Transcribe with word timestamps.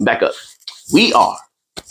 back 0.00 0.22
up. 0.22 0.32
We 0.92 1.12
are 1.12 1.36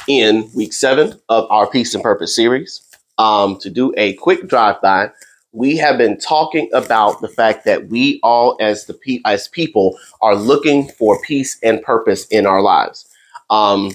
in 0.07 0.49
week 0.55 0.73
seven 0.73 1.19
of 1.29 1.49
our 1.49 1.69
Peace 1.69 1.93
and 1.93 2.03
Purpose 2.03 2.35
series. 2.35 2.81
Um, 3.17 3.57
to 3.61 3.69
do 3.69 3.93
a 3.97 4.13
quick 4.13 4.47
drive 4.47 4.79
by, 4.81 5.09
we 5.51 5.75
have 5.77 5.97
been 5.97 6.19
talking 6.19 6.69
about 6.71 7.19
the 7.21 7.27
fact 7.27 7.65
that 7.65 7.87
we 7.87 8.19
all, 8.21 8.55
as 8.59 8.85
the 8.85 8.93
pe- 8.93 9.21
as 9.25 9.47
people, 9.47 9.97
are 10.21 10.35
looking 10.35 10.87
for 10.89 11.19
peace 11.23 11.57
and 11.63 11.81
purpose 11.81 12.27
in 12.27 12.45
our 12.45 12.61
lives. 12.61 13.07
Um, 13.49 13.91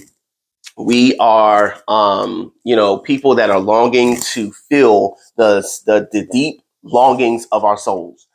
we 0.76 1.16
are, 1.18 1.80
um, 1.86 2.52
you 2.64 2.74
know, 2.74 2.98
people 2.98 3.34
that 3.36 3.50
are 3.50 3.60
longing 3.60 4.20
to 4.32 4.52
fill 4.68 5.16
the, 5.36 5.60
the 5.86 6.08
the 6.10 6.26
deep 6.32 6.62
longings 6.82 7.46
of 7.52 7.64
our 7.64 7.76
souls. 7.76 8.26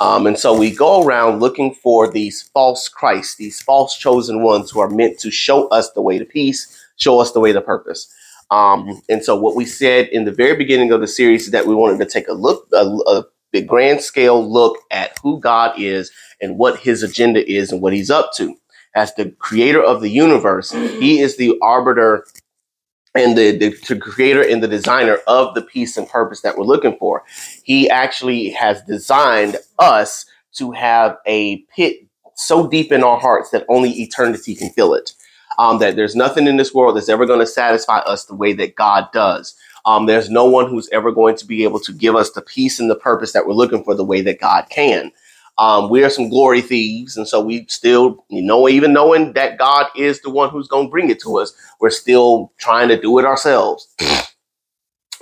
Um, 0.00 0.26
and 0.26 0.38
so 0.38 0.56
we 0.56 0.70
go 0.74 1.02
around 1.02 1.40
looking 1.40 1.74
for 1.74 2.10
these 2.10 2.42
false 2.42 2.88
Christs, 2.88 3.36
these 3.36 3.62
false 3.62 3.96
chosen 3.96 4.42
ones 4.42 4.70
who 4.70 4.80
are 4.80 4.90
meant 4.90 5.18
to 5.20 5.30
show 5.30 5.68
us 5.68 5.90
the 5.92 6.02
way 6.02 6.18
to 6.18 6.24
peace, 6.24 6.84
show 6.96 7.18
us 7.18 7.32
the 7.32 7.40
way 7.40 7.52
to 7.52 7.60
purpose. 7.60 8.12
Um, 8.50 9.02
and 9.08 9.24
so 9.24 9.34
what 9.36 9.56
we 9.56 9.64
said 9.64 10.08
in 10.08 10.24
the 10.24 10.32
very 10.32 10.56
beginning 10.56 10.92
of 10.92 11.00
the 11.00 11.08
series 11.08 11.46
is 11.46 11.50
that 11.52 11.66
we 11.66 11.74
wanted 11.74 11.98
to 11.98 12.10
take 12.10 12.28
a 12.28 12.34
look, 12.34 12.68
a, 12.72 12.84
a 12.84 13.24
big 13.52 13.66
grand 13.66 14.02
scale 14.02 14.46
look 14.46 14.78
at 14.90 15.18
who 15.22 15.40
God 15.40 15.78
is 15.78 16.12
and 16.40 16.58
what 16.58 16.78
his 16.78 17.02
agenda 17.02 17.48
is 17.50 17.72
and 17.72 17.80
what 17.80 17.92
he's 17.92 18.10
up 18.10 18.32
to. 18.34 18.54
As 18.94 19.14
the 19.14 19.30
creator 19.30 19.82
of 19.82 20.00
the 20.00 20.10
universe, 20.10 20.72
he 20.72 21.20
is 21.20 21.36
the 21.36 21.58
arbiter 21.60 22.26
and 23.16 23.36
the, 23.36 23.56
the, 23.56 23.98
creator 23.98 24.42
and 24.42 24.62
the 24.62 24.68
designer 24.68 25.18
of 25.26 25.54
the 25.54 25.62
peace 25.62 25.96
and 25.96 26.08
purpose 26.08 26.40
that 26.42 26.56
we're 26.56 26.64
looking 26.64 26.96
for. 26.98 27.24
He 27.64 27.88
actually 27.88 28.50
has 28.50 28.82
designed 28.82 29.56
us 29.78 30.26
to 30.54 30.72
have 30.72 31.16
a 31.26 31.58
pit 31.74 32.06
so 32.34 32.66
deep 32.66 32.92
in 32.92 33.02
our 33.02 33.18
hearts 33.18 33.50
that 33.50 33.64
only 33.68 33.90
eternity 33.90 34.54
can 34.54 34.70
fill 34.70 34.94
it. 34.94 35.12
Um, 35.58 35.78
that 35.78 35.96
there's 35.96 36.14
nothing 36.14 36.46
in 36.46 36.58
this 36.58 36.74
world 36.74 36.96
that's 36.96 37.08
ever 37.08 37.24
going 37.24 37.40
to 37.40 37.46
satisfy 37.46 37.98
us 38.00 38.26
the 38.26 38.34
way 38.34 38.52
that 38.52 38.74
God 38.74 39.06
does. 39.12 39.56
Um, 39.86 40.04
there's 40.04 40.28
no 40.28 40.44
one 40.44 40.68
who's 40.68 40.88
ever 40.90 41.12
going 41.12 41.36
to 41.36 41.46
be 41.46 41.64
able 41.64 41.80
to 41.80 41.92
give 41.92 42.14
us 42.14 42.32
the 42.32 42.42
peace 42.42 42.78
and 42.78 42.90
the 42.90 42.96
purpose 42.96 43.32
that 43.32 43.46
we're 43.46 43.54
looking 43.54 43.82
for 43.82 43.94
the 43.94 44.04
way 44.04 44.20
that 44.20 44.40
God 44.40 44.66
can. 44.68 45.12
Um, 45.58 45.90
we 45.90 46.04
are 46.04 46.10
some 46.10 46.30
glory 46.30 46.62
thieves, 46.62 47.16
and 47.16 47.28
so 47.28 47.40
we 47.40 47.66
still, 47.68 48.24
you 48.30 48.42
know, 48.42 48.68
even 48.68 48.92
knowing 48.92 49.34
that 49.34 49.58
God 49.58 49.86
is 49.96 50.20
the 50.22 50.30
one 50.30 50.50
who's 50.50 50.68
going 50.68 50.86
to 50.86 50.90
bring 50.90 51.10
it 51.10 51.20
to 51.22 51.38
us, 51.38 51.54
we're 51.80 51.90
still 51.90 52.52
trying 52.58 52.88
to 52.88 53.00
do 53.00 53.18
it 53.18 53.24
ourselves. 53.26 53.82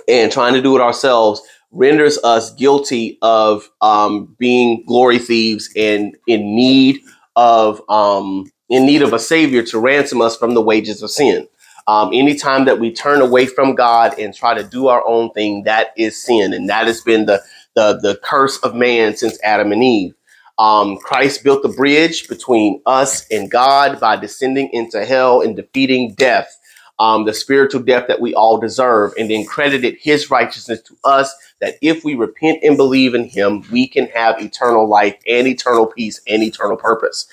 and 0.09 0.31
trying 0.31 0.55
to 0.55 0.63
do 0.63 0.77
it 0.77 0.81
ourselves 0.83 1.41
renders 1.71 2.19
us 2.23 2.55
guilty 2.55 3.19
of 3.23 3.69
um, 3.81 4.35
being 4.39 4.85
glory 4.87 5.19
thieves 5.19 5.71
and 5.77 6.17
in 6.27 6.55
need 6.55 7.01
of 7.37 7.81
um, 7.89 8.45
in 8.69 8.87
need 8.87 9.03
of 9.03 9.13
a 9.13 9.19
savior 9.19 9.63
to 9.63 9.79
ransom 9.79 10.21
us 10.21 10.37
from 10.37 10.55
the 10.55 10.63
wages 10.63 11.03
of 11.03 11.11
sin. 11.11 11.47
Um, 11.87 12.11
anytime 12.15 12.65
that 12.65 12.79
we 12.79 12.93
turn 12.93 13.21
away 13.21 13.45
from 13.45 13.75
God 13.75 14.19
and 14.19 14.33
try 14.33 14.55
to 14.55 14.65
do 14.65 14.87
our 14.89 15.07
own 15.07 15.31
thing, 15.33 15.65
that 15.65 15.89
is 15.99 16.21
sin, 16.21 16.55
and 16.55 16.69
that 16.69 16.87
has 16.87 17.01
been 17.01 17.27
the 17.27 17.43
the 17.75 17.99
the 18.01 18.19
curse 18.23 18.57
of 18.59 18.75
man 18.75 19.17
since 19.17 19.39
Adam 19.43 19.73
and 19.73 19.83
Eve. 19.83 20.15
Um, 20.57 20.97
Christ 20.97 21.43
built 21.43 21.63
the 21.63 21.69
bridge 21.69 22.27
between 22.27 22.81
us 22.85 23.27
and 23.29 23.51
God 23.51 23.99
by 23.99 24.15
descending 24.15 24.69
into 24.71 25.05
hell 25.05 25.41
and 25.41 25.55
defeating 25.55 26.13
death, 26.13 26.57
um, 26.99 27.25
the 27.25 27.33
spiritual 27.33 27.81
death 27.81 28.07
that 28.07 28.21
we 28.21 28.33
all 28.33 28.57
deserve, 28.57 29.13
and 29.17 29.29
then 29.29 29.45
credited 29.45 29.97
his 29.99 30.31
righteousness 30.31 30.81
to 30.83 30.95
us 31.03 31.33
that 31.61 31.75
if 31.81 32.03
we 32.03 32.15
repent 32.15 32.63
and 32.63 32.77
believe 32.77 33.15
in 33.15 33.25
him, 33.25 33.63
we 33.71 33.87
can 33.87 34.07
have 34.07 34.41
eternal 34.41 34.87
life 34.87 35.15
and 35.27 35.47
eternal 35.47 35.87
peace 35.87 36.21
and 36.27 36.43
eternal 36.43 36.77
purpose. 36.77 37.27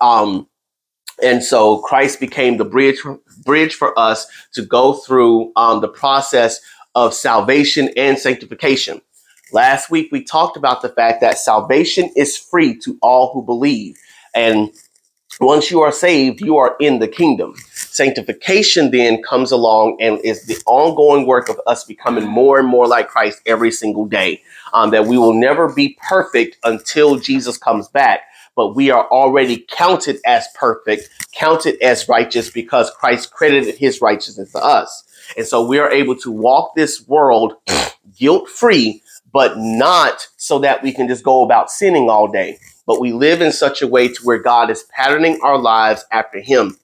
Um, 0.00 0.48
and 1.22 1.42
so 1.42 1.78
Christ 1.78 2.20
became 2.20 2.56
the 2.58 2.64
bridge 2.64 3.00
bridge 3.44 3.74
for 3.74 3.98
us 3.98 4.26
to 4.52 4.62
go 4.64 4.92
through 4.92 5.52
um, 5.56 5.80
the 5.80 5.88
process 5.88 6.60
of 6.94 7.14
salvation 7.14 7.90
and 7.96 8.18
sanctification. 8.18 9.00
Last 9.52 9.90
week, 9.90 10.10
we 10.12 10.22
talked 10.22 10.56
about 10.56 10.82
the 10.82 10.90
fact 10.90 11.22
that 11.22 11.38
salvation 11.38 12.10
is 12.16 12.36
free 12.36 12.76
to 12.80 12.98
all 13.00 13.32
who 13.32 13.42
believe. 13.42 13.96
And 14.34 14.70
once 15.40 15.70
you 15.70 15.80
are 15.80 15.92
saved, 15.92 16.40
you 16.42 16.58
are 16.58 16.76
in 16.80 16.98
the 16.98 17.08
kingdom. 17.08 17.54
Sanctification 17.72 18.90
then 18.90 19.22
comes 19.22 19.52
along 19.52 19.96
and 20.00 20.18
is 20.24 20.46
the 20.46 20.58
ongoing 20.66 21.26
work 21.26 21.48
of 21.48 21.60
us 21.66 21.84
becoming 21.84 22.26
more 22.26 22.58
and 22.58 22.68
more 22.68 22.86
like 22.86 23.08
Christ 23.08 23.40
every 23.46 23.70
single 23.70 24.04
day. 24.04 24.42
Um, 24.74 24.90
that 24.90 25.06
we 25.06 25.16
will 25.16 25.32
never 25.32 25.72
be 25.72 25.96
perfect 26.06 26.58
until 26.64 27.16
Jesus 27.16 27.56
comes 27.56 27.88
back, 27.88 28.22
but 28.54 28.74
we 28.76 28.90
are 28.90 29.08
already 29.08 29.64
counted 29.70 30.18
as 30.26 30.46
perfect, 30.54 31.08
counted 31.32 31.80
as 31.82 32.08
righteous 32.08 32.50
because 32.50 32.90
Christ 32.90 33.32
credited 33.32 33.76
his 33.76 34.02
righteousness 34.02 34.52
to 34.52 34.58
us. 34.58 35.04
And 35.38 35.46
so 35.46 35.66
we 35.66 35.78
are 35.78 35.90
able 35.90 36.16
to 36.16 36.30
walk 36.30 36.74
this 36.74 37.06
world 37.08 37.54
guilt 38.18 38.48
free 38.48 39.02
but 39.32 39.58
not 39.58 40.26
so 40.36 40.58
that 40.60 40.82
we 40.82 40.92
can 40.92 41.08
just 41.08 41.24
go 41.24 41.42
about 41.42 41.70
sinning 41.70 42.08
all 42.08 42.28
day. 42.28 42.58
But 42.86 43.00
we 43.00 43.12
live 43.12 43.42
in 43.42 43.52
such 43.52 43.82
a 43.82 43.86
way 43.86 44.08
to 44.08 44.22
where 44.22 44.38
God 44.38 44.70
is 44.70 44.84
patterning 44.90 45.40
our 45.42 45.58
lives 45.58 46.04
after 46.10 46.40
Him, 46.40 46.78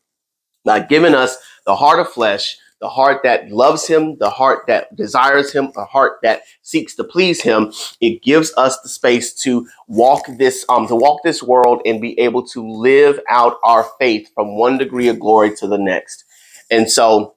not 0.64 0.88
giving 0.88 1.14
us 1.14 1.38
the 1.64 1.76
heart 1.76 2.00
of 2.00 2.10
flesh, 2.10 2.58
the 2.80 2.88
heart 2.90 3.22
that 3.22 3.48
loves 3.50 3.86
Him, 3.86 4.18
the 4.18 4.28
heart 4.28 4.64
that 4.66 4.94
desires 4.94 5.52
Him, 5.52 5.72
a 5.76 5.86
heart 5.86 6.18
that 6.22 6.42
seeks 6.60 6.94
to 6.96 7.04
please 7.04 7.40
Him. 7.40 7.72
It 8.02 8.22
gives 8.22 8.52
us 8.58 8.78
the 8.82 8.90
space 8.90 9.32
to 9.44 9.66
walk 9.88 10.26
this, 10.38 10.66
um, 10.68 10.86
to 10.88 10.94
walk 10.94 11.22
this 11.24 11.42
world 11.42 11.80
and 11.86 12.02
be 12.02 12.18
able 12.20 12.46
to 12.48 12.68
live 12.68 13.18
out 13.30 13.56
our 13.64 13.88
faith 13.98 14.30
from 14.34 14.58
one 14.58 14.76
degree 14.76 15.08
of 15.08 15.18
glory 15.18 15.56
to 15.56 15.66
the 15.66 15.78
next. 15.78 16.24
And 16.70 16.90
so, 16.90 17.36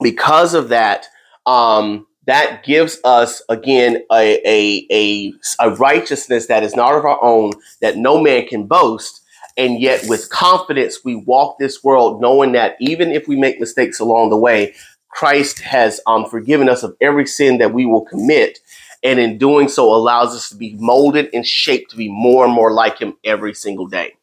because 0.00 0.54
of 0.54 0.70
that, 0.70 1.06
um, 1.46 2.07
that 2.28 2.62
gives 2.62 2.98
us 3.04 3.40
again 3.48 4.04
a, 4.12 4.38
a, 4.46 4.86
a, 4.90 5.32
a, 5.60 5.70
righteousness 5.76 6.46
that 6.48 6.62
is 6.62 6.76
not 6.76 6.94
of 6.94 7.06
our 7.06 7.18
own, 7.24 7.52
that 7.80 7.96
no 7.96 8.20
man 8.20 8.46
can 8.46 8.66
boast. 8.66 9.22
And 9.56 9.80
yet, 9.80 10.04
with 10.08 10.28
confidence, 10.28 10.98
we 11.02 11.14
walk 11.14 11.58
this 11.58 11.82
world 11.82 12.20
knowing 12.20 12.52
that 12.52 12.76
even 12.80 13.12
if 13.12 13.26
we 13.26 13.34
make 13.34 13.58
mistakes 13.58 13.98
along 13.98 14.28
the 14.28 14.36
way, 14.36 14.74
Christ 15.08 15.60
has 15.60 16.02
um, 16.06 16.26
forgiven 16.26 16.68
us 16.68 16.82
of 16.82 16.94
every 17.00 17.26
sin 17.26 17.56
that 17.58 17.72
we 17.72 17.86
will 17.86 18.04
commit. 18.04 18.58
And 19.02 19.18
in 19.18 19.38
doing 19.38 19.68
so, 19.68 19.86
allows 19.94 20.36
us 20.36 20.50
to 20.50 20.56
be 20.56 20.74
molded 20.74 21.30
and 21.32 21.46
shaped 21.46 21.92
to 21.92 21.96
be 21.96 22.10
more 22.10 22.44
and 22.44 22.52
more 22.52 22.74
like 22.74 22.98
Him 22.98 23.16
every 23.24 23.54
single 23.54 23.86
day. 23.86 24.16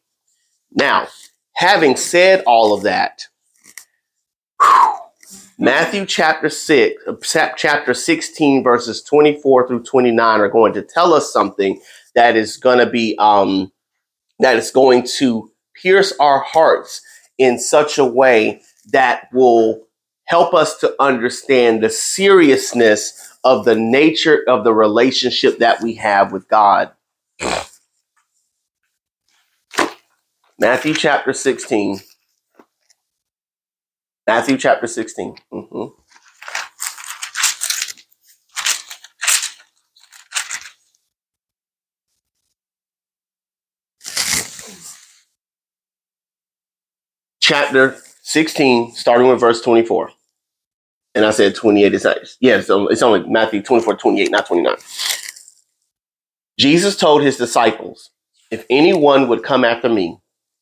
Now, 0.70 1.08
having 1.54 1.96
said 1.96 2.44
all 2.46 2.72
of 2.72 2.84
that, 2.84 3.26
whew, 4.62 4.94
Matthew 5.58 6.04
chapter 6.04 6.50
6, 6.50 7.02
chapter 7.56 7.94
16, 7.94 8.62
verses 8.62 9.02
24 9.02 9.66
through 9.66 9.84
29 9.84 10.40
are 10.40 10.48
going 10.50 10.74
to 10.74 10.82
tell 10.82 11.14
us 11.14 11.32
something 11.32 11.80
that 12.14 12.36
is 12.36 12.58
going 12.58 12.78
to 12.78 12.86
be, 12.86 13.16
um, 13.18 13.72
that 14.38 14.56
is 14.56 14.70
going 14.70 15.06
to 15.16 15.50
pierce 15.74 16.12
our 16.20 16.40
hearts 16.40 17.00
in 17.38 17.58
such 17.58 17.96
a 17.96 18.04
way 18.04 18.60
that 18.92 19.28
will 19.32 19.86
help 20.26 20.52
us 20.52 20.78
to 20.78 20.94
understand 21.00 21.82
the 21.82 21.88
seriousness 21.88 23.38
of 23.42 23.64
the 23.64 23.76
nature 23.76 24.44
of 24.48 24.62
the 24.62 24.74
relationship 24.74 25.58
that 25.58 25.80
we 25.80 25.94
have 25.94 26.32
with 26.32 26.46
God. 26.48 26.90
Matthew 30.58 30.92
chapter 30.92 31.32
16, 31.32 32.00
Matthew 34.26 34.58
chapter 34.58 34.88
16. 34.88 35.36
Mm-hmm. 35.52 35.84
Chapter 47.40 47.96
16, 48.22 48.94
starting 48.94 49.28
with 49.28 49.38
verse 49.38 49.60
24. 49.60 50.10
And 51.14 51.24
I 51.24 51.30
said 51.30 51.54
28 51.54 51.94
is 51.94 52.04
nice. 52.04 52.36
Yeah, 52.40 52.60
so 52.60 52.88
it's 52.88 53.02
only 53.02 53.20
Matthew 53.28 53.62
24, 53.62 53.96
28, 53.96 54.30
not 54.32 54.46
29. 54.46 54.74
Jesus 56.58 56.96
told 56.96 57.22
his 57.22 57.36
disciples, 57.36 58.10
If 58.50 58.66
anyone 58.68 59.28
would 59.28 59.44
come 59.44 59.64
after 59.64 59.88
me, 59.88 60.18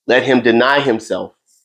let 0.07 0.25
him 0.25 0.43
deny 0.43 0.81
himself 0.81 1.35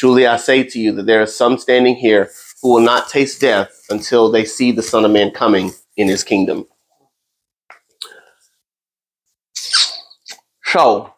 Truly 0.00 0.26
I 0.26 0.38
say 0.38 0.64
to 0.64 0.78
you 0.80 0.92
that 0.92 1.04
there 1.04 1.20
are 1.20 1.26
some 1.26 1.58
standing 1.58 1.94
here 1.94 2.30
who 2.62 2.72
will 2.72 2.80
not 2.80 3.10
taste 3.10 3.38
death 3.38 3.84
until 3.90 4.30
they 4.30 4.46
see 4.46 4.72
the 4.72 4.82
Son 4.82 5.04
of 5.04 5.10
Man 5.10 5.30
coming 5.30 5.72
in 5.94 6.08
his 6.08 6.24
kingdom. 6.24 6.66
So, 10.64 11.12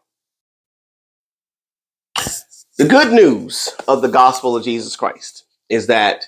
the 2.76 2.88
good 2.88 3.12
news 3.12 3.73
of 3.87 4.02
the 4.02 4.08
gospel 4.08 4.56
of 4.56 4.64
Jesus 4.64 4.96
Christ 4.96 5.44
is 5.69 5.87
that 5.87 6.25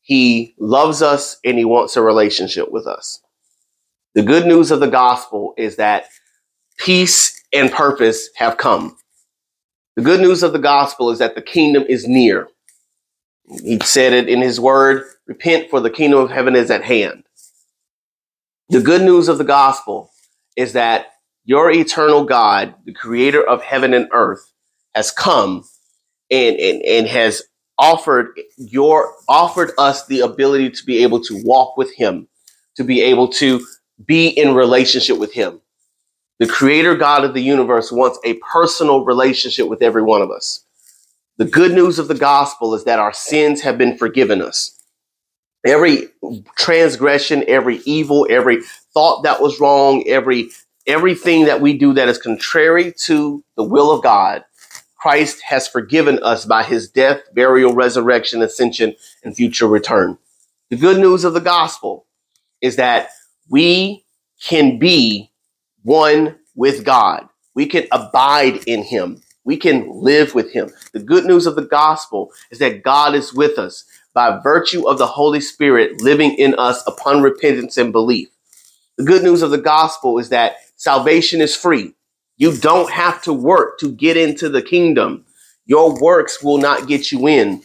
he 0.00 0.54
loves 0.56 1.02
us 1.02 1.38
and 1.44 1.58
he 1.58 1.64
wants 1.64 1.96
a 1.96 2.02
relationship 2.02 2.70
with 2.70 2.86
us. 2.86 3.20
The 4.14 4.22
good 4.22 4.46
news 4.46 4.70
of 4.70 4.78
the 4.78 4.86
gospel 4.86 5.52
is 5.58 5.74
that 5.78 6.04
peace 6.78 7.42
and 7.52 7.72
purpose 7.72 8.28
have 8.36 8.56
come. 8.56 8.97
The 9.98 10.04
good 10.04 10.20
news 10.20 10.44
of 10.44 10.52
the 10.52 10.60
gospel 10.60 11.10
is 11.10 11.18
that 11.18 11.34
the 11.34 11.42
kingdom 11.42 11.82
is 11.88 12.06
near. 12.06 12.46
He 13.64 13.80
said 13.80 14.12
it 14.12 14.28
in 14.28 14.40
his 14.40 14.60
word 14.60 15.02
repent, 15.26 15.70
for 15.70 15.80
the 15.80 15.90
kingdom 15.90 16.20
of 16.20 16.30
heaven 16.30 16.54
is 16.54 16.70
at 16.70 16.84
hand. 16.84 17.24
The 18.68 18.80
good 18.80 19.02
news 19.02 19.26
of 19.26 19.38
the 19.38 19.44
gospel 19.44 20.12
is 20.56 20.74
that 20.74 21.06
your 21.44 21.72
eternal 21.72 22.22
God, 22.22 22.76
the 22.84 22.92
creator 22.92 23.42
of 23.42 23.60
heaven 23.60 23.92
and 23.92 24.06
earth, 24.12 24.52
has 24.94 25.10
come 25.10 25.64
and, 26.30 26.54
and, 26.54 26.80
and 26.82 27.08
has 27.08 27.42
offered 27.76 28.38
your 28.56 29.12
offered 29.28 29.72
us 29.78 30.06
the 30.06 30.20
ability 30.20 30.70
to 30.70 30.86
be 30.86 31.02
able 31.02 31.20
to 31.24 31.42
walk 31.42 31.76
with 31.76 31.92
him, 31.96 32.28
to 32.76 32.84
be 32.84 33.00
able 33.00 33.26
to 33.26 33.66
be 34.06 34.28
in 34.28 34.54
relationship 34.54 35.18
with 35.18 35.32
him. 35.32 35.60
The 36.38 36.46
creator 36.46 36.94
God 36.94 37.24
of 37.24 37.34
the 37.34 37.42
universe 37.42 37.90
wants 37.90 38.18
a 38.24 38.34
personal 38.34 39.04
relationship 39.04 39.68
with 39.68 39.82
every 39.82 40.02
one 40.02 40.22
of 40.22 40.30
us. 40.30 40.64
The 41.36 41.44
good 41.44 41.72
news 41.72 41.98
of 41.98 42.08
the 42.08 42.14
gospel 42.14 42.74
is 42.74 42.84
that 42.84 42.98
our 42.98 43.12
sins 43.12 43.60
have 43.62 43.78
been 43.78 43.96
forgiven 43.96 44.42
us. 44.42 44.78
Every 45.66 46.08
transgression, 46.56 47.44
every 47.48 47.78
evil, 47.78 48.26
every 48.30 48.62
thought 48.94 49.22
that 49.24 49.40
was 49.40 49.60
wrong, 49.60 50.04
every 50.06 50.50
everything 50.86 51.44
that 51.44 51.60
we 51.60 51.76
do 51.76 51.92
that 51.92 52.08
is 52.08 52.18
contrary 52.18 52.92
to 52.92 53.44
the 53.56 53.64
will 53.64 53.90
of 53.90 54.02
God, 54.02 54.44
Christ 54.96 55.42
has 55.42 55.68
forgiven 55.68 56.18
us 56.22 56.44
by 56.44 56.62
his 56.62 56.88
death, 56.88 57.20
burial, 57.34 57.74
resurrection, 57.74 58.42
ascension, 58.42 58.94
and 59.22 59.36
future 59.36 59.68
return. 59.68 60.18
The 60.70 60.76
good 60.76 60.98
news 60.98 61.24
of 61.24 61.34
the 61.34 61.40
gospel 61.40 62.06
is 62.60 62.76
that 62.76 63.10
we 63.48 64.04
can 64.40 64.78
be 64.78 65.27
one 65.88 66.36
with 66.54 66.84
God. 66.84 67.28
We 67.54 67.66
can 67.66 67.86
abide 67.90 68.62
in 68.66 68.82
him. 68.82 69.22
We 69.44 69.56
can 69.56 69.90
live 69.90 70.34
with 70.34 70.52
him. 70.52 70.70
The 70.92 71.00
good 71.00 71.24
news 71.24 71.46
of 71.46 71.56
the 71.56 71.62
gospel 71.62 72.30
is 72.50 72.58
that 72.58 72.82
God 72.82 73.14
is 73.14 73.32
with 73.32 73.58
us 73.58 73.86
by 74.12 74.38
virtue 74.42 74.86
of 74.86 74.98
the 74.98 75.06
Holy 75.06 75.40
Spirit 75.40 76.02
living 76.02 76.34
in 76.34 76.54
us 76.58 76.84
upon 76.86 77.22
repentance 77.22 77.78
and 77.78 77.90
belief. 77.90 78.28
The 78.98 79.04
good 79.04 79.22
news 79.22 79.40
of 79.40 79.50
the 79.50 79.58
gospel 79.58 80.18
is 80.18 80.28
that 80.28 80.56
salvation 80.76 81.40
is 81.40 81.56
free. 81.56 81.94
You 82.36 82.54
don't 82.56 82.90
have 82.90 83.22
to 83.22 83.32
work 83.32 83.78
to 83.78 83.90
get 83.90 84.18
into 84.18 84.50
the 84.50 84.62
kingdom. 84.62 85.24
Your 85.64 85.98
works 85.98 86.42
will 86.42 86.58
not 86.58 86.86
get 86.86 87.10
you 87.10 87.26
in. 87.26 87.62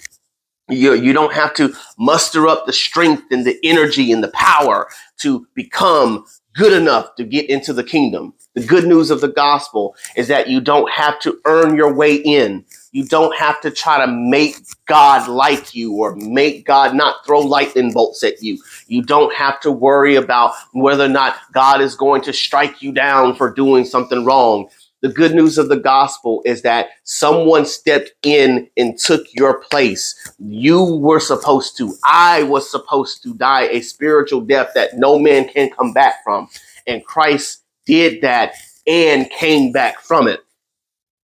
You, 0.70 0.94
you 0.94 1.12
don't 1.12 1.34
have 1.34 1.54
to 1.56 1.74
muster 1.98 2.48
up 2.48 2.66
the 2.66 2.74
strength 2.74 3.24
and 3.32 3.46
the 3.46 3.60
energy 3.64 4.14
and 4.14 4.24
the 4.24 4.32
power 4.32 4.88
to 5.20 5.46
become 5.56 6.26
good 6.54 6.74
enough 6.74 7.16
to 7.16 7.24
get 7.24 7.50
into 7.50 7.74
the 7.74 7.84
kingdom. 7.84 8.34
The 8.56 8.66
good 8.66 8.86
news 8.86 9.12
of 9.12 9.22
the 9.22 9.30
gospel 9.30 9.96
is 10.16 10.28
that 10.30 10.50
you 10.50 10.62
don't 10.62 10.92
have 10.92 11.20
to 11.22 11.40
earn 11.46 11.76
your 11.76 11.94
way 11.94 12.16
in. 12.16 12.66
You 12.92 13.06
don't 13.06 13.36
have 13.38 13.62
to 13.62 13.72
try 13.72 14.06
to 14.06 14.12
make 14.12 14.58
God 14.86 15.28
like 15.30 15.76
you 15.76 15.94
or 15.94 16.16
make 16.18 16.66
God 16.66 16.96
not 16.96 17.26
throw 17.26 17.40
lightning 17.40 17.94
bolts 17.94 18.24
at 18.24 18.44
you. 18.44 18.60
You 18.88 19.02
don't 19.02 19.34
have 19.36 19.60
to 19.62 19.72
worry 19.72 20.16
about 20.16 20.54
whether 20.74 21.06
or 21.06 21.10
not 21.10 21.38
God 21.54 21.82
is 21.82 21.96
going 21.96 22.22
to 22.24 22.34
strike 22.34 22.82
you 22.82 22.92
down 22.92 23.36
for 23.36 23.52
doing 23.54 23.86
something 23.86 24.26
wrong. 24.26 24.70
The 25.04 25.10
good 25.10 25.36
news 25.36 25.58
of 25.58 25.68
the 25.68 25.76
gospel 25.76 26.42
is 26.46 26.62
that 26.62 26.92
someone 27.04 27.66
stepped 27.66 28.14
in 28.24 28.70
and 28.78 28.98
took 28.98 29.26
your 29.34 29.60
place. 29.60 30.16
You 30.40 30.82
were 30.96 31.20
supposed 31.20 31.76
to, 31.80 31.94
I 32.06 32.44
was 32.44 32.72
supposed 32.72 33.22
to 33.24 33.34
die 33.34 33.64
a 33.64 33.82
spiritual 33.82 34.40
death 34.40 34.70
that 34.76 34.98
no 34.98 35.20
man 35.20 35.50
can 35.50 35.70
come 35.72 35.92
back 35.92 36.24
from. 36.24 36.48
And 36.88 37.06
Christ 37.06 37.64
did 37.86 38.22
that 38.22 38.54
and 38.88 39.30
came 39.30 39.74
back 39.74 40.00
from 40.00 40.30
it. 40.30 40.40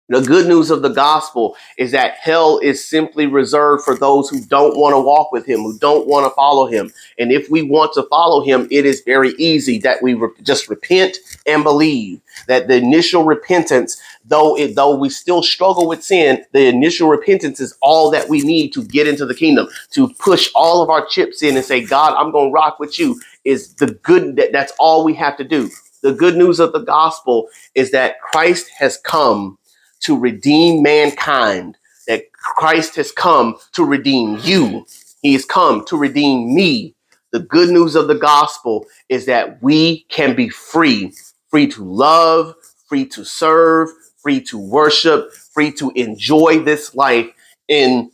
The 0.08 0.22
good 0.22 0.48
news 0.48 0.70
of 0.70 0.82
the 0.82 0.90
gospel 0.90 1.56
is 1.78 1.92
that 1.92 2.14
hell 2.20 2.60
is 2.60 2.84
simply 2.86 3.26
reserved 3.26 3.84
for 3.84 3.96
those 3.96 4.30
who 4.30 4.40
don't 4.40 4.78
want 4.78 4.94
to 4.94 5.00
walk 5.00 5.32
with 5.32 5.46
him, 5.46 5.62
who 5.62 5.78
don't 5.80 6.06
want 6.06 6.26
to 6.26 6.30
follow 6.36 6.68
him. 6.68 6.92
And 7.18 7.32
if 7.32 7.50
we 7.50 7.62
want 7.64 7.92
to 7.94 8.04
follow 8.04 8.44
him, 8.44 8.68
it 8.70 8.86
is 8.86 9.02
very 9.02 9.32
easy 9.40 9.80
that 9.80 10.02
we 10.04 10.14
re- 10.14 10.30
just 10.44 10.70
repent 10.70 11.18
and 11.46 11.64
believe 11.64 12.20
that 12.48 12.68
the 12.68 12.76
initial 12.76 13.24
repentance, 13.24 14.00
though 14.24 14.56
it, 14.56 14.76
though 14.76 14.96
we 14.96 15.10
still 15.10 15.42
struggle 15.42 15.88
with 15.88 16.04
sin, 16.04 16.44
the 16.52 16.68
initial 16.68 17.08
repentance 17.08 17.60
is 17.60 17.76
all 17.82 18.10
that 18.12 18.30
we 18.30 18.42
need 18.42 18.72
to 18.74 18.84
get 18.84 19.08
into 19.08 19.26
the 19.26 19.34
kingdom, 19.34 19.68
to 19.92 20.08
push 20.20 20.50
all 20.54 20.82
of 20.82 20.90
our 20.90 21.04
chips 21.06 21.42
in 21.42 21.56
and 21.56 21.66
say, 21.66 21.84
God, 21.84 22.14
I'm 22.14 22.32
going 22.32 22.50
to 22.50 22.54
rock 22.54 22.78
with 22.80 22.98
you 23.00 23.20
is 23.44 23.74
the 23.74 23.88
good 24.04 24.36
that 24.36 24.52
that's 24.52 24.72
all 24.78 25.04
we 25.04 25.14
have 25.14 25.36
to 25.38 25.44
do 25.44 25.70
the 26.02 26.12
good 26.12 26.36
news 26.36 26.60
of 26.60 26.72
the 26.72 26.80
gospel 26.80 27.48
is 27.74 27.90
that 27.90 28.20
Christ 28.20 28.70
has 28.78 28.98
come 28.98 29.58
to 30.02 30.18
redeem 30.18 30.82
mankind, 30.82 31.78
that 32.08 32.32
Christ 32.32 32.96
has 32.96 33.12
come 33.12 33.56
to 33.74 33.84
redeem 33.84 34.38
you. 34.42 34.86
He 35.22 35.34
has 35.34 35.44
come 35.44 35.84
to 35.86 35.96
redeem 35.96 36.54
me. 36.54 36.94
The 37.32 37.40
good 37.40 37.70
news 37.70 37.96
of 37.96 38.08
the 38.08 38.16
gospel 38.16 38.86
is 39.08 39.26
that 39.26 39.62
we 39.62 40.04
can 40.10 40.36
be 40.36 40.48
free, 40.48 41.12
free 41.50 41.68
to 41.68 41.84
love, 41.84 42.54
free 42.88 43.06
to 43.06 43.24
serve, 43.24 43.90
free 44.18 44.40
to 44.42 44.58
worship, 44.58 45.32
free 45.34 45.72
to 45.72 45.90
enjoy 45.96 46.60
this 46.60 46.94
life 46.94 47.30
and 47.68 48.10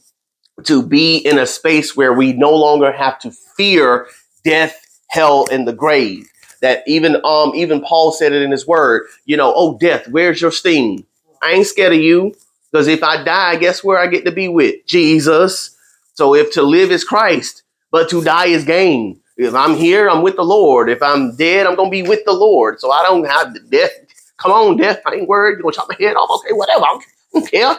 to 0.64 0.82
be 0.86 1.18
in 1.18 1.38
a 1.38 1.46
space 1.46 1.96
where 1.96 2.12
we 2.12 2.32
no 2.32 2.54
longer 2.54 2.92
have 2.92 3.18
to 3.20 3.32
fear 3.56 4.08
death, 4.44 4.80
hell, 5.10 5.46
and 5.50 5.66
the 5.68 5.72
grave 5.72 6.26
that 6.62 6.82
even 6.86 7.16
um 7.24 7.52
even 7.54 7.82
Paul 7.82 8.12
said 8.12 8.32
it 8.32 8.42
in 8.42 8.50
his 8.50 8.66
word, 8.66 9.06
you 9.26 9.36
know, 9.36 9.52
oh 9.56 9.78
death, 9.78 10.08
where's 10.08 10.40
your 10.40 10.52
sting? 10.52 11.06
I 11.44 11.52
ain't 11.52 11.66
scared 11.66 11.92
of 11.92 12.00
you 12.00 12.34
because 12.72 12.88
if 12.88 13.02
I 13.02 13.22
die, 13.24 13.56
guess 13.56 13.84
where 13.84 13.98
I 13.98 14.08
get 14.08 14.24
to 14.26 14.32
be 14.32 14.48
with 14.48 14.86
Jesus. 14.86 15.76
So 16.14 16.34
if 16.34 16.52
to 16.52 16.62
live 16.62 16.90
is 16.90 17.04
Christ, 17.04 17.62
but 17.92 18.10
to 18.10 18.24
die 18.24 18.46
is 18.46 18.64
gain. 18.64 19.20
If 19.36 19.54
I'm 19.54 19.76
here, 19.76 20.08
I'm 20.08 20.22
with 20.22 20.36
the 20.36 20.44
Lord. 20.44 20.90
If 20.90 21.02
I'm 21.02 21.36
dead, 21.36 21.66
I'm 21.66 21.76
gonna 21.76 21.90
be 21.90 22.02
with 22.02 22.24
the 22.24 22.32
Lord. 22.32 22.80
So 22.80 22.90
I 22.92 23.02
don't 23.04 23.26
have 23.26 23.56
death. 23.70 23.90
Come 24.38 24.52
on, 24.52 24.76
death. 24.78 25.00
I 25.06 25.16
ain't 25.16 25.28
worried. 25.28 25.54
You're 25.54 25.62
gonna 25.62 25.74
chop 25.74 25.88
my 25.88 25.96
head 25.98 26.14
off. 26.16 26.40
Okay, 26.40 26.54
whatever. 26.54 26.84
I 26.84 27.00
don't 27.34 27.50
care. 27.50 27.76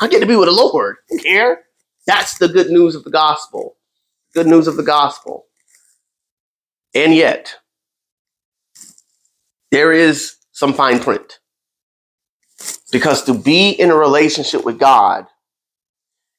I 0.00 0.08
get 0.08 0.20
to 0.20 0.26
be 0.26 0.36
with 0.36 0.48
the 0.48 0.54
Lord. 0.54 0.96
I 1.10 1.14
don't 1.14 1.24
care. 1.24 1.60
That's 2.06 2.38
the 2.38 2.48
good 2.48 2.70
news 2.70 2.94
of 2.94 3.04
the 3.04 3.10
gospel. 3.10 3.76
Good 4.34 4.46
news 4.46 4.68
of 4.68 4.76
the 4.76 4.82
gospel. 4.82 5.46
And 6.94 7.14
yet, 7.14 7.56
there 9.70 9.92
is 9.92 10.36
some 10.52 10.74
fine 10.74 11.00
print. 11.00 11.38
Because 12.90 13.24
to 13.24 13.34
be 13.34 13.70
in 13.70 13.90
a 13.90 13.96
relationship 13.96 14.64
with 14.64 14.78
God 14.78 15.26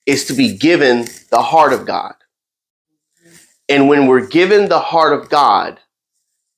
is 0.05 0.25
to 0.25 0.33
be 0.33 0.57
given 0.57 1.05
the 1.29 1.41
heart 1.41 1.73
of 1.73 1.85
God. 1.85 2.15
And 3.67 3.87
when 3.87 4.07
we're 4.07 4.25
given 4.25 4.67
the 4.67 4.79
heart 4.79 5.13
of 5.13 5.29
God, 5.29 5.79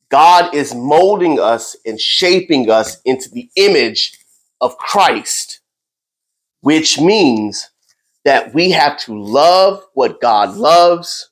God 0.10 0.54
is 0.56 0.74
molding 0.74 1.40
us 1.40 1.76
and 1.86 2.00
shaping 2.00 2.70
us 2.70 3.02
into 3.04 3.30
the 3.30 3.50
image 3.56 4.18
of 4.62 4.78
Christ, 4.78 5.60
which 6.62 7.00
means 7.00 7.70
that 8.24 8.54
we 8.54 8.72
have 8.72 8.98
to 9.00 9.20
love 9.20 9.84
what 9.94 10.22
God 10.22 10.56
loves 10.56 11.30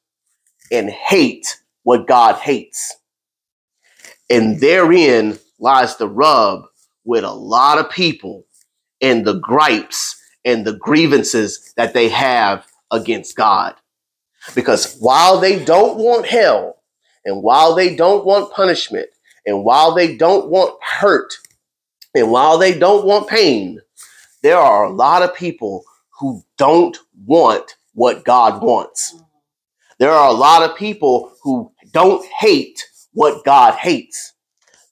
and 0.71 0.89
hate 0.89 1.57
what 1.83 2.07
God 2.07 2.35
hates. 2.35 2.95
And 4.29 4.59
therein 4.59 5.39
lies 5.59 5.95
the 5.97 6.07
rub 6.07 6.63
with 7.05 7.23
a 7.23 7.31
lot 7.31 7.77
of 7.77 7.89
people 7.89 8.45
and 9.01 9.25
the 9.25 9.39
gripes 9.39 10.21
and 10.45 10.65
the 10.65 10.73
grievances 10.73 11.73
that 11.77 11.93
they 11.93 12.09
have 12.09 12.65
against 12.91 13.35
God. 13.35 13.75
Because 14.55 14.97
while 14.99 15.39
they 15.39 15.63
don't 15.63 15.97
want 15.97 16.25
hell, 16.25 16.81
and 17.25 17.43
while 17.43 17.75
they 17.75 17.95
don't 17.95 18.25
want 18.25 18.53
punishment, 18.53 19.09
and 19.45 19.63
while 19.63 19.93
they 19.93 20.15
don't 20.15 20.49
want 20.49 20.81
hurt, 20.83 21.33
and 22.15 22.31
while 22.31 22.57
they 22.57 22.77
don't 22.77 23.05
want 23.05 23.29
pain, 23.29 23.79
there 24.41 24.57
are 24.57 24.85
a 24.85 24.91
lot 24.91 25.21
of 25.21 25.35
people 25.35 25.83
who 26.19 26.43
don't 26.57 26.97
want 27.25 27.75
what 27.93 28.23
God 28.23 28.61
wants. 28.61 29.15
There 29.99 30.11
are 30.11 30.29
a 30.29 30.33
lot 30.33 30.67
of 30.67 30.77
people 30.77 31.33
who 31.43 31.71
don't 31.91 32.25
hate 32.25 32.85
what 33.13 33.43
God 33.43 33.75
hates. 33.75 34.33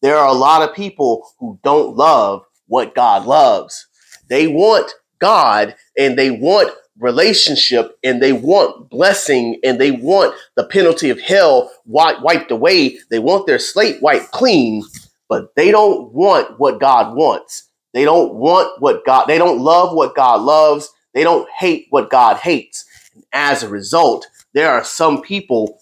There 0.02 0.18
are 0.18 0.28
a 0.28 0.34
lot 0.34 0.68
of 0.68 0.76
people 0.76 1.28
who 1.40 1.60
don't 1.64 1.96
love 1.96 2.44
what 2.68 2.94
God 2.94 3.26
loves. 3.26 3.88
They 4.30 4.48
want 4.48 4.92
God 5.20 5.76
and 5.98 6.18
they 6.18 6.32
want 6.32 6.72
relationship 7.00 7.98
and 8.04 8.22
they 8.22 8.34
want 8.34 8.90
blessing 8.90 9.60
and 9.64 9.80
they 9.80 9.92
want 9.92 10.36
the 10.56 10.64
penalty 10.64 11.10
of 11.10 11.20
hell 11.20 11.72
wiped 11.86 12.52
away. 12.52 12.98
They 13.10 13.20
want 13.20 13.48
their 13.48 13.60
slate 13.60 14.02
wiped 14.02 14.32
clean, 14.32 14.84
but 15.30 15.54
they 15.56 15.72
don't 15.72 16.12
want 16.14 16.60
what 16.60 16.80
God 16.80 17.16
wants. 17.16 17.70
They 17.94 18.04
don't 18.04 18.36
want 18.36 18.82
what 18.82 19.06
God, 19.06 19.26
they 19.28 19.38
don't 19.38 19.60
love 19.60 19.96
what 19.96 20.16
God 20.16 20.42
loves. 20.42 20.92
They 21.14 21.24
don't 21.24 21.50
hate 21.50 21.88
what 21.90 22.10
God 22.10 22.38
hates. 22.38 22.86
And 23.16 23.24
as 23.34 23.64
a 23.64 23.70
result, 23.70 24.28
there 24.54 24.72
are 24.72 24.84
some 24.84 25.22
people 25.22 25.80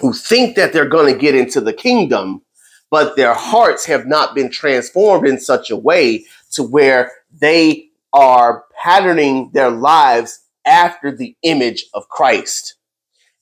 who 0.00 0.12
think 0.12 0.56
that 0.56 0.72
they're 0.72 0.88
going 0.88 1.12
to 1.12 1.20
get 1.20 1.34
into 1.34 1.60
the 1.60 1.72
kingdom, 1.72 2.42
but 2.90 3.16
their 3.16 3.34
hearts 3.34 3.84
have 3.86 4.06
not 4.06 4.34
been 4.34 4.50
transformed 4.50 5.28
in 5.28 5.38
such 5.38 5.70
a 5.70 5.76
way 5.76 6.24
to 6.52 6.62
where 6.62 7.12
they 7.40 7.88
are 8.12 8.64
patterning 8.82 9.50
their 9.52 9.70
lives 9.70 10.40
after 10.64 11.10
the 11.14 11.36
image 11.42 11.86
of 11.94 12.08
Christ. 12.08 12.76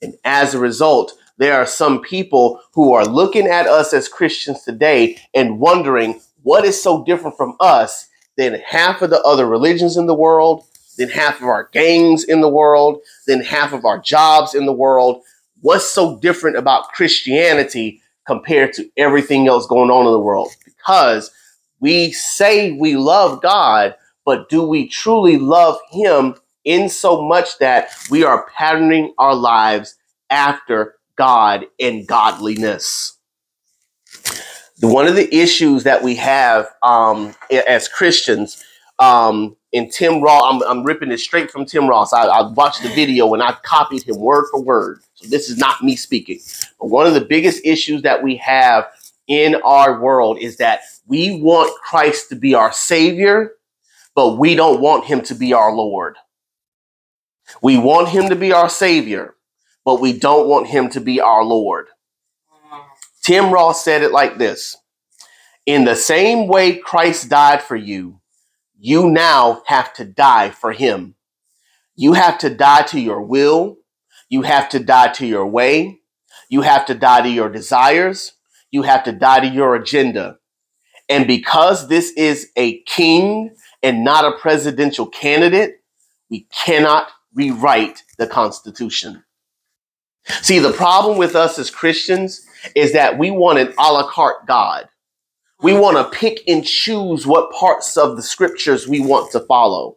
And 0.00 0.14
as 0.24 0.54
a 0.54 0.58
result, 0.58 1.12
there 1.38 1.54
are 1.54 1.66
some 1.66 2.00
people 2.00 2.60
who 2.72 2.92
are 2.92 3.04
looking 3.04 3.46
at 3.46 3.66
us 3.66 3.92
as 3.92 4.08
Christians 4.08 4.62
today 4.62 5.18
and 5.34 5.60
wondering 5.60 6.20
what 6.42 6.64
is 6.64 6.82
so 6.82 7.04
different 7.04 7.36
from 7.36 7.56
us 7.60 8.08
than 8.36 8.60
half 8.66 9.02
of 9.02 9.10
the 9.10 9.20
other 9.22 9.46
religions 9.46 9.96
in 9.96 10.06
the 10.06 10.14
world, 10.14 10.64
than 10.98 11.08
half 11.08 11.40
of 11.40 11.44
our 11.44 11.68
gangs 11.72 12.24
in 12.24 12.40
the 12.40 12.48
world, 12.48 13.00
than 13.26 13.40
half 13.40 13.72
of 13.72 13.84
our 13.84 13.98
jobs 13.98 14.54
in 14.54 14.66
the 14.66 14.72
world. 14.72 15.22
What's 15.60 15.84
so 15.84 16.18
different 16.18 16.56
about 16.56 16.88
Christianity 16.88 18.00
compared 18.26 18.72
to 18.74 18.88
everything 18.96 19.48
else 19.48 19.66
going 19.66 19.90
on 19.90 20.06
in 20.06 20.12
the 20.12 20.18
world? 20.18 20.50
Because 20.64 21.30
we 21.82 22.12
say 22.12 22.72
we 22.72 22.96
love 22.96 23.42
God, 23.42 23.96
but 24.24 24.48
do 24.48 24.62
we 24.62 24.88
truly 24.88 25.36
love 25.36 25.78
Him 25.90 26.36
in 26.64 26.88
so 26.88 27.20
much 27.20 27.58
that 27.58 27.90
we 28.08 28.22
are 28.22 28.46
patterning 28.56 29.12
our 29.18 29.34
lives 29.34 29.96
after 30.30 30.94
God 31.16 31.66
and 31.80 32.06
godliness? 32.06 33.18
One 34.80 35.08
of 35.08 35.16
the 35.16 35.32
issues 35.34 35.82
that 35.82 36.02
we 36.02 36.14
have 36.16 36.68
um, 36.82 37.34
as 37.50 37.88
Christians, 37.88 38.64
um, 38.98 39.56
in 39.72 39.90
Tim 39.90 40.20
Ross, 40.20 40.42
I'm, 40.44 40.62
I'm, 40.62 40.84
ripping 40.84 41.10
it 41.10 41.18
straight 41.18 41.50
from 41.50 41.64
Tim 41.64 41.88
Ross. 41.88 42.12
I, 42.12 42.26
I 42.26 42.52
watched 42.52 42.82
the 42.82 42.90
video 42.90 43.32
and 43.32 43.42
I 43.42 43.56
copied 43.64 44.02
him 44.02 44.18
word 44.18 44.46
for 44.50 44.60
word. 44.62 45.00
So 45.14 45.28
this 45.28 45.48
is 45.48 45.56
not 45.56 45.82
me 45.82 45.96
speaking. 45.96 46.40
But 46.78 46.88
one 46.88 47.06
of 47.06 47.14
the 47.14 47.24
biggest 47.24 47.64
issues 47.64 48.02
that 48.02 48.22
we 48.22 48.36
have 48.36 48.86
in 49.28 49.54
our 49.56 50.00
world 50.00 50.38
is 50.38 50.56
that 50.58 50.80
we 51.06 51.40
want 51.40 51.80
Christ 51.82 52.28
to 52.30 52.36
be 52.36 52.54
our 52.54 52.72
Savior, 52.72 53.52
but 54.14 54.36
we 54.38 54.54
don't 54.54 54.80
want 54.80 55.04
Him 55.04 55.22
to 55.22 55.34
be 55.34 55.52
our 55.52 55.72
Lord. 55.72 56.16
We 57.62 57.78
want 57.78 58.08
Him 58.08 58.28
to 58.28 58.36
be 58.36 58.52
our 58.52 58.68
Savior, 58.68 59.34
but 59.84 60.00
we 60.00 60.18
don't 60.18 60.48
want 60.48 60.68
Him 60.68 60.88
to 60.90 61.00
be 61.00 61.20
our 61.20 61.44
Lord. 61.44 61.88
Tim 63.22 63.52
Ross 63.52 63.84
said 63.84 64.02
it 64.02 64.12
like 64.12 64.38
this 64.38 64.76
In 65.66 65.84
the 65.84 65.96
same 65.96 66.48
way 66.48 66.76
Christ 66.76 67.28
died 67.28 67.62
for 67.62 67.76
you, 67.76 68.20
you 68.78 69.08
now 69.10 69.62
have 69.66 69.92
to 69.94 70.04
die 70.04 70.50
for 70.50 70.72
Him. 70.72 71.14
You 71.94 72.14
have 72.14 72.38
to 72.38 72.50
die 72.50 72.82
to 72.82 73.00
your 73.00 73.22
will. 73.22 73.76
You 74.28 74.42
have 74.42 74.68
to 74.70 74.78
die 74.78 75.12
to 75.12 75.26
your 75.26 75.46
way. 75.46 76.00
You 76.48 76.62
have 76.62 76.86
to 76.86 76.94
die 76.94 77.22
to 77.22 77.28
your 77.28 77.50
desires. 77.50 78.32
You 78.72 78.82
have 78.82 79.04
to 79.04 79.12
die 79.12 79.40
to 79.40 79.46
your 79.46 79.76
agenda. 79.76 80.38
And 81.08 81.26
because 81.26 81.88
this 81.88 82.10
is 82.12 82.48
a 82.56 82.80
king 82.82 83.54
and 83.82 84.02
not 84.02 84.24
a 84.24 84.38
presidential 84.38 85.06
candidate, 85.06 85.82
we 86.30 86.46
cannot 86.52 87.08
rewrite 87.34 88.02
the 88.18 88.26
Constitution. 88.26 89.22
See, 90.40 90.58
the 90.58 90.72
problem 90.72 91.18
with 91.18 91.36
us 91.36 91.58
as 91.58 91.70
Christians 91.70 92.46
is 92.74 92.92
that 92.92 93.18
we 93.18 93.30
want 93.30 93.58
an 93.58 93.74
a 93.78 93.92
la 93.92 94.08
carte 94.08 94.46
God. 94.46 94.88
We 95.60 95.74
want 95.74 95.96
to 95.96 96.18
pick 96.18 96.40
and 96.48 96.64
choose 96.64 97.26
what 97.26 97.52
parts 97.52 97.96
of 97.96 98.16
the 98.16 98.22
scriptures 98.22 98.88
we 98.88 99.00
want 99.00 99.30
to 99.32 99.40
follow. 99.40 99.96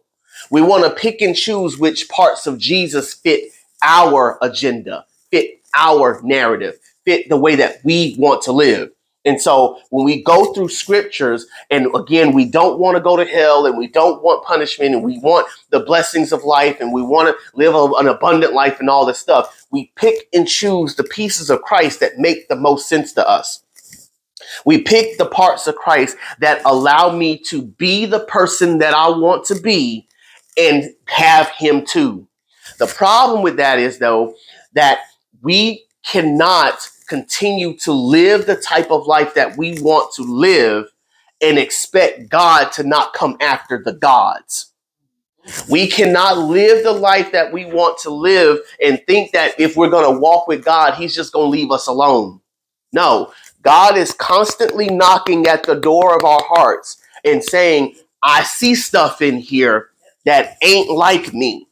We 0.50 0.62
want 0.62 0.84
to 0.84 0.90
pick 0.90 1.22
and 1.22 1.34
choose 1.34 1.78
which 1.78 2.08
parts 2.08 2.46
of 2.46 2.58
Jesus 2.58 3.14
fit 3.14 3.50
our 3.82 4.38
agenda, 4.42 5.06
fit 5.30 5.60
our 5.74 6.20
narrative, 6.22 6.78
fit 7.06 7.30
the 7.30 7.38
way 7.38 7.54
that 7.56 7.78
we 7.84 8.14
want 8.18 8.42
to 8.42 8.52
live. 8.52 8.90
And 9.24 9.40
so 9.42 9.80
when 9.90 10.04
we 10.04 10.22
go 10.22 10.52
through 10.52 10.68
scriptures, 10.68 11.46
and 11.70 11.88
again, 11.96 12.32
we 12.32 12.44
don't 12.44 12.78
want 12.78 12.96
to 12.96 13.02
go 13.02 13.16
to 13.16 13.24
hell 13.24 13.66
and 13.66 13.76
we 13.76 13.88
don't 13.88 14.22
want 14.22 14.44
punishment 14.44 14.94
and 14.94 15.02
we 15.02 15.18
want 15.18 15.48
the 15.70 15.80
blessings 15.80 16.32
of 16.32 16.44
life 16.44 16.80
and 16.80 16.92
we 16.92 17.02
want 17.02 17.28
to 17.28 17.58
live 17.58 17.74
an 17.74 18.06
abundant 18.06 18.52
life 18.52 18.78
and 18.78 18.88
all 18.88 19.04
this 19.04 19.18
stuff, 19.18 19.66
we 19.72 19.90
pick 19.96 20.28
and 20.32 20.46
choose 20.46 20.94
the 20.94 21.02
pieces 21.02 21.50
of 21.50 21.62
Christ 21.62 21.98
that 22.00 22.18
make 22.18 22.48
the 22.48 22.54
most 22.54 22.88
sense 22.88 23.12
to 23.14 23.28
us. 23.28 23.64
We 24.64 24.82
pick 24.82 25.18
the 25.18 25.26
parts 25.26 25.66
of 25.66 25.74
Christ 25.74 26.16
that 26.38 26.62
allow 26.64 27.10
me 27.10 27.36
to 27.46 27.62
be 27.62 28.06
the 28.06 28.20
person 28.20 28.78
that 28.78 28.94
I 28.94 29.08
want 29.08 29.44
to 29.46 29.60
be 29.60 30.06
and 30.56 30.94
have 31.06 31.48
Him 31.48 31.84
too. 31.84 32.28
The 32.78 32.86
problem 32.86 33.42
with 33.42 33.56
that 33.56 33.80
is, 33.80 33.98
though, 33.98 34.34
that 34.74 35.00
we 35.42 35.84
cannot 36.04 36.88
continue 37.08 37.76
to 37.78 37.92
live 37.92 38.46
the 38.46 38.56
type 38.56 38.90
of 38.90 39.06
life 39.06 39.34
that 39.34 39.56
we 39.56 39.80
want 39.80 40.14
to 40.14 40.22
live 40.22 40.86
and 41.42 41.58
expect 41.58 42.28
God 42.28 42.72
to 42.72 42.82
not 42.84 43.12
come 43.14 43.36
after 43.40 43.82
the 43.82 43.94
gods. 43.94 44.72
We 45.70 45.88
cannot 45.88 46.38
live 46.38 46.84
the 46.84 46.92
life 46.92 47.32
that 47.32 47.52
we 47.52 47.66
want 47.66 47.98
to 48.00 48.10
live 48.10 48.58
and 48.84 49.02
think 49.06 49.32
that 49.32 49.58
if 49.60 49.76
we're 49.76 49.90
going 49.90 50.12
to 50.12 50.20
walk 50.20 50.48
with 50.48 50.64
God, 50.64 50.94
He's 50.94 51.14
just 51.14 51.32
going 51.32 51.46
to 51.46 51.50
leave 51.50 51.70
us 51.70 51.86
alone. 51.86 52.40
No, 52.92 53.32
God 53.62 53.96
is 53.96 54.12
constantly 54.12 54.88
knocking 54.88 55.46
at 55.46 55.64
the 55.64 55.76
door 55.76 56.16
of 56.16 56.24
our 56.24 56.42
hearts 56.44 56.98
and 57.24 57.42
saying, 57.42 57.96
I 58.22 58.42
see 58.44 58.74
stuff 58.74 59.22
in 59.22 59.38
here 59.38 59.90
that 60.24 60.56
ain't 60.62 60.90
like 60.90 61.34
me. 61.34 61.68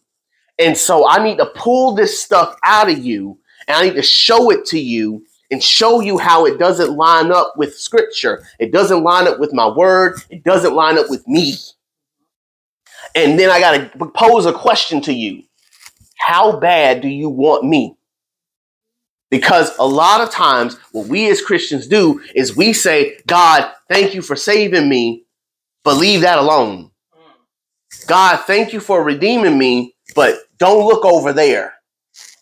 And 0.59 0.77
so 0.77 1.09
I 1.09 1.23
need 1.23 1.39
to 1.39 1.47
pull 1.47 1.95
this 1.95 2.23
stuff 2.23 2.57
out 2.65 2.91
of 2.91 2.99
you 2.99 3.39
and 3.69 3.77
I 3.77 3.83
need 3.83 3.97
to 3.97 4.03
show 4.03 4.51
it 4.51 4.65
to 4.67 4.79
you 4.79 5.25
and 5.51 5.63
show 5.63 6.01
you 6.01 6.19
how 6.19 6.47
it 6.47 6.59
doesn't 6.59 6.97
line 6.97 7.31
up 7.31 7.55
with 7.57 7.77
scripture. 7.77 8.47
It 8.59 8.73
doesn't 8.73 9.03
line 9.03 9.29
up 9.29 9.39
with 9.39 9.53
my 9.53 9.69
word. 9.69 10.21
It 10.31 10.45
doesn't 10.45 10.75
line 10.75 10.99
up 10.99 11.11
with 11.11 11.27
me. 11.29 11.55
And 13.15 13.39
then 13.39 13.51
I 13.51 13.61
got 13.61 13.93
to 13.93 14.07
pose 14.07 14.47
a 14.47 14.53
question 14.53 15.01
to 15.03 15.13
you. 15.13 15.43
How 16.17 16.59
bad 16.59 17.01
do 17.03 17.09
you 17.09 17.29
want 17.29 17.65
me? 17.65 17.97
Because 19.31 19.77
a 19.79 19.87
lot 19.87 20.21
of 20.21 20.31
times, 20.31 20.77
what 20.93 21.09
we 21.09 21.31
as 21.31 21.43
Christians 21.43 21.87
do 21.87 22.23
is 22.35 22.57
we 22.57 22.73
say, 22.73 23.19
God, 23.27 23.71
thank 23.89 24.15
you 24.15 24.23
for 24.23 24.37
saving 24.37 24.89
me, 24.89 25.25
but 25.83 25.97
leave 25.97 26.21
that 26.21 26.39
alone. 26.39 26.91
Mm. 27.15 28.07
God, 28.07 28.45
thank 28.47 28.73
you 28.73 28.81
for 28.81 29.03
redeeming 29.03 29.59
me, 29.59 29.95
but 30.15 30.39
don't 30.59 30.87
look 30.87 31.05
over 31.05 31.33
there. 31.33 31.75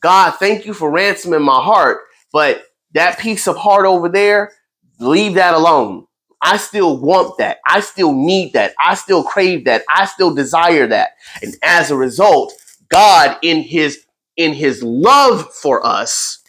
God, 0.02 0.32
thank 0.32 0.66
you 0.66 0.74
for 0.74 0.90
ransoming 0.90 1.42
my 1.42 1.60
heart, 1.62 2.00
but 2.32 2.64
that 2.92 3.18
piece 3.18 3.48
of 3.48 3.56
heart 3.56 3.86
over 3.86 4.08
there, 4.08 4.52
leave 5.00 5.34
that 5.34 5.54
alone. 5.54 6.06
I 6.42 6.56
still 6.56 6.98
want 6.98 7.38
that. 7.38 7.58
I 7.66 7.80
still 7.80 8.12
need 8.12 8.52
that. 8.54 8.74
I 8.84 8.96
still 8.96 9.22
crave 9.22 9.64
that. 9.66 9.84
I 9.94 10.06
still 10.06 10.34
desire 10.34 10.88
that. 10.88 11.12
And 11.40 11.54
as 11.62 11.90
a 11.90 11.96
result, 11.96 12.52
God 12.90 13.38
in 13.42 13.62
his 13.62 14.04
in 14.36 14.52
his 14.52 14.82
love 14.82 15.52
for 15.54 15.86
us 15.86 16.42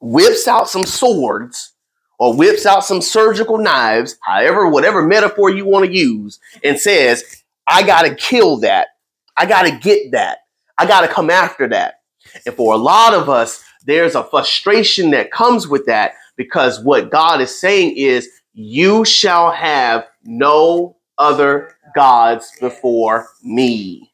whips 0.00 0.46
out 0.48 0.68
some 0.68 0.84
swords 0.84 1.74
or 2.18 2.36
whips 2.36 2.66
out 2.66 2.84
some 2.84 3.00
surgical 3.00 3.58
knives, 3.58 4.18
however 4.22 4.68
whatever 4.68 5.02
metaphor 5.02 5.50
you 5.50 5.64
want 5.64 5.86
to 5.86 5.92
use 5.92 6.38
and 6.62 6.78
says, 6.78 7.24
"I 7.66 7.82
got 7.84 8.02
to 8.02 8.14
kill 8.14 8.58
that. 8.58 8.88
I 9.36 9.46
got 9.46 9.62
to 9.62 9.78
get 9.78 10.12
that. 10.12 10.38
I 10.76 10.86
got 10.86 11.02
to 11.02 11.08
come 11.08 11.30
after 11.30 11.68
that." 11.68 11.97
And 12.46 12.54
for 12.54 12.74
a 12.74 12.78
lot 12.78 13.14
of 13.14 13.28
us, 13.28 13.64
there's 13.84 14.14
a 14.14 14.24
frustration 14.24 15.10
that 15.10 15.30
comes 15.30 15.68
with 15.68 15.86
that 15.86 16.14
because 16.36 16.80
what 16.80 17.10
God 17.10 17.40
is 17.40 17.58
saying 17.58 17.96
is, 17.96 18.28
you 18.52 19.04
shall 19.04 19.52
have 19.52 20.06
no 20.24 20.96
other 21.16 21.76
gods 21.94 22.52
before 22.60 23.28
me. 23.42 24.12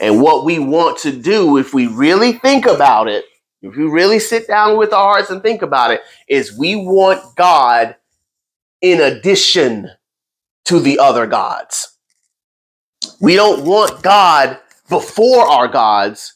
And 0.00 0.20
what 0.22 0.44
we 0.44 0.58
want 0.58 0.98
to 0.98 1.12
do, 1.12 1.56
if 1.56 1.74
we 1.74 1.86
really 1.86 2.32
think 2.32 2.66
about 2.66 3.08
it, 3.08 3.24
if 3.62 3.76
we 3.76 3.84
really 3.84 4.18
sit 4.18 4.46
down 4.46 4.78
with 4.78 4.92
our 4.92 5.14
hearts 5.14 5.30
and 5.30 5.42
think 5.42 5.62
about 5.62 5.90
it, 5.90 6.02
is 6.28 6.56
we 6.56 6.76
want 6.76 7.36
God 7.36 7.96
in 8.80 9.00
addition 9.00 9.90
to 10.66 10.80
the 10.80 10.98
other 10.98 11.26
gods. 11.26 11.96
We 13.20 13.34
don't 13.34 13.64
want 13.64 14.02
God 14.02 14.58
before 14.88 15.46
our 15.46 15.68
gods. 15.68 16.34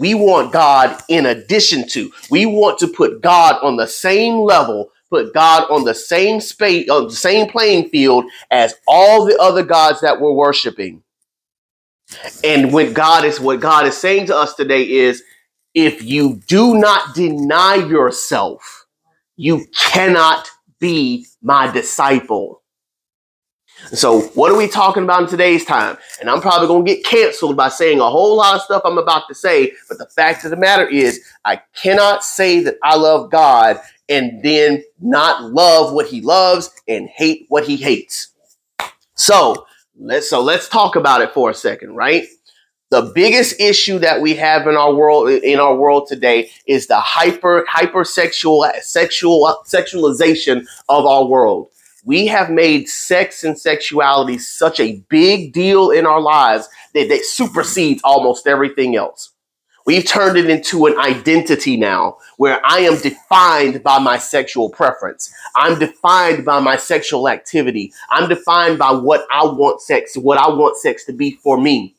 We 0.00 0.14
want 0.14 0.52
God 0.52 1.02
in 1.10 1.26
addition 1.26 1.88
to. 1.90 2.12
We 2.30 2.46
want 2.46 2.80
to 2.80 2.88
put 2.88 3.22
God 3.22 3.58
on 3.62 3.76
the 3.76 3.88
same 3.88 4.36
level, 4.40 4.92
put 5.10 5.34
God 5.34 5.70
on 5.70 5.84
the 5.84 5.94
same 5.94 6.40
space, 6.40 6.90
on 6.90 7.08
the 7.08 7.16
same 7.16 7.50
playing 7.50 7.90
field 7.90 8.24
as 8.50 8.74
all 8.88 9.26
the 9.26 9.38
other 9.38 9.64
gods 9.64 10.02
that 10.02 10.20
we're 10.20 10.32
worshiping. 10.32 11.04
And 12.44 12.72
when 12.72 12.94
God 12.94 13.24
is 13.26 13.40
what 13.40 13.60
God 13.60 13.86
is 13.86 13.96
saying 13.96 14.26
to 14.28 14.36
us 14.36 14.54
today 14.54 14.82
is 14.90 15.22
if 15.74 16.02
you 16.02 16.40
do 16.48 16.76
not 16.76 17.14
deny 17.14 17.76
yourself, 17.76 18.86
you 19.36 19.66
cannot 19.76 20.48
be 20.80 21.26
my 21.42 21.70
disciple. 21.70 22.59
So, 23.88 24.20
what 24.34 24.52
are 24.52 24.56
we 24.56 24.68
talking 24.68 25.02
about 25.02 25.22
in 25.22 25.28
today's 25.28 25.64
time? 25.64 25.96
And 26.20 26.30
I'm 26.30 26.40
probably 26.40 26.68
going 26.68 26.84
to 26.84 26.94
get 26.94 27.04
canceled 27.04 27.56
by 27.56 27.68
saying 27.68 27.98
a 27.98 28.08
whole 28.08 28.36
lot 28.36 28.54
of 28.54 28.62
stuff 28.62 28.82
I'm 28.84 28.98
about 28.98 29.26
to 29.28 29.34
say, 29.34 29.72
but 29.88 29.98
the 29.98 30.06
fact 30.06 30.44
of 30.44 30.50
the 30.50 30.56
matter 30.56 30.86
is, 30.86 31.20
I 31.44 31.60
cannot 31.74 32.22
say 32.22 32.60
that 32.62 32.76
I 32.82 32.96
love 32.96 33.30
God 33.30 33.80
and 34.08 34.42
then 34.42 34.84
not 35.00 35.52
love 35.52 35.92
what 35.92 36.06
he 36.06 36.20
loves 36.20 36.70
and 36.86 37.08
hate 37.08 37.46
what 37.48 37.64
he 37.64 37.76
hates. 37.76 38.28
So, 39.14 39.66
let's 39.98 40.30
so 40.30 40.40
let's 40.40 40.68
talk 40.68 40.94
about 40.94 41.22
it 41.22 41.32
for 41.32 41.50
a 41.50 41.54
second, 41.54 41.94
right? 41.94 42.26
The 42.90 43.12
biggest 43.14 43.60
issue 43.60 43.98
that 44.00 44.20
we 44.20 44.34
have 44.34 44.66
in 44.66 44.76
our 44.76 44.92
world 44.92 45.30
in 45.30 45.58
our 45.58 45.74
world 45.74 46.06
today 46.08 46.50
is 46.66 46.86
the 46.86 46.98
hyper 46.98 47.64
hypersexual 47.68 48.72
sexual 48.82 49.56
sexualization 49.66 50.66
of 50.88 51.06
our 51.06 51.24
world 51.24 51.70
we 52.04 52.26
have 52.26 52.50
made 52.50 52.88
sex 52.88 53.44
and 53.44 53.58
sexuality 53.58 54.38
such 54.38 54.80
a 54.80 55.02
big 55.08 55.52
deal 55.52 55.90
in 55.90 56.06
our 56.06 56.20
lives 56.20 56.68
that 56.94 57.10
it 57.10 57.24
supersedes 57.24 58.00
almost 58.04 58.46
everything 58.46 58.96
else. 58.96 59.32
We've 59.86 60.04
turned 60.04 60.36
it 60.36 60.48
into 60.48 60.86
an 60.86 60.98
identity 60.98 61.76
now 61.76 62.18
where 62.36 62.60
I 62.64 62.80
am 62.80 62.98
defined 63.00 63.82
by 63.82 63.98
my 63.98 64.18
sexual 64.18 64.70
preference. 64.70 65.32
I'm 65.56 65.78
defined 65.78 66.44
by 66.44 66.60
my 66.60 66.76
sexual 66.76 67.28
activity. 67.28 67.92
I'm 68.10 68.28
defined 68.28 68.78
by 68.78 68.92
what 68.92 69.26
I 69.32 69.44
want 69.44 69.80
sex, 69.80 70.16
what 70.16 70.38
I 70.38 70.48
want 70.48 70.76
sex 70.76 71.04
to 71.06 71.12
be 71.12 71.32
for 71.42 71.60
me. 71.60 71.96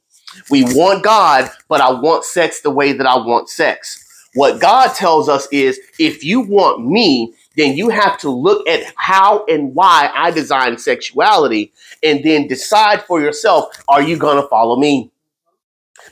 We 0.50 0.64
want 0.64 1.04
God, 1.04 1.50
but 1.68 1.82
I 1.82 1.92
want 1.92 2.24
sex 2.24 2.62
the 2.62 2.70
way 2.70 2.94
that 2.94 3.06
I 3.06 3.18
want 3.18 3.50
sex. 3.50 4.02
What 4.36 4.62
God 4.62 4.94
tells 4.96 5.28
us 5.28 5.48
is 5.52 5.80
if 6.00 6.24
you 6.24 6.42
want 6.42 6.88
me, 6.88 7.34
then 7.56 7.76
you 7.76 7.90
have 7.90 8.18
to 8.20 8.30
look 8.30 8.68
at 8.68 8.94
how 8.96 9.46
and 9.46 9.76
why 9.76 10.12
I 10.14 10.32
designed 10.32 10.80
sexuality 10.80 11.74
and 12.04 12.24
then 12.24 12.48
decide 12.48 13.04
for 13.04 13.22
yourself 13.22 13.66
are 13.88 14.02
you 14.02 14.18
going 14.18 14.42
to 14.42 14.48
follow 14.48 14.78
me? 14.78 15.12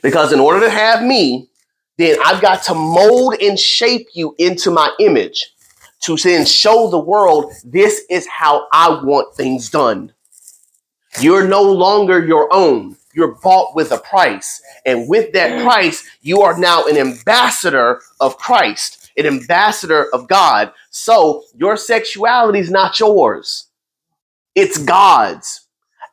Because 0.02 0.34
in 0.34 0.40
order 0.40 0.60
to 0.62 0.70
have 0.70 1.04
me, 1.04 1.50
then 1.98 2.18
I've 2.26 2.42
got 2.42 2.64
to 2.64 2.74
mold 2.74 3.36
and 3.42 3.60
shape 3.60 4.08
you 4.14 4.36
into 4.38 4.72
my 4.72 4.92
image 5.00 5.54
to 6.02 6.16
then 6.16 6.46
show 6.46 6.90
the 6.90 7.00
world 7.00 7.52
this 7.66 8.04
is 8.10 8.26
how 8.28 8.68
I 8.72 9.02
want 9.04 9.36
things 9.36 9.70
done. 9.70 10.14
You're 11.20 11.48
no 11.48 11.62
longer 11.62 12.26
your 12.26 12.48
own. 12.54 12.96
You're 13.14 13.36
bought 13.42 13.76
with 13.76 13.92
a 13.92 13.98
price. 13.98 14.62
And 14.86 15.10
with 15.10 15.34
that 15.34 15.62
price, 15.64 16.08
you 16.22 16.42
are 16.42 16.58
now 16.58 16.86
an 16.86 16.96
ambassador 16.96 18.02
of 18.22 18.38
Christ 18.38 18.99
an 19.20 19.28
ambassador 19.28 20.08
of 20.14 20.28
God. 20.28 20.72
So 20.90 21.44
your 21.56 21.78
sexuality 21.78 22.60
is 22.60 22.72
not 22.72 23.00
yours, 23.00 23.68
it's 24.56 24.78
God's. 24.78 25.62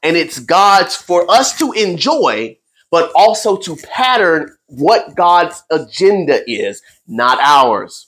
And 0.02 0.16
it's 0.16 0.38
God's 0.38 0.94
for 0.94 1.28
us 1.28 1.58
to 1.58 1.72
enjoy, 1.72 2.56
but 2.92 3.10
also 3.16 3.56
to 3.56 3.76
pattern 3.76 4.54
what 4.66 5.16
God's 5.16 5.64
agenda 5.70 6.48
is, 6.48 6.80
not 7.08 7.40
ours. 7.40 8.06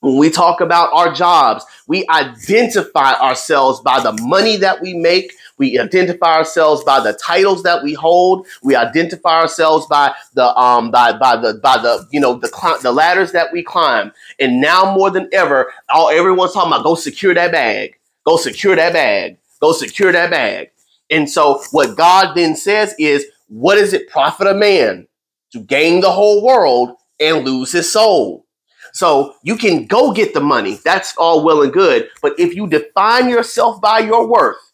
When 0.00 0.18
we 0.18 0.28
talk 0.28 0.60
about 0.60 0.92
our 0.92 1.12
jobs, 1.12 1.64
we 1.86 2.06
identify 2.08 3.14
ourselves 3.14 3.80
by 3.80 4.00
the 4.00 4.12
money 4.22 4.56
that 4.58 4.82
we 4.82 4.94
make. 4.94 5.32
We 5.58 5.78
identify 5.78 6.36
ourselves 6.36 6.84
by 6.84 7.00
the 7.00 7.12
titles 7.14 7.62
that 7.64 7.82
we 7.82 7.94
hold. 7.94 8.46
We 8.62 8.76
identify 8.76 9.40
ourselves 9.40 9.86
by 9.86 10.14
the 10.34 10.56
um 10.56 10.90
by 10.90 11.12
by 11.18 11.36
the 11.36 11.54
by 11.54 11.78
the 11.78 12.06
you 12.10 12.20
know 12.20 12.34
the 12.34 12.48
cl- 12.48 12.80
the 12.80 12.92
ladders 12.92 13.32
that 13.32 13.52
we 13.52 13.62
climb. 13.62 14.12
And 14.40 14.60
now 14.60 14.94
more 14.94 15.10
than 15.10 15.28
ever, 15.32 15.72
all 15.90 16.10
everyone's 16.10 16.52
talking 16.54 16.72
about 16.72 16.84
go 16.84 16.94
secure 16.94 17.34
that 17.34 17.52
bag. 17.52 17.96
Go 18.26 18.36
secure 18.36 18.76
that 18.76 18.92
bag. 18.92 19.38
Go 19.60 19.72
secure 19.72 20.12
that 20.12 20.30
bag. 20.30 20.70
And 21.10 21.28
so 21.28 21.62
what 21.72 21.96
God 21.96 22.34
then 22.34 22.54
says 22.56 22.94
is, 22.98 23.26
what 23.48 23.76
does 23.76 23.92
it 23.92 24.08
profit 24.08 24.46
a 24.46 24.54
man 24.54 25.06
to 25.52 25.60
gain 25.60 26.00
the 26.00 26.10
whole 26.10 26.44
world 26.44 26.96
and 27.20 27.44
lose 27.44 27.72
his 27.72 27.90
soul? 27.90 28.46
So 28.92 29.34
you 29.42 29.56
can 29.56 29.86
go 29.86 30.12
get 30.12 30.34
the 30.34 30.40
money. 30.40 30.78
That's 30.84 31.14
all 31.16 31.44
well 31.44 31.62
and 31.62 31.72
good. 31.72 32.08
But 32.22 32.38
if 32.38 32.54
you 32.54 32.66
define 32.66 33.28
yourself 33.28 33.80
by 33.80 34.00
your 34.00 34.26
worth, 34.26 34.67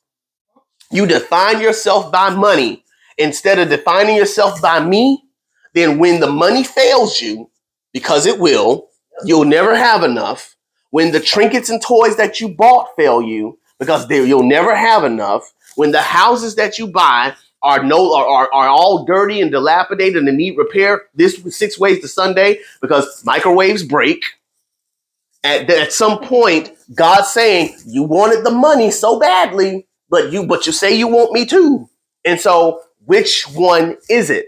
you 0.94 1.06
define 1.06 1.60
yourself 1.60 2.12
by 2.12 2.30
money 2.30 2.84
instead 3.18 3.58
of 3.58 3.68
defining 3.68 4.16
yourself 4.16 4.62
by 4.62 4.80
me, 4.80 5.24
then 5.74 5.98
when 5.98 6.20
the 6.20 6.30
money 6.30 6.64
fails 6.64 7.20
you, 7.20 7.50
because 7.92 8.26
it 8.26 8.38
will, 8.38 8.88
you'll 9.24 9.44
never 9.44 9.74
have 9.74 10.04
enough. 10.04 10.56
When 10.90 11.12
the 11.12 11.20
trinkets 11.20 11.68
and 11.68 11.82
toys 11.82 12.16
that 12.16 12.40
you 12.40 12.48
bought 12.48 12.94
fail 12.96 13.20
you, 13.20 13.58
because 13.78 14.06
they, 14.08 14.24
you'll 14.24 14.44
never 14.44 14.74
have 14.74 15.04
enough. 15.04 15.52
When 15.74 15.90
the 15.90 16.00
houses 16.00 16.54
that 16.54 16.78
you 16.78 16.86
buy 16.86 17.34
are 17.62 17.82
no 17.82 18.14
are, 18.14 18.26
are, 18.26 18.48
are 18.52 18.68
all 18.68 19.04
dirty 19.04 19.40
and 19.40 19.50
dilapidated 19.50 20.22
and 20.22 20.36
need 20.36 20.56
repair 20.56 21.04
this 21.14 21.42
six 21.56 21.78
ways 21.78 22.00
to 22.00 22.08
Sunday 22.08 22.60
because 22.80 23.24
microwaves 23.24 23.82
break. 23.82 24.22
At, 25.42 25.68
at 25.70 25.92
some 25.92 26.20
point, 26.20 26.70
God's 26.94 27.28
saying, 27.28 27.76
You 27.86 28.04
wanted 28.04 28.44
the 28.44 28.50
money 28.50 28.90
so 28.90 29.18
badly, 29.18 29.86
but 30.14 30.32
you 30.32 30.46
but 30.46 30.64
you 30.64 30.72
say 30.72 30.94
you 30.94 31.08
want 31.08 31.32
me 31.32 31.44
too. 31.44 31.90
And 32.24 32.40
so 32.40 32.82
which 33.04 33.48
one 33.48 33.96
is 34.08 34.30
it? 34.30 34.46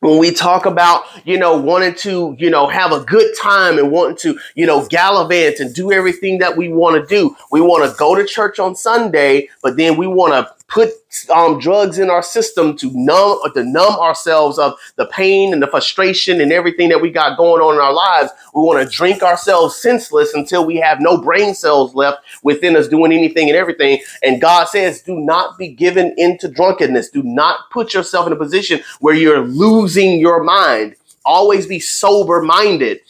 when 0.00 0.18
we 0.18 0.30
talk 0.30 0.66
about 0.66 1.04
you 1.26 1.38
know 1.38 1.56
wanting 1.56 1.94
to 1.94 2.36
you 2.38 2.50
know 2.50 2.68
have 2.68 2.92
a 2.92 3.00
good 3.04 3.34
time 3.40 3.78
and 3.78 3.90
wanting 3.90 4.16
to 4.16 4.38
you 4.54 4.66
know 4.66 4.86
gallivant 4.86 5.58
and 5.58 5.74
do 5.74 5.90
everything 5.90 6.38
that 6.38 6.56
we 6.56 6.68
want 6.68 6.94
to 6.94 7.06
do 7.14 7.34
we 7.50 7.60
want 7.60 7.90
to 7.90 7.96
go 7.98 8.14
to 8.14 8.24
church 8.24 8.60
on 8.60 8.76
sunday 8.76 9.48
but 9.62 9.76
then 9.76 9.96
we 9.96 10.06
want 10.06 10.32
to 10.32 10.57
put 10.68 10.90
um, 11.34 11.58
drugs 11.58 11.98
in 11.98 12.10
our 12.10 12.22
system 12.22 12.76
to 12.76 12.90
numb 12.94 13.38
to 13.54 13.64
numb 13.64 13.94
ourselves 13.94 14.58
of 14.58 14.74
the 14.96 15.06
pain 15.06 15.52
and 15.52 15.62
the 15.62 15.66
frustration 15.66 16.40
and 16.40 16.52
everything 16.52 16.90
that 16.90 17.00
we 17.00 17.10
got 17.10 17.38
going 17.38 17.62
on 17.62 17.74
in 17.74 17.80
our 17.80 17.92
lives. 17.92 18.30
We 18.54 18.62
want 18.62 18.86
to 18.86 18.96
drink 18.96 19.22
ourselves 19.22 19.76
senseless 19.76 20.34
until 20.34 20.66
we 20.66 20.76
have 20.76 21.00
no 21.00 21.16
brain 21.16 21.54
cells 21.54 21.94
left 21.94 22.18
within 22.42 22.76
us 22.76 22.86
doing 22.86 23.12
anything 23.12 23.48
and 23.48 23.56
everything. 23.56 24.00
And 24.22 24.40
God 24.40 24.68
says, 24.68 25.00
do 25.00 25.18
not 25.18 25.58
be 25.58 25.68
given 25.68 26.14
into 26.18 26.48
drunkenness. 26.48 27.10
Do 27.10 27.22
not 27.22 27.70
put 27.70 27.94
yourself 27.94 28.26
in 28.26 28.32
a 28.34 28.36
position 28.36 28.80
where 29.00 29.14
you're 29.14 29.40
losing 29.46 30.20
your 30.20 30.44
mind. 30.44 30.96
Always 31.24 31.66
be 31.66 31.80
sober 31.80 32.42
minded. 32.42 33.00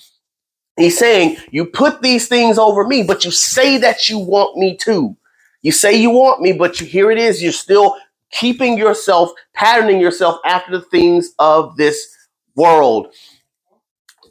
He's 0.76 0.96
saying, 0.96 1.38
you 1.50 1.66
put 1.66 2.02
these 2.02 2.28
things 2.28 2.56
over 2.56 2.86
me, 2.86 3.02
but 3.02 3.24
you 3.24 3.32
say 3.32 3.78
that 3.78 4.08
you 4.08 4.20
want 4.20 4.56
me 4.56 4.76
to. 4.78 5.16
You 5.62 5.72
say 5.72 6.00
you 6.00 6.10
want 6.10 6.40
me, 6.40 6.52
but 6.52 6.80
you, 6.80 6.86
here 6.86 7.10
it 7.10 7.18
is. 7.18 7.42
You're 7.42 7.52
still 7.52 7.96
keeping 8.30 8.78
yourself, 8.78 9.30
patterning 9.54 10.00
yourself 10.00 10.38
after 10.44 10.72
the 10.72 10.84
things 10.86 11.32
of 11.38 11.76
this 11.76 12.16
world. 12.54 13.08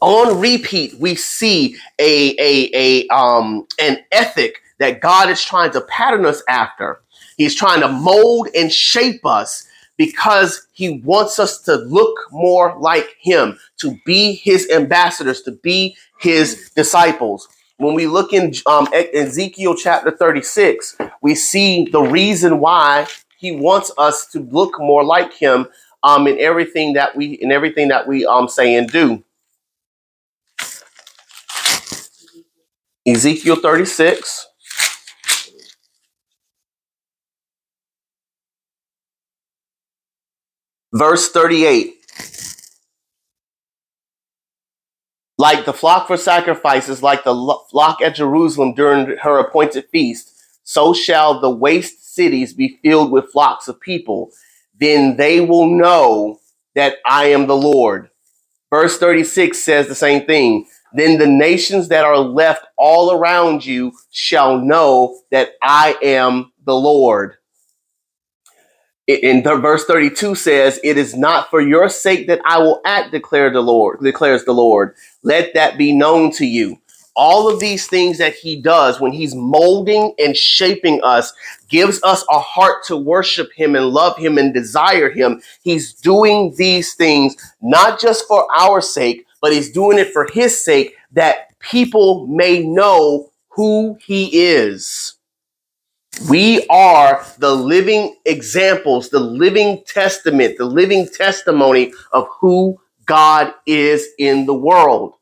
On 0.02 0.40
repeat, 0.40 0.94
we 1.00 1.16
see 1.16 1.76
a, 2.00 2.36
a, 2.40 2.72
a 2.74 3.08
um, 3.08 3.68
an 3.80 3.98
ethic 4.12 4.62
that 4.80 5.02
God 5.02 5.30
is 5.30 5.44
trying 5.44 5.72
to 5.72 5.82
pattern 5.82 6.26
us 6.26 6.44
after. 6.48 7.02
He's 7.38 7.56
trying 7.56 7.82
to 7.82 7.88
mold 7.88 8.50
and 8.56 8.72
shape 8.72 9.26
us 9.26 9.68
because 9.98 10.68
he 10.74 11.02
wants 11.04 11.40
us 11.40 11.62
to 11.64 11.76
look 11.76 12.16
more 12.32 12.78
like 12.80 13.16
him, 13.20 13.58
to 13.78 13.98
be 14.06 14.36
his 14.36 14.70
ambassadors, 14.70 15.42
to 15.42 15.52
be 15.52 15.98
his 16.20 16.72
disciples. 16.76 17.48
When 17.78 17.94
we 17.94 18.08
look 18.08 18.34
in 18.34 18.54
um, 18.66 18.88
Ezekiel 18.94 19.76
chapter 19.76 20.12
36, 20.12 20.98
we 21.22 21.36
see 21.36 21.86
the 21.92 22.02
reason 22.02 22.60
why 22.60 23.08
he 23.38 23.52
wants 23.52 23.92
us 24.00 24.26
to 24.28 24.40
look 24.40 24.80
more 24.80 25.04
like 25.04 25.34
him 25.34 25.68
um, 26.04 26.28
in 26.28 26.40
everything 26.40 26.94
that 26.94 27.16
we 27.16 27.34
in 27.34 27.52
everything 27.52 27.90
that 27.90 28.08
we 28.08 28.26
um, 28.26 28.48
say 28.50 28.76
and 28.76 28.90
do. 28.92 29.24
Ezekiel 33.08 33.58
36. 33.58 34.48
Verse 40.94 41.32
38. 41.32 41.97
Like 45.38 45.66
the 45.66 45.74
flock 45.74 46.08
for 46.08 46.18
sacrifices, 46.18 47.04
like 47.04 47.24
the 47.24 47.60
flock 47.70 48.02
at 48.02 48.16
Jerusalem 48.16 48.74
during 48.74 49.18
her 49.18 49.38
appointed 49.40 49.86
feast, 49.92 50.34
so 50.64 50.94
shall 50.94 51.40
the 51.40 51.50
waste 51.50 52.16
cities 52.16 52.54
be 52.54 52.80
filled 52.84 53.12
with 53.12 53.32
flocks 53.32 53.68
of 53.68 53.80
people. 53.80 54.32
Then 54.80 55.16
they 55.16 55.40
will 55.40 55.68
know 55.68 56.40
that 56.76 56.98
I 57.06 57.28
am 57.28 57.48
the 57.48 57.56
Lord. 57.56 58.10
Verse 58.70 58.98
36 58.98 59.58
says 59.58 59.88
the 59.88 59.96
same 59.96 60.26
thing. 60.26 60.68
Then 60.94 61.20
the 61.20 61.28
nations 61.28 61.88
that 61.90 62.06
are 62.06 62.18
left 62.18 62.66
all 62.78 63.12
around 63.12 63.66
you 63.66 63.94
shall 64.12 64.58
know 64.60 65.20
that 65.32 65.52
I 65.62 65.98
am 66.02 66.52
the 66.66 66.76
Lord. 66.76 67.36
In 69.08 69.44
verse 69.44 69.86
32 69.86 70.36
says, 70.36 70.80
It 70.84 70.98
is 70.98 71.16
not 71.16 71.50
for 71.50 71.62
your 71.62 71.90
sake 71.90 72.28
that 72.28 72.42
I 72.46 72.60
will 72.60 72.82
act, 72.86 73.12
declare 73.12 73.50
the 73.52 73.62
Lord, 73.62 74.00
declares 74.02 74.46
the 74.46 74.54
Lord. 74.54 74.96
Let 75.24 75.54
that 75.54 75.78
be 75.78 75.94
known 75.94 76.32
to 76.34 76.46
you. 76.46 76.80
All 77.16 77.52
of 77.52 77.60
these 77.60 77.88
things 77.88 78.20
that 78.20 78.36
he 78.36 78.62
does 78.62 79.02
when 79.02 79.12
he's 79.12 79.34
molding 79.34 80.14
and 80.20 80.38
shaping 80.38 81.02
us 81.04 81.34
gives 81.68 82.02
us 82.04 82.24
a 82.30 82.40
heart 82.40 82.84
to 82.86 82.98
worship 82.98 83.52
him 83.56 83.76
and 83.76 83.88
love 83.88 84.18
him 84.18 84.38
and 84.38 84.54
desire 84.54 85.10
him. 85.10 85.42
He's 85.64 85.94
doing 85.94 86.54
these 86.58 86.94
things 86.94 87.36
not 87.62 88.00
just 88.00 88.28
for 88.28 88.48
our 88.56 88.82
sake, 88.82 89.26
but 89.42 89.52
he's 89.52 89.72
doing 89.72 89.98
it 89.98 90.14
for 90.14 90.28
his 90.32 90.64
sake 90.64 90.96
that 91.14 91.58
people 91.60 92.28
may 92.28 92.60
know 92.60 93.32
who 93.50 93.98
he 94.06 94.30
is. 94.46 95.17
We 96.26 96.66
are 96.68 97.26
the 97.38 97.56
living 97.56 98.16
examples, 98.26 99.10
the 99.10 99.20
living 99.20 99.84
testament, 99.86 100.58
the 100.58 100.66
living 100.66 101.08
testimony 101.08 101.94
of 102.12 102.28
who 102.40 102.80
God 103.06 103.54
is 103.66 104.08
in 104.18 104.46
the 104.46 104.54
world. 104.54 105.14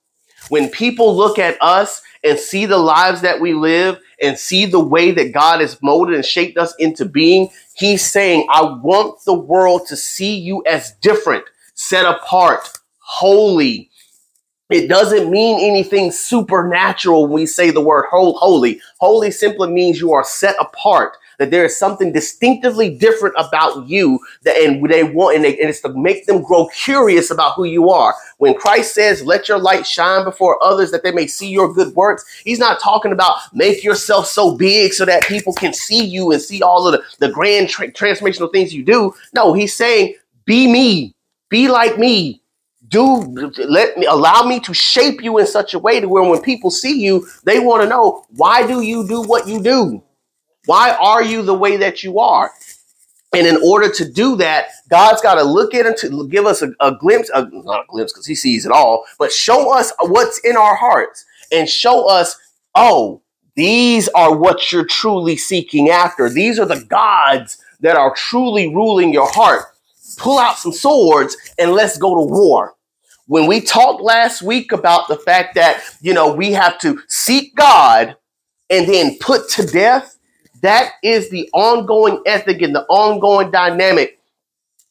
When 0.50 0.70
people 0.70 1.16
look 1.16 1.38
at 1.38 1.62
us 1.62 2.02
and 2.24 2.40
see 2.40 2.66
the 2.66 2.78
lives 2.78 3.22
that 3.22 3.42
we 3.42 3.54
live 3.54 4.00
and 4.22 4.38
see 4.38 4.66
the 4.66 4.80
way 4.80 5.12
that 5.12 5.34
God 5.34 5.62
has 5.62 5.82
molded 5.84 6.16
and 6.16 6.26
shaped 6.26 6.58
us 6.58 6.74
into 6.80 7.06
being, 7.06 7.50
He's 7.76 8.04
saying, 8.10 8.48
I 8.50 8.62
want 8.64 9.24
the 9.26 9.34
world 9.34 9.88
to 9.88 9.98
see 9.98 10.36
you 10.38 10.64
as 10.66 10.94
different, 11.02 11.44
set 11.76 12.06
apart, 12.06 12.70
holy, 13.00 13.92
it 14.70 14.88
doesn't 14.88 15.30
mean 15.30 15.60
anything 15.60 16.12
supernatural 16.12 17.24
when 17.24 17.34
we 17.34 17.46
say 17.46 17.70
the 17.70 17.82
word 17.82 18.06
holy. 18.10 18.82
Holy 19.00 19.30
simply 19.30 19.70
means 19.70 20.00
you 20.00 20.12
are 20.14 20.24
set 20.24 20.56
apart. 20.60 21.18
That 21.38 21.52
there 21.52 21.66
is 21.66 21.76
something 21.76 22.14
distinctively 22.14 22.98
different 22.98 23.36
about 23.38 23.90
you, 23.90 24.20
that 24.44 24.56
and 24.56 24.90
they 24.90 25.04
want, 25.04 25.36
and, 25.36 25.44
they, 25.44 25.60
and 25.60 25.70
it's 25.70 25.82
to 25.82 25.90
make 25.90 26.26
them 26.28 26.42
grow 26.42 26.68
curious 26.68 27.30
about 27.30 27.56
who 27.56 27.66
you 27.66 27.90
are. 27.90 28.16
When 28.38 28.54
Christ 28.54 28.96
says, 28.96 29.22
"Let 29.22 29.50
your 29.50 29.60
light 29.60 29.86
shine 29.86 30.24
before 30.24 30.64
others, 30.64 30.92
that 30.92 31.04
they 31.04 31.12
may 31.12 31.28
see 31.28 31.50
your 31.50 31.74
good 31.74 31.94
works," 31.94 32.24
He's 32.46 32.58
not 32.58 32.80
talking 32.80 33.12
about 33.12 33.38
make 33.54 33.84
yourself 33.84 34.28
so 34.28 34.56
big 34.56 34.94
so 34.94 35.04
that 35.04 35.28
people 35.28 35.52
can 35.52 35.74
see 35.74 36.06
you 36.06 36.32
and 36.32 36.42
see 36.42 36.62
all 36.62 36.88
of 36.88 36.94
the, 36.94 37.04
the 37.20 37.34
grand 37.34 37.68
tra- 37.68 37.92
transformational 37.92 38.50
things 38.50 38.74
you 38.74 38.84
do. 38.86 39.14
No, 39.34 39.52
He's 39.52 39.76
saying, 39.76 40.16
"Be 40.46 40.72
me, 40.72 41.14
be 41.50 41.68
like 41.68 42.00
me, 42.00 42.42
do 42.90 43.16
let 43.58 43.98
me 43.98 44.06
allow 44.06 44.44
me 44.44 44.60
to 44.62 44.74
shape 44.74 45.24
you 45.24 45.38
in 45.38 45.48
such 45.48 45.74
a 45.74 45.80
way 45.80 46.00
to 46.00 46.08
where 46.08 46.24
when 46.24 46.42
people 46.42 46.72
see 46.72 47.02
you, 47.02 47.28
they 47.44 47.60
want 47.60 47.84
to 47.84 47.90
know 47.90 48.26
why 48.32 48.66
do 48.66 48.82
you 48.82 49.08
do 49.08 49.22
what 49.24 49.48
you 49.48 49.62
do? 49.62 50.04
Why 50.66 50.92
are 51.00 51.24
you 51.24 51.42
the 51.42 51.54
way 51.54 51.78
that 51.78 52.04
you 52.04 52.20
are? 52.20 52.52
And 53.34 53.46
in 53.46 53.58
order 53.64 53.92
to 53.92 54.10
do 54.10 54.36
that, 54.38 54.68
God's 54.90 55.22
got 55.22 55.36
to 55.36 55.44
look 55.44 55.74
at 55.74 55.98
to 55.98 56.28
give 56.30 56.46
us 56.46 56.62
a, 56.62 56.72
a 56.80 56.96
glimpse, 56.96 57.30
a, 57.34 57.48
not 57.52 57.82
a 57.82 57.86
glimpse 57.88 58.14
because 58.14 58.26
He 58.26 58.36
sees 58.36 58.66
it 58.66 58.72
all, 58.72 59.06
but 59.20 59.32
show 59.32 59.74
us 59.74 59.92
what's 60.00 60.40
in 60.40 60.56
our 60.56 60.76
hearts 60.76 61.26
and 61.52 61.70
show 61.70 62.08
us, 62.08 62.38
oh, 62.76 63.22
these 63.56 64.08
are 64.10 64.36
what 64.36 64.72
you're 64.72 64.86
truly 64.86 65.38
seeking 65.38 65.90
after. 65.90 66.30
These 66.30 66.60
are 66.60 66.66
the 66.66 66.84
gods 66.86 67.58
that 67.82 67.96
are 67.96 68.14
truly 68.16 68.74
ruling 68.74 69.14
your 69.14 69.30
heart. 69.32 69.66
Pull 70.16 70.40
out 70.40 70.58
some 70.58 70.74
swords 70.74 71.38
and 71.60 71.72
let's 71.74 71.98
go 71.98 72.16
to 72.16 72.32
war 72.32 72.76
when 73.28 73.48
we 73.48 73.62
talked 73.62 74.02
last 74.02 74.42
week 74.42 74.72
about 74.72 75.08
the 75.08 75.18
fact 75.18 75.56
that, 75.56 75.84
you 76.02 76.14
know, 76.14 76.34
we 76.34 76.52
have 76.52 76.80
to 76.80 77.02
seek 77.08 77.56
God 77.56 78.16
and 78.70 78.88
then 78.88 79.18
put 79.20 79.50
to 79.52 79.66
death, 79.66 80.18
that 80.62 80.94
is 81.04 81.30
the 81.30 81.50
ongoing 81.54 82.22
ethic 82.26 82.62
and 82.62 82.76
the 82.76 82.86
ongoing 82.86 83.52
dynamic 83.52 84.20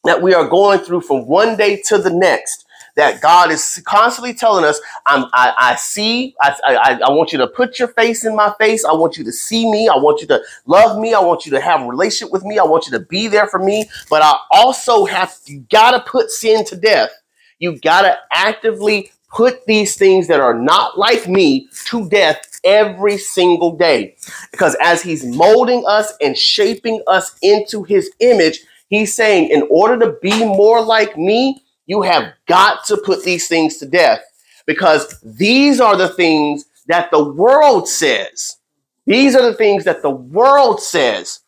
that 0.03 0.21
we 0.21 0.33
are 0.33 0.47
going 0.47 0.79
through 0.79 1.01
from 1.01 1.25
one 1.27 1.55
day 1.55 1.81
to 1.87 1.97
the 1.97 2.09
next. 2.09 2.64
That 2.95 3.21
God 3.21 3.51
is 3.51 3.81
constantly 3.85 4.33
telling 4.33 4.65
us, 4.65 4.81
I'm, 5.05 5.25
I, 5.33 5.53
I 5.57 5.75
see, 5.75 6.35
I, 6.41 6.55
I, 6.65 6.99
I 7.05 7.09
want 7.11 7.31
you 7.31 7.37
to 7.39 7.47
put 7.47 7.79
your 7.79 7.89
face 7.89 8.25
in 8.25 8.35
my 8.35 8.53
face. 8.59 8.85
I 8.85 8.93
want 8.93 9.17
you 9.17 9.23
to 9.25 9.31
see 9.33 9.69
me. 9.71 9.89
I 9.89 9.97
want 9.97 10.21
you 10.21 10.27
to 10.27 10.41
love 10.65 10.99
me. 10.99 11.13
I 11.13 11.19
want 11.19 11.45
you 11.45 11.51
to 11.53 11.61
have 11.61 11.81
a 11.81 11.87
relationship 11.87 12.31
with 12.33 12.43
me. 12.45 12.59
I 12.59 12.63
want 12.63 12.87
you 12.87 12.93
to 12.93 13.01
be 13.05 13.27
there 13.27 13.47
for 13.47 13.59
me. 13.59 13.89
But 14.09 14.21
I 14.23 14.37
also 14.51 15.05
have, 15.05 15.35
you 15.45 15.65
got 15.71 15.91
to 15.91 16.09
put 16.09 16.31
sin 16.31 16.65
to 16.65 16.77
death 16.77 17.11
you 17.59 17.79
got 17.79 18.03
to 18.03 18.17
actively 18.31 19.11
put 19.29 19.65
these 19.65 19.97
things 19.97 20.27
that 20.27 20.39
are 20.39 20.53
not 20.53 20.97
like 20.97 21.27
me 21.27 21.69
to 21.85 22.09
death 22.09 22.59
every 22.63 23.17
single 23.17 23.75
day. 23.75 24.15
Because 24.51 24.77
as 24.81 25.01
he's 25.01 25.25
molding 25.25 25.83
us 25.87 26.13
and 26.21 26.37
shaping 26.37 27.01
us 27.07 27.37
into 27.41 27.83
his 27.83 28.11
image, 28.19 28.61
he's 28.89 29.15
saying, 29.15 29.49
in 29.49 29.67
order 29.69 29.99
to 30.05 30.17
be 30.21 30.45
more 30.45 30.81
like 30.81 31.17
me, 31.17 31.63
you 31.85 32.01
have 32.01 32.33
got 32.47 32.85
to 32.85 32.97
put 32.97 33.23
these 33.23 33.47
things 33.47 33.77
to 33.77 33.85
death. 33.85 34.21
Because 34.65 35.19
these 35.21 35.79
are 35.79 35.95
the 35.95 36.09
things 36.09 36.65
that 36.87 37.11
the 37.11 37.23
world 37.23 37.87
says. 37.87 38.57
These 39.05 39.35
are 39.35 39.43
the 39.43 39.53
things 39.53 39.83
that 39.83 40.01
the 40.01 40.09
world 40.09 40.81
says. 40.81 41.41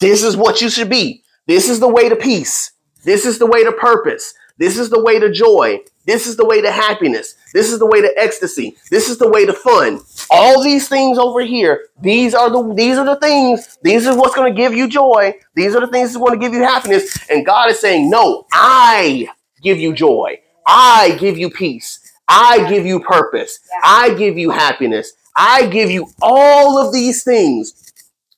This 0.00 0.22
is 0.22 0.36
what 0.36 0.60
you 0.60 0.68
should 0.68 0.90
be. 0.90 1.22
This 1.46 1.68
is 1.68 1.80
the 1.80 1.88
way 1.88 2.08
to 2.08 2.16
peace. 2.16 2.72
This 3.04 3.24
is 3.24 3.38
the 3.38 3.46
way 3.46 3.64
to 3.64 3.72
purpose. 3.72 4.34
This 4.58 4.78
is 4.78 4.90
the 4.90 5.02
way 5.02 5.18
to 5.18 5.32
joy. 5.32 5.80
This 6.06 6.26
is 6.26 6.36
the 6.36 6.44
way 6.44 6.60
to 6.60 6.70
happiness. 6.70 7.34
This 7.52 7.72
is 7.72 7.78
the 7.78 7.86
way 7.86 8.00
to 8.00 8.12
ecstasy. 8.16 8.76
This 8.90 9.08
is 9.08 9.18
the 9.18 9.28
way 9.28 9.46
to 9.46 9.52
fun. 9.52 10.00
All 10.30 10.62
these 10.62 10.88
things 10.88 11.18
over 11.18 11.40
here, 11.40 11.88
these 12.00 12.34
are 12.34 12.50
the 12.50 12.74
these 12.74 12.98
are 12.98 13.04
the 13.04 13.16
things. 13.16 13.78
These 13.82 14.06
are 14.06 14.16
what's 14.16 14.34
going 14.34 14.52
to 14.52 14.56
give 14.56 14.74
you 14.74 14.88
joy. 14.88 15.34
These 15.54 15.74
are 15.74 15.80
the 15.80 15.88
things 15.88 16.10
that's 16.10 16.22
going 16.22 16.38
to 16.38 16.44
give 16.44 16.52
you 16.52 16.62
happiness. 16.62 17.18
And 17.30 17.46
God 17.46 17.70
is 17.70 17.80
saying, 17.80 18.10
"No, 18.10 18.46
I 18.52 19.28
give 19.64 19.78
you 19.80 19.92
joy. 19.92 20.38
I 20.66 21.16
give 21.18 21.36
you 21.36 21.50
peace. 21.50 21.98
I 22.28 22.68
give 22.70 22.86
you 22.86 23.00
purpose. 23.00 23.58
I 23.82 24.14
give 24.14 24.38
you 24.38 24.50
happiness. 24.50 25.12
I 25.36 25.66
give 25.66 25.90
you 25.90 26.08
all 26.22 26.78
of 26.78 26.92
these 26.92 27.24
things." 27.24 27.74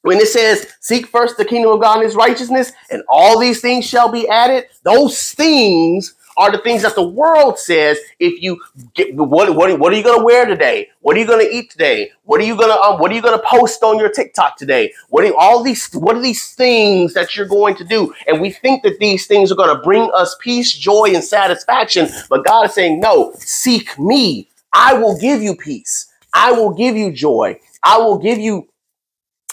When 0.03 0.19
it 0.19 0.29
says, 0.29 0.69
seek 0.81 1.09
first 1.09 1.37
the 1.37 1.45
kingdom 1.45 1.73
of 1.73 1.81
God 1.81 1.97
and 1.97 2.05
his 2.05 2.15
righteousness, 2.15 2.71
and 2.91 3.03
all 3.09 3.41
these 3.41 3.61
things 3.61 3.85
shall 3.85 4.09
be 4.09 4.29
added, 4.29 4.67
those 4.85 5.33
things 5.33 6.15
are 6.37 6.53
the 6.53 6.59
things 6.59 6.83
that 6.83 6.95
the 6.95 7.07
world 7.07 7.59
says 7.59 7.99
if 8.19 8.43
you 8.43 8.61
get 8.95 9.15
what 9.15 9.55
what, 9.55 9.79
what 9.79 9.93
are 9.93 9.97
you 9.97 10.03
going 10.03 10.19
to 10.19 10.25
wear 10.25 10.47
today? 10.47 10.89
What 11.01 11.17
are 11.17 11.21
you 11.21 11.27
going 11.27 11.47
to 11.47 11.55
eat 11.55 11.71
today? 11.71 12.11
What 12.25 12.41
are 12.41 12.45
you 12.45 12.57
going 12.57 12.71
to 12.71 12.81
um, 12.81 13.01
what 13.01 13.11
are 13.11 13.15
you 13.15 13.23
going 13.23 13.39
to 13.39 13.47
post 13.47 13.83
on 13.83 13.99
your 13.99 14.11
tiktok 14.11 14.57
today? 14.57 14.93
What 15.09 15.25
are 15.25 15.33
all 15.39 15.63
these 15.63 15.93
what 15.95 16.17
are 16.17 16.23
these 16.23 16.55
things 16.55 17.15
that 17.15 17.37
you're 17.37 17.49
going 17.49 17.77
to 17.77 17.85
do? 17.85 18.15
And 18.27 18.41
we 18.41 18.51
think 18.51 18.83
that 18.83 18.99
these 18.99 19.27
things 19.27 19.53
are 19.53 19.57
going 19.57 19.75
to 19.75 19.83
bring 19.83 20.11
us 20.15 20.37
peace 20.41 20.73
joy 20.73 21.13
and 21.15 21.25
satisfaction 21.25 22.09
but 22.29 22.45
god 22.45 22.67
is 22.67 22.75
saying 22.75 23.01
no 23.01 23.33
seek 23.39 23.99
me. 23.99 24.49
I 24.73 24.95
will 24.95 25.19
give 25.19 25.43
you 25.43 25.57
peace. 25.57 26.13
I 26.35 26.53
will 26.53 26.75
give 26.75 26.97
you 26.97 27.13
joy. 27.13 27.59
I 27.83 27.99
will 27.99 28.19
give 28.19 28.39
you 28.39 28.69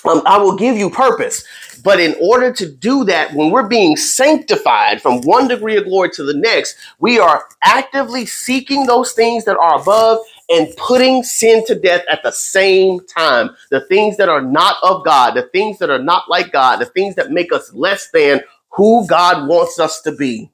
um, 0.05 0.21
I 0.25 0.37
will 0.37 0.55
give 0.55 0.77
you 0.77 0.89
purpose. 0.89 1.43
But 1.83 1.99
in 1.99 2.15
order 2.21 2.53
to 2.53 2.71
do 2.71 3.03
that, 3.05 3.33
when 3.33 3.51
we're 3.51 3.67
being 3.67 3.97
sanctified 3.97 5.01
from 5.01 5.21
one 5.21 5.47
degree 5.47 5.77
of 5.77 5.85
glory 5.85 6.09
to 6.11 6.23
the 6.23 6.33
next, 6.35 6.77
we 6.99 7.19
are 7.19 7.45
actively 7.63 8.25
seeking 8.25 8.85
those 8.85 9.13
things 9.13 9.45
that 9.45 9.57
are 9.57 9.81
above 9.81 10.19
and 10.49 10.75
putting 10.77 11.23
sin 11.23 11.65
to 11.67 11.75
death 11.75 12.03
at 12.11 12.23
the 12.23 12.31
same 12.31 12.99
time. 13.07 13.51
The 13.71 13.81
things 13.81 14.17
that 14.17 14.29
are 14.29 14.41
not 14.41 14.77
of 14.83 15.05
God, 15.05 15.35
the 15.35 15.43
things 15.43 15.79
that 15.79 15.89
are 15.89 16.03
not 16.03 16.29
like 16.29 16.51
God, 16.51 16.77
the 16.77 16.85
things 16.85 17.15
that 17.15 17.31
make 17.31 17.53
us 17.53 17.73
less 17.73 18.09
than 18.11 18.41
who 18.71 19.07
God 19.07 19.47
wants 19.47 19.79
us 19.79 20.01
to 20.03 20.11
be. 20.13 20.51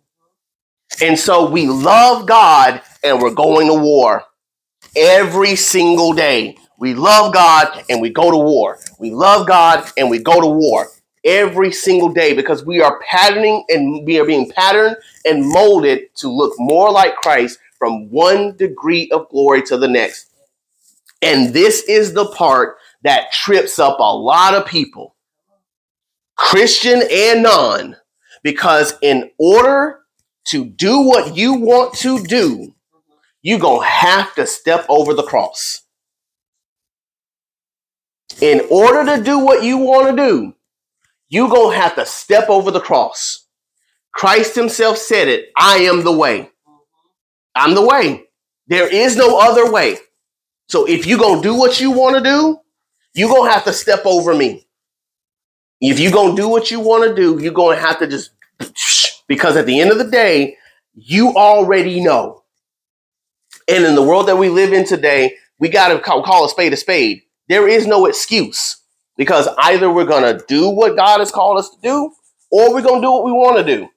And 1.01 1.17
so 1.19 1.49
we 1.49 1.67
love 1.67 2.27
God 2.27 2.81
and 3.03 3.21
we're 3.21 3.33
going 3.33 3.67
to 3.67 3.75
war 3.75 4.23
every 4.95 5.55
single 5.55 6.13
day. 6.13 6.57
We 6.79 6.93
love 6.93 7.33
God 7.33 7.83
and 7.89 8.01
we 8.01 8.09
go 8.09 8.31
to 8.31 8.37
war. 8.37 8.79
We 8.99 9.11
love 9.11 9.45
God 9.45 9.91
and 9.97 10.09
we 10.09 10.19
go 10.19 10.39
to 10.39 10.47
war 10.47 10.87
every 11.25 11.73
single 11.73 12.07
day 12.07 12.33
because 12.33 12.65
we 12.65 12.81
are 12.81 13.01
patterning 13.01 13.65
and 13.67 14.05
we 14.05 14.17
are 14.17 14.25
being 14.25 14.49
patterned 14.49 14.95
and 15.25 15.45
molded 15.45 16.15
to 16.15 16.29
look 16.29 16.53
more 16.57 16.89
like 16.89 17.17
Christ 17.17 17.59
from 17.77 18.09
one 18.09 18.55
degree 18.55 19.09
of 19.11 19.27
glory 19.27 19.61
to 19.63 19.77
the 19.77 19.89
next. 19.89 20.31
And 21.21 21.53
this 21.53 21.81
is 21.83 22.13
the 22.13 22.27
part 22.27 22.77
that 23.03 23.33
trips 23.33 23.77
up 23.77 23.99
a 23.99 24.15
lot 24.15 24.55
of 24.55 24.65
people, 24.65 25.15
Christian 26.37 27.01
and 27.11 27.43
non, 27.43 27.97
because 28.41 28.93
in 29.01 29.31
order 29.37 29.99
to 30.45 30.63
do 30.63 31.01
what 31.01 31.35
you 31.35 31.55
want 31.55 31.93
to 31.95 32.23
do, 32.23 32.73
you're 33.41 33.59
going 33.59 33.81
to 33.81 33.87
have 33.87 34.33
to 34.35 34.47
step 34.47 34.85
over 34.87 35.13
the 35.13 35.23
cross 35.23 35.81
in 38.41 38.61
order 38.69 39.15
to 39.15 39.23
do 39.23 39.39
what 39.39 39.63
you 39.63 39.77
want 39.77 40.09
to 40.09 40.15
do, 40.15 40.55
you're 41.29 41.49
going 41.49 41.75
to 41.75 41.81
have 41.81 41.95
to 41.95 42.05
step 42.05 42.49
over 42.49 42.71
the 42.71 42.79
cross. 42.79 43.45
Christ 44.13 44.55
himself 44.55 44.97
said 44.97 45.27
it 45.27 45.49
I 45.55 45.77
am 45.77 46.03
the 46.03 46.11
way. 46.11 46.49
I'm 47.55 47.75
the 47.75 47.85
way. 47.85 48.25
There 48.67 48.87
is 48.87 49.15
no 49.15 49.39
other 49.39 49.71
way. 49.71 49.97
So 50.67 50.87
if 50.87 51.05
you're 51.05 51.19
going 51.19 51.41
to 51.41 51.47
do 51.47 51.55
what 51.55 51.81
you 51.81 51.91
want 51.91 52.15
to 52.17 52.23
do, 52.23 52.59
you're 53.13 53.29
going 53.29 53.49
to 53.49 53.53
have 53.53 53.65
to 53.65 53.73
step 53.73 54.01
over 54.05 54.33
me. 54.33 54.67
If 55.81 55.99
you're 55.99 56.11
going 56.11 56.35
to 56.35 56.41
do 56.41 56.47
what 56.47 56.71
you 56.71 56.79
want 56.79 57.03
to 57.09 57.15
do, 57.15 57.41
you're 57.41 57.53
going 57.53 57.77
to 57.77 57.81
have 57.81 57.99
to 57.99 58.07
just, 58.07 58.31
because 59.27 59.57
at 59.57 59.65
the 59.65 59.79
end 59.79 59.91
of 59.91 59.97
the 59.97 60.09
day, 60.09 60.57
you 60.93 61.29
already 61.35 62.01
know. 62.01 62.43
And 63.67 63.85
in 63.85 63.95
the 63.95 64.03
world 64.03 64.27
that 64.27 64.37
we 64.37 64.49
live 64.49 64.73
in 64.73 64.85
today, 64.85 65.35
we 65.57 65.69
got 65.69 65.89
to 65.89 65.99
call, 65.99 66.23
call 66.23 66.45
a 66.45 66.49
spade 66.49 66.73
a 66.73 66.77
spade. 66.77 67.23
There 67.49 67.67
is 67.67 67.87
no 67.87 68.05
excuse 68.05 68.77
because 69.17 69.47
either 69.57 69.91
we're 69.91 70.05
going 70.05 70.23
to 70.23 70.43
do 70.47 70.69
what 70.69 70.95
God 70.95 71.19
has 71.19 71.31
called 71.31 71.57
us 71.57 71.69
to 71.71 71.77
do 71.81 72.11
or 72.51 72.73
we're 72.73 72.81
going 72.81 73.01
to 73.01 73.05
do 73.05 73.11
what 73.11 73.25
we 73.25 73.31
want 73.31 73.57
to 73.57 73.63
do. 73.63 73.89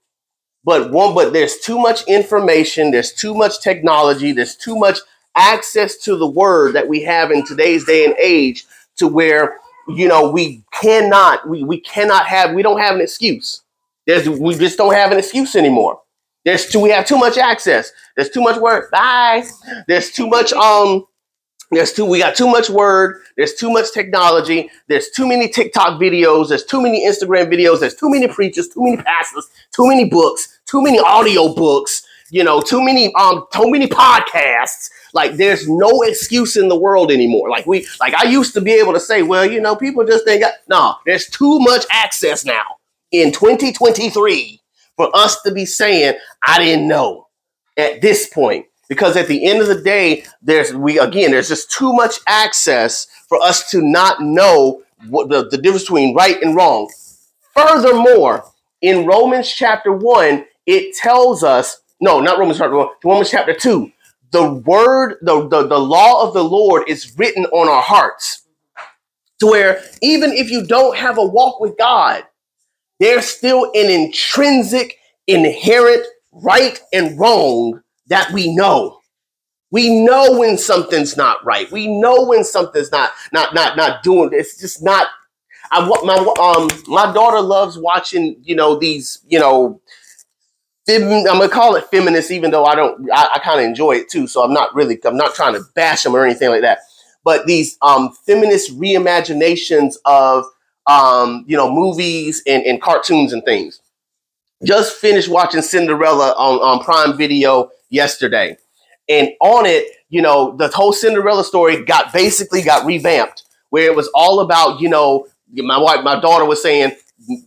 But 0.65 0.91
one, 0.93 1.15
but 1.15 1.33
there's 1.33 1.59
too 1.59 1.79
much 1.79 2.07
information, 2.09 2.91
there's 2.91 3.13
too 3.13 3.35
much 3.35 3.61
technology, 3.61 4.33
there's 4.33 4.57
too 4.57 4.77
much 4.77 4.99
access 5.37 5.97
to 5.99 6.17
the 6.17 6.27
word 6.27 6.75
that 6.75 6.89
we 6.89 7.03
have 7.03 7.31
in 7.31 7.45
today's 7.45 7.85
day 7.85 8.05
and 8.05 8.15
age 8.19 8.65
to 8.97 9.09
where 9.09 9.59
you 9.89 10.07
know 10.07 10.31
we 10.31 10.63
cannot 10.73 11.49
we, 11.49 11.65
we 11.65 11.81
cannot 11.81 12.27
have 12.27 12.53
we 12.55 12.63
don't 12.63 12.81
have 12.81 12.95
an 12.95 13.01
excuse. 13.01 13.63
There's 14.07 14.29
we 14.29 14.55
just 14.55 14.79
don't 14.79 14.95
have 14.95 15.11
an 15.11 15.19
excuse 15.19 15.57
anymore. 15.57 16.01
There's 16.45 16.69
too 16.69 16.81
we 16.81 16.91
have 16.91 17.07
too 17.07 17.19
much 17.19 17.39
access. 17.39 17.91
There's 18.17 18.31
too 18.31 18.43
much 18.43 18.61
work. 18.61 18.91
Bye. 18.91 19.45
There's 19.89 20.11
too 20.11 20.29
much 20.29 20.53
um 20.53 21.07
there's 21.73 21.93
too 21.93 22.05
we 22.05 22.19
got 22.19 22.35
too 22.37 22.49
much 22.49 22.71
word 22.71 23.23
there's 23.37 23.55
too 23.55 23.71
much 23.71 23.93
technology 23.93 24.71
there's 24.89 25.11
too 25.11 25.27
many 25.27 25.49
tiktok 25.49 26.01
videos 26.01 26.49
there's 26.49 26.65
too 26.65 26.81
many 26.81 27.07
instagram 27.07 27.53
videos 27.53 27.81
there's 27.81 27.95
too 27.95 28.11
many 28.11 28.29
preachers 28.29 28.69
too 28.69 28.83
many 28.83 28.97
pastors 28.97 29.49
too 29.73 29.89
many 29.89 30.05
books 30.05 30.61
too 30.67 30.83
many 30.83 30.99
audio 31.01 31.55
books 31.55 32.07
you 32.31 32.45
know 32.45 32.61
too 32.61 32.83
many 32.83 33.15
um 33.15 33.45
too 33.53 33.71
many 33.71 33.87
podcasts 33.87 34.91
like 35.13 35.37
there's 35.37 35.69
no 35.69 36.03
excuse 36.03 36.57
in 36.57 36.69
the 36.69 36.77
world 36.77 37.11
anymore. 37.11 37.51
Like 37.51 37.67
we 37.67 37.87
like 38.01 38.15
I 38.15 38.25
used 38.29 38.55
to 38.55 38.61
be 38.61 38.73
able 38.73 38.93
to 38.95 39.01
say, 39.01 39.23
well, 39.23 39.45
you 39.45 39.61
know, 39.61 39.77
people 39.77 40.05
just 40.05 40.25
think 40.25 40.45
no, 40.69 40.97
there's 41.07 41.27
too 41.27 41.59
much 41.61 41.85
access 41.91 42.45
now 42.45 42.65
in 43.11 43.33
2023 43.33 44.61
for 44.97 45.11
us 45.15 45.41
to 45.43 45.53
be 45.53 45.67
saying, 45.67 46.15
I 46.47 46.59
didn't 46.59 46.89
know 46.89 47.29
at 47.77 48.01
this 48.01 48.29
point. 48.29 48.67
Because 48.93 49.17
at 49.17 49.27
the 49.27 49.47
end 49.47 49.63
of 49.63 49.69
the 49.69 49.81
day, 49.81 50.23
there's 50.43 50.75
we 50.75 50.99
again, 50.99 51.31
there's 51.31 51.49
just 51.49 51.71
too 51.71 51.95
much 51.95 52.21
access 52.27 53.07
for 53.27 53.41
us 53.41 53.71
to 53.71 53.81
not 53.81 54.21
know 54.21 54.83
what 55.09 55.31
the, 55.31 55.49
the 55.49 55.57
difference 55.57 55.85
between 55.85 56.15
right 56.15 56.37
and 56.43 56.55
wrong. 56.55 56.93
Furthermore, 57.55 58.45
in 58.83 59.07
Romans 59.07 59.51
chapter 59.51 59.93
1, 59.93 60.45
it 60.67 60.95
tells 60.95 61.43
us, 61.43 61.81
no, 62.03 62.21
not 62.21 62.39
Romans 62.39 62.59
chapter 62.59 62.77
1, 62.77 62.89
Romans 63.03 63.31
chapter 63.31 63.55
2, 63.55 63.91
the 64.31 64.53
word, 64.67 65.17
the, 65.23 65.49
the, 65.49 65.67
the 65.69 65.79
law 65.79 66.29
of 66.29 66.35
the 66.35 66.45
Lord 66.45 66.83
is 66.87 67.17
written 67.17 67.47
on 67.47 67.71
our 67.71 67.81
hearts. 67.81 68.43
To 69.41 69.47
where 69.47 69.83
even 70.03 70.33
if 70.33 70.51
you 70.51 70.67
don't 70.67 70.99
have 70.99 71.17
a 71.17 71.25
walk 71.25 71.61
with 71.61 71.79
God, 71.79 72.25
there's 73.01 73.25
still 73.25 73.73
an 73.75 73.91
intrinsic, 73.91 74.99
inherent 75.27 76.07
right 76.31 76.79
and 76.93 77.19
wrong 77.19 77.81
that 78.13 78.31
we 78.33 78.55
know. 78.55 79.01
We 79.71 80.05
know 80.05 80.39
when 80.39 80.59
something's 80.59 81.17
not 81.17 81.43
right. 81.47 81.71
We 81.73 81.89
know 81.89 82.27
when 82.27 82.45
something's 82.45 82.93
not 82.93 83.13
not 83.33 83.55
not 83.55 83.77
not 83.77 84.03
doing. 84.03 84.31
It's 84.33 84.61
just 84.61 84.83
not. 84.83 85.09
I 85.71 85.89
want 85.89 86.05
my 86.05 86.17
um 86.17 86.69
my 86.87 87.13
daughter 87.15 87.41
loves 87.41 87.79
watching 87.79 88.37
you 88.43 88.55
know 88.55 88.79
these 88.79 89.19
you 89.27 89.39
know 89.39 89.81
I'm 90.89 91.25
gonna 91.25 91.49
call 91.49 91.77
it 91.77 91.87
feminist, 91.87 92.31
even 92.31 92.51
though 92.51 92.65
I 92.65 92.75
don't. 92.75 93.09
I, 93.13 93.31
I 93.37 93.39
kind 93.39 93.61
of 93.61 93.67
enjoy 93.67 93.93
it 93.93 94.11
too. 94.11 94.27
So 94.27 94.43
I'm 94.43 94.53
not 94.53 94.75
really. 94.75 94.99
I'm 95.05 95.17
not 95.17 95.35
trying 95.35 95.55
to 95.55 95.63
bash 95.75 96.03
them 96.03 96.15
or 96.15 96.25
anything 96.25 96.51
like 96.51 96.63
that. 96.63 96.81
But 97.25 97.47
these 97.47 97.79
um, 97.83 98.11
feminist 98.27 98.79
reimaginations 98.79 99.95
of 100.05 100.45
um, 100.87 101.45
you 101.47 101.57
know 101.57 101.73
movies 101.73 102.43
and, 102.47 102.65
and 102.65 102.83
cartoons 102.83 103.33
and 103.33 103.45
things. 103.45 103.81
Just 104.65 104.97
finished 104.97 105.29
watching 105.29 105.63
Cinderella 105.63 106.35
on, 106.37 106.61
on 106.61 106.85
Prime 106.85 107.17
Video 107.17 107.71
yesterday, 107.93 108.57
and 109.09 109.31
on 109.41 109.67
it, 109.67 109.87
you 110.09 110.23
know, 110.23 110.57
the 110.57 110.69
whole 110.69 110.93
Cinderella 110.93 111.45
story 111.45 111.85
got 111.85 112.13
basically 112.13 112.63
got 112.63 112.87
revamped, 112.87 113.45
where 113.71 113.85
it 113.85 113.97
was 113.97 114.11
all 114.15 114.41
about 114.41 114.81
you 114.81 114.89
know 114.89 115.27
my 115.53 115.79
wife, 115.79 116.03
my 116.05 116.21
daughter 116.21 116.45
was 116.45 116.63
saying 116.63 116.93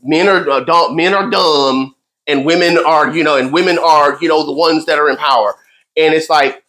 men 0.04 0.28
are 0.28 0.50
uh, 0.50 0.94
men 0.94 1.14
are 1.14 1.30
dumb 1.30 1.96
and 2.28 2.46
women 2.46 2.78
are, 2.78 3.16
you 3.16 3.24
know, 3.24 3.38
and 3.38 3.54
women 3.54 3.78
are, 3.78 4.18
you 4.22 4.28
know, 4.28 4.46
the 4.46 4.52
ones 4.54 4.86
that 4.86 5.00
are 5.00 5.10
in 5.10 5.18
power. 5.18 5.56
And 5.98 6.14
it's 6.14 6.30
like 6.30 6.64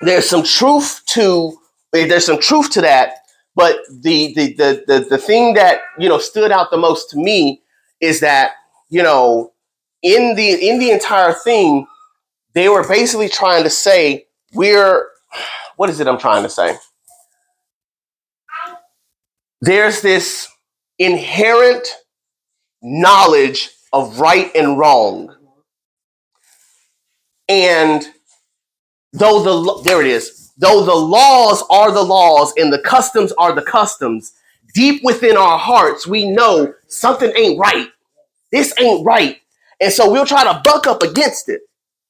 there's 0.00 0.28
some 0.28 0.42
truth 0.42 1.02
to 1.08 1.58
there's 1.92 2.26
some 2.26 2.40
truth 2.40 2.70
to 2.72 2.80
that, 2.80 3.14
but 3.54 3.78
the 3.88 4.34
the 4.34 4.54
the 4.54 4.84
the, 4.86 5.00
the 5.10 5.18
thing 5.18 5.54
that, 5.54 5.80
you 5.98 6.08
know, 6.08 6.18
stood 6.18 6.50
out 6.50 6.70
the 6.70 6.76
most 6.76 7.10
to 7.10 7.16
me 7.16 7.62
is 8.00 8.20
that, 8.20 8.52
you 8.90 9.02
know, 9.02 9.52
in 10.02 10.34
the 10.34 10.68
in 10.68 10.78
the 10.78 10.90
entire 10.90 11.32
thing, 11.32 11.86
they 12.54 12.68
were 12.68 12.86
basically 12.86 13.28
trying 13.28 13.64
to 13.64 13.70
say 13.70 14.26
we're 14.54 15.08
what 15.76 15.90
is 15.90 16.00
it 16.00 16.06
I'm 16.06 16.18
trying 16.18 16.44
to 16.44 16.48
say? 16.48 16.76
There's 19.60 20.02
this 20.02 20.48
inherent 20.98 21.86
knowledge 22.82 23.70
of 23.92 24.20
right 24.20 24.50
and 24.54 24.78
wrong. 24.78 25.34
And 27.48 28.06
though 29.12 29.42
the 29.42 29.82
there 29.82 30.00
it 30.00 30.06
is, 30.06 30.52
though 30.58 30.84
the 30.84 30.94
laws 30.94 31.64
are 31.70 31.92
the 31.92 32.02
laws 32.02 32.52
and 32.56 32.72
the 32.72 32.80
customs 32.80 33.32
are 33.32 33.54
the 33.54 33.62
customs, 33.62 34.32
deep 34.74 35.02
within 35.04 35.36
our 35.36 35.58
hearts 35.58 36.06
we 36.06 36.28
know 36.28 36.72
something 36.88 37.32
ain't 37.36 37.58
right. 37.58 37.88
This 38.52 38.72
ain't 38.80 39.04
right. 39.04 39.38
And 39.80 39.92
so 39.92 40.10
we'll 40.10 40.26
try 40.26 40.44
to 40.44 40.60
buck 40.64 40.86
up 40.86 41.02
against 41.02 41.48
it. 41.48 41.62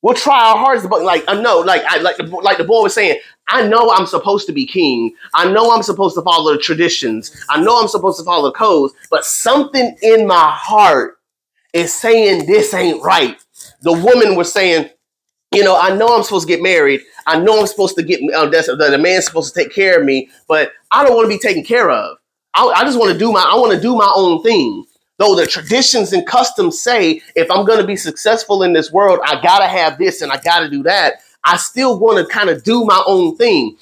We'll 0.05 0.15
try 0.15 0.51
our 0.51 0.59
hardest, 0.59 0.91
but 0.91 1.03
like 1.03 1.25
I 1.29 1.41
know, 1.41 1.61
like 1.61 1.83
I 1.87 1.97
like 1.97 2.19
the, 2.19 2.25
like 2.27 2.59
the 2.59 2.65
boy 2.65 2.83
was 2.83 2.93
saying, 2.95 3.19
I 3.49 3.67
know 3.67 3.91
I'm 3.91 4.05
supposed 4.05 4.47
to 4.49 4.53
be 4.53 4.67
king. 4.67 5.15
I 5.33 5.51
know 5.51 5.73
I'm 5.73 5.83
supposed 5.83 6.15
to 6.17 6.23
follow 6.23 6.53
the 6.53 6.59
traditions. 6.59 7.35
I 7.49 7.63
know 7.63 7.81
I'm 7.81 7.89
supposed 7.89 8.19
to 8.19 8.25
follow 8.25 8.51
the 8.51 8.53
codes, 8.53 8.93
but 9.11 9.25
something 9.25 9.97
in 10.03 10.27
my 10.27 10.51
heart 10.51 11.17
is 11.73 11.95
saying 11.95 12.45
this 12.47 12.75
ain't 12.75 13.03
right. 13.03 13.39
The 13.81 13.95
woman 13.95 14.37
was 14.37 14.53
saying, 14.53 14.91
you 15.55 15.65
know, 15.65 15.81
I 15.81 15.97
know 15.97 16.15
I'm 16.15 16.23
supposed 16.23 16.49
to 16.49 16.55
get 16.55 16.63
married. 16.63 17.01
I 17.27 17.39
know 17.39 17.59
I'm 17.59 17.67
supposed 17.67 17.97
to 17.97 18.03
get 18.03 18.21
uh, 18.35 18.47
the, 18.47 18.89
the 18.91 18.99
man's 18.99 19.25
supposed 19.25 19.55
to 19.55 19.61
take 19.65 19.75
care 19.75 19.99
of 19.99 20.05
me, 20.05 20.29
but 20.47 20.73
I 20.91 21.03
don't 21.03 21.17
want 21.17 21.25
to 21.31 21.35
be 21.35 21.39
taken 21.39 21.65
care 21.65 21.91
of. 21.91 22.19
I, 22.55 22.67
I 22.67 22.85
just 22.85 22.99
want 22.99 23.11
to 23.11 23.19
do 23.19 23.33
my 23.33 23.41
I 23.41 23.57
want 23.57 23.73
to 23.73 23.81
do 23.81 23.97
my 23.97 24.13
own 24.15 24.43
thing. 24.43 24.85
Though 25.19 25.37
the 25.37 25.47
traditions 25.47 26.13
and 26.13 26.27
customs 26.27 26.81
say 26.81 27.23
if 27.37 27.51
I'm 27.51 27.65
going 27.65 27.81
to 27.81 27.87
be 27.87 27.97
successful 27.97 28.63
in 28.63 28.73
this 28.73 28.91
world, 28.91 29.21
I 29.25 29.41
gotta 29.41 29.69
have 29.69 29.99
this 29.99 30.23
and 30.23 30.33
I 30.33 30.39
gotta 30.39 30.69
do 30.69 30.83
that. 30.85 31.15
I 31.45 31.57
still 31.57 31.99
want 31.99 32.19
to 32.19 32.33
kind 32.33 32.51
of 32.51 32.65
do 32.65 32.85
my 32.85 33.03
own 33.07 33.37
thing. 33.37 33.77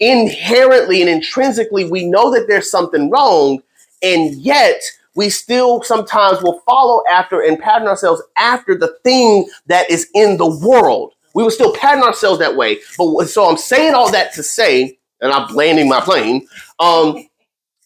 Inherently 0.00 1.00
and 1.00 1.08
intrinsically, 1.08 1.90
we 1.90 2.04
know 2.04 2.30
that 2.32 2.46
there's 2.48 2.70
something 2.70 3.08
wrong, 3.10 3.62
and 4.02 4.34
yet 4.34 4.82
we 5.14 5.30
still 5.30 5.82
sometimes 5.82 6.42
will 6.42 6.60
follow 6.66 7.02
after 7.08 7.40
and 7.40 7.58
pattern 7.58 7.86
ourselves 7.88 8.20
after 8.36 8.76
the 8.76 8.96
thing 9.04 9.48
that 9.66 9.88
is 9.90 10.08
in 10.14 10.36
the 10.36 10.60
world. 10.66 11.12
We 11.34 11.42
will 11.42 11.50
still 11.50 11.74
pattern 11.74 12.02
ourselves 12.02 12.40
that 12.40 12.56
way. 12.56 12.78
But 12.98 13.26
so 13.26 13.48
I'm 13.48 13.56
saying 13.56 13.94
all 13.94 14.10
that 14.10 14.34
to 14.34 14.42
say, 14.42 14.98
and 15.20 15.32
I'm 15.32 15.54
landing 15.54 15.88
my 15.88 16.00
plane. 16.00 16.46
Um, 16.80 17.28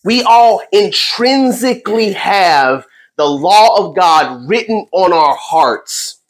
we 0.05 0.23
all 0.23 0.63
intrinsically 0.73 2.13
have 2.13 2.87
the 3.19 3.27
law 3.27 3.77
of 3.89 3.97
God 3.97 4.49
written 4.49 4.87
on 4.93 5.13
our 5.13 5.37
hearts. 5.37 6.23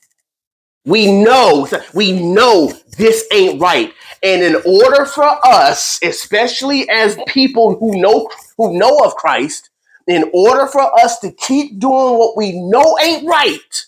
We 0.87 1.12
know, 1.12 1.68
we 1.94 2.12
know 2.12 2.72
this 2.98 3.27
ain't 3.33 3.61
right. 3.61 3.94
And 4.22 4.42
in 4.42 4.57
order 4.66 5.07
for 5.07 5.29
us, 5.46 6.01
especially 6.03 6.88
as 6.90 7.18
people 7.29 7.79
who 7.79 8.01
know 8.01 8.31
who 8.59 8.79
know 8.79 8.98
of 9.01 9.14
Christ, 9.16 9.70
in 10.09 10.31
order 10.35 10.66
for 10.66 10.83
us 11.01 11.20
to 11.20 11.33
keep 11.33 11.79
doing 11.79 12.18
what 12.18 12.37
we 12.37 12.53
know 12.61 12.98
ain't 13.03 13.29
right, 13.29 13.87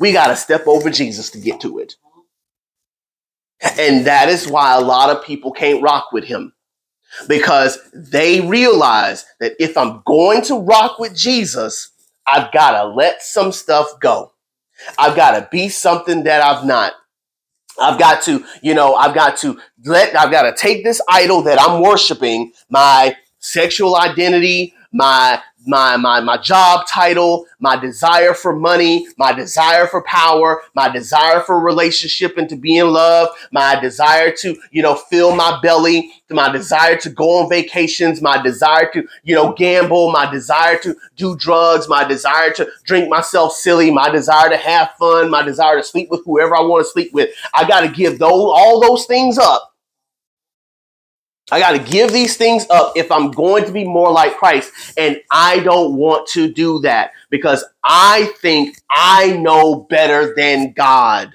we 0.00 0.12
got 0.12 0.28
to 0.28 0.36
step 0.36 0.66
over 0.66 0.90
Jesus 0.90 1.30
to 1.30 1.40
get 1.40 1.60
to 1.62 1.78
it. 1.80 1.96
And 3.78 4.06
that 4.06 4.28
is 4.28 4.48
why 4.48 4.74
a 4.76 4.80
lot 4.80 5.14
of 5.14 5.24
people 5.24 5.52
can't 5.52 5.82
rock 5.82 6.12
with 6.12 6.24
him 6.24 6.52
because 7.28 7.78
they 7.94 8.40
realize 8.42 9.26
that 9.40 9.54
if 9.60 9.76
I'm 9.78 10.02
going 10.06 10.42
to 10.44 10.60
rock 10.60 10.98
with 10.98 11.16
Jesus, 11.16 11.89
I've 12.30 12.52
got 12.52 12.80
to 12.80 12.88
let 12.88 13.22
some 13.22 13.52
stuff 13.52 13.98
go. 14.00 14.32
I've 14.98 15.16
got 15.16 15.32
to 15.32 15.48
be 15.50 15.68
something 15.68 16.24
that 16.24 16.42
I've 16.42 16.64
not. 16.64 16.92
I've 17.80 17.98
got 17.98 18.22
to, 18.24 18.44
you 18.62 18.74
know, 18.74 18.94
I've 18.94 19.14
got 19.14 19.36
to 19.38 19.58
let, 19.84 20.16
I've 20.16 20.30
got 20.30 20.42
to 20.42 20.54
take 20.54 20.84
this 20.84 21.00
idol 21.08 21.42
that 21.42 21.60
I'm 21.60 21.82
worshiping, 21.82 22.52
my 22.68 23.16
sexual 23.38 23.96
identity, 23.96 24.74
my 24.92 25.40
my, 25.66 25.96
my, 25.96 26.20
my 26.20 26.38
job 26.38 26.86
title, 26.86 27.46
my 27.58 27.76
desire 27.76 28.32
for 28.34 28.54
money, 28.54 29.06
my 29.18 29.32
desire 29.32 29.86
for 29.86 30.02
power, 30.02 30.62
my 30.74 30.88
desire 30.88 31.40
for 31.40 31.60
relationship 31.60 32.38
and 32.38 32.48
to 32.48 32.56
be 32.56 32.78
in 32.78 32.92
love, 32.92 33.28
my 33.52 33.78
desire 33.78 34.32
to, 34.38 34.56
you 34.70 34.82
know, 34.82 34.94
fill 34.94 35.34
my 35.36 35.58
belly, 35.62 36.12
my 36.30 36.50
desire 36.50 36.96
to 36.96 37.10
go 37.10 37.40
on 37.40 37.48
vacations, 37.50 38.22
my 38.22 38.40
desire 38.42 38.90
to, 38.92 39.06
you 39.24 39.34
know, 39.34 39.52
gamble, 39.52 40.10
my 40.10 40.30
desire 40.30 40.78
to 40.78 40.96
do 41.16 41.36
drugs, 41.36 41.88
my 41.88 42.04
desire 42.04 42.52
to 42.52 42.68
drink 42.84 43.08
myself 43.08 43.52
silly, 43.52 43.90
my 43.90 44.08
desire 44.08 44.48
to 44.48 44.56
have 44.56 44.90
fun, 44.98 45.30
my 45.30 45.42
desire 45.42 45.76
to 45.76 45.82
sleep 45.82 46.10
with 46.10 46.24
whoever 46.24 46.56
I 46.56 46.62
want 46.62 46.84
to 46.84 46.90
sleep 46.90 47.12
with. 47.12 47.30
I 47.52 47.68
got 47.68 47.80
to 47.80 47.88
give 47.88 48.18
those 48.18 48.30
all 48.30 48.80
those 48.80 49.06
things 49.06 49.38
up 49.38 49.69
I 51.52 51.60
got 51.60 51.72
to 51.72 51.78
give 51.78 52.12
these 52.12 52.36
things 52.36 52.66
up 52.70 52.92
if 52.96 53.10
I'm 53.10 53.30
going 53.30 53.64
to 53.66 53.72
be 53.72 53.84
more 53.84 54.12
like 54.12 54.36
Christ. 54.36 54.72
And 54.96 55.20
I 55.30 55.60
don't 55.60 55.96
want 55.96 56.28
to 56.30 56.52
do 56.52 56.80
that 56.80 57.12
because 57.30 57.64
I 57.84 58.32
think 58.40 58.76
I 58.90 59.36
know 59.36 59.86
better 59.90 60.34
than 60.34 60.72
God. 60.72 61.32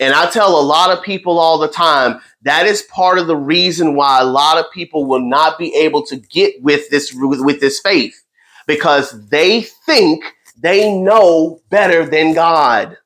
And 0.00 0.14
I 0.14 0.30
tell 0.30 0.58
a 0.58 0.62
lot 0.62 0.96
of 0.96 1.04
people 1.04 1.38
all 1.38 1.58
the 1.58 1.68
time 1.68 2.20
that 2.42 2.66
is 2.66 2.82
part 2.82 3.18
of 3.18 3.26
the 3.26 3.36
reason 3.36 3.94
why 3.94 4.20
a 4.20 4.24
lot 4.24 4.58
of 4.58 4.70
people 4.72 5.06
will 5.06 5.20
not 5.20 5.58
be 5.58 5.74
able 5.74 6.04
to 6.06 6.16
get 6.16 6.62
with 6.62 6.88
this 6.90 7.12
with 7.14 7.60
this 7.60 7.80
faith 7.80 8.22
because 8.66 9.28
they 9.28 9.62
think 9.62 10.24
they 10.58 10.92
know 10.92 11.60
better 11.70 12.06
than 12.06 12.34
God. 12.34 12.96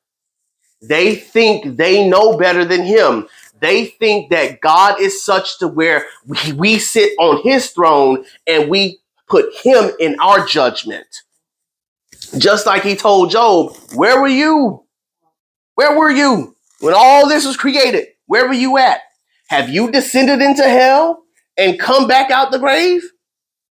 They 0.81 1.15
think 1.15 1.77
they 1.77 2.07
know 2.07 2.37
better 2.37 2.63
than 2.65 2.83
him. 2.83 3.27
They 3.59 3.85
think 3.85 4.31
that 4.31 4.61
God 4.61 5.01
is 5.01 5.23
such 5.23 5.59
to 5.59 5.67
where 5.67 6.05
we, 6.25 6.53
we 6.53 6.79
sit 6.79 7.13
on 7.19 7.41
his 7.43 7.71
throne 7.71 8.25
and 8.47 8.69
we 8.69 8.99
put 9.27 9.53
him 9.55 9.91
in 9.99 10.19
our 10.19 10.45
judgment. 10.45 11.07
Just 12.37 12.65
like 12.65 12.83
he 12.83 12.95
told 12.95 13.31
Job, 13.31 13.75
where 13.95 14.21
were 14.21 14.27
you? 14.27 14.83
Where 15.75 15.97
were 15.97 16.11
you 16.11 16.55
when 16.81 16.93
all 16.95 17.27
this 17.27 17.45
was 17.45 17.57
created? 17.57 18.07
Where 18.27 18.47
were 18.47 18.53
you 18.53 18.77
at? 18.77 19.01
Have 19.49 19.69
you 19.69 19.91
descended 19.91 20.41
into 20.41 20.63
hell 20.63 21.23
and 21.57 21.79
come 21.79 22.07
back 22.07 22.31
out 22.31 22.51
the 22.51 22.59
grave? 22.59 23.03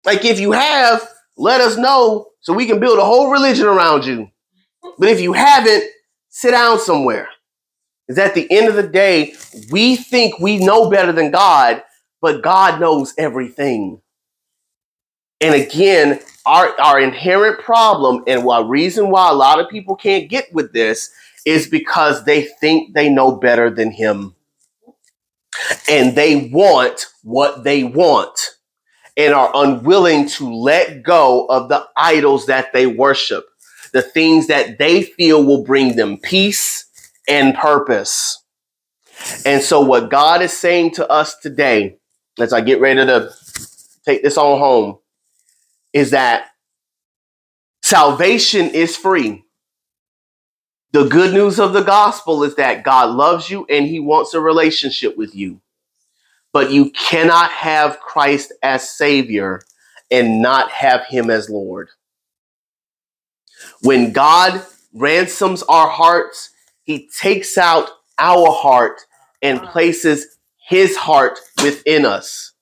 Like 0.05 0.25
if 0.25 0.41
you 0.41 0.53
have, 0.53 1.09
let 1.37 1.61
us 1.61 1.77
know 1.77 2.29
so 2.41 2.53
we 2.53 2.67
can 2.67 2.81
build 2.81 2.99
a 2.99 3.05
whole 3.05 3.31
religion 3.31 3.67
around 3.67 4.07
you. 4.07 4.31
But 4.99 5.09
if 5.09 5.21
you 5.21 5.33
haven't, 5.33 5.85
sit 6.29 6.53
down 6.53 6.81
somewhere 6.81 7.29
is 8.11 8.19
at 8.19 8.35
the 8.35 8.51
end 8.51 8.69
of 8.69 8.75
the 8.75 8.89
day, 8.89 9.35
we 9.71 9.95
think 9.95 10.41
we 10.41 10.59
know 10.59 10.91
better 10.91 11.13
than 11.13 11.31
God, 11.31 11.83
but 12.21 12.43
God 12.43 12.81
knows 12.81 13.15
everything. 13.17 14.03
And 15.41 15.55
again, 15.55 16.21
our, 16.45 16.79
our 16.81 17.01
inherent 17.01 17.61
problem 17.61 18.25
and 18.27 18.45
why 18.45 18.61
reason 18.63 19.11
why 19.11 19.31
a 19.31 19.35
lot 19.35 19.61
of 19.61 19.71
people 19.71 19.95
can't 19.95 20.29
get 20.29 20.53
with 20.53 20.73
this 20.73 21.11
is 21.47 21.69
because 21.69 22.25
they 22.25 22.43
think 22.61 22.95
they 22.95 23.09
know 23.09 23.37
better 23.37 23.71
than 23.71 23.93
him. 23.93 24.35
And 25.89 26.17
they 26.17 26.51
want 26.53 27.07
what 27.23 27.63
they 27.63 27.85
want 27.85 28.39
and 29.17 29.33
are 29.33 29.53
unwilling 29.55 30.29
to 30.31 30.53
let 30.53 31.05
go 31.05 31.47
of 31.47 31.69
the 31.69 31.87
idols 31.97 32.47
that 32.47 32.73
they 32.73 32.87
worship, 32.87 33.47
the 33.93 34.03
things 34.03 34.49
that 34.49 34.79
they 34.79 35.03
feel 35.03 35.45
will 35.45 35.63
bring 35.63 35.95
them 35.95 36.19
peace 36.19 36.90
and 37.31 37.55
purpose. 37.55 38.45
And 39.47 39.63
so, 39.63 39.81
what 39.81 40.11
God 40.11 40.43
is 40.43 40.53
saying 40.53 40.93
to 40.93 41.09
us 41.09 41.39
today, 41.39 41.99
as 42.39 42.53
I 42.53 42.61
get 42.61 42.81
ready 42.81 43.05
to 43.07 43.31
take 44.05 44.23
this 44.23 44.39
on 44.39 44.59
home, 44.59 44.99
is 45.93 46.11
that 46.11 46.49
salvation 47.83 48.71
is 48.71 48.97
free. 48.97 49.45
The 50.93 51.05
good 51.05 51.33
news 51.33 51.61
of 51.61 51.73
the 51.73 51.83
gospel 51.83 52.43
is 52.43 52.57
that 52.57 52.83
God 52.83 53.15
loves 53.15 53.49
you 53.49 53.67
and 53.71 53.87
he 53.87 54.01
wants 54.01 54.35
a 54.35 54.41
relationship 54.41 55.17
with 55.17 55.35
you. 55.35 55.61
But 56.53 56.73
you 56.73 56.91
cannot 56.91 57.51
have 57.53 58.01
Christ 58.01 58.53
as 58.63 58.91
Savior 58.91 59.63
and 60.11 60.43
not 60.43 60.71
have 60.71 61.05
him 61.07 61.31
as 61.31 61.49
Lord. 61.49 61.91
When 63.83 64.13
God 64.13 64.65
ransoms 64.93 65.63
our 65.65 65.89
hearts, 65.89 66.50
he 66.91 67.09
takes 67.17 67.57
out 67.57 67.89
our 68.19 68.51
heart 68.51 69.03
and 69.43 69.63
places 69.63 70.39
his 70.69 70.97
heart 70.97 71.39
within 71.63 72.05
us. 72.05 72.53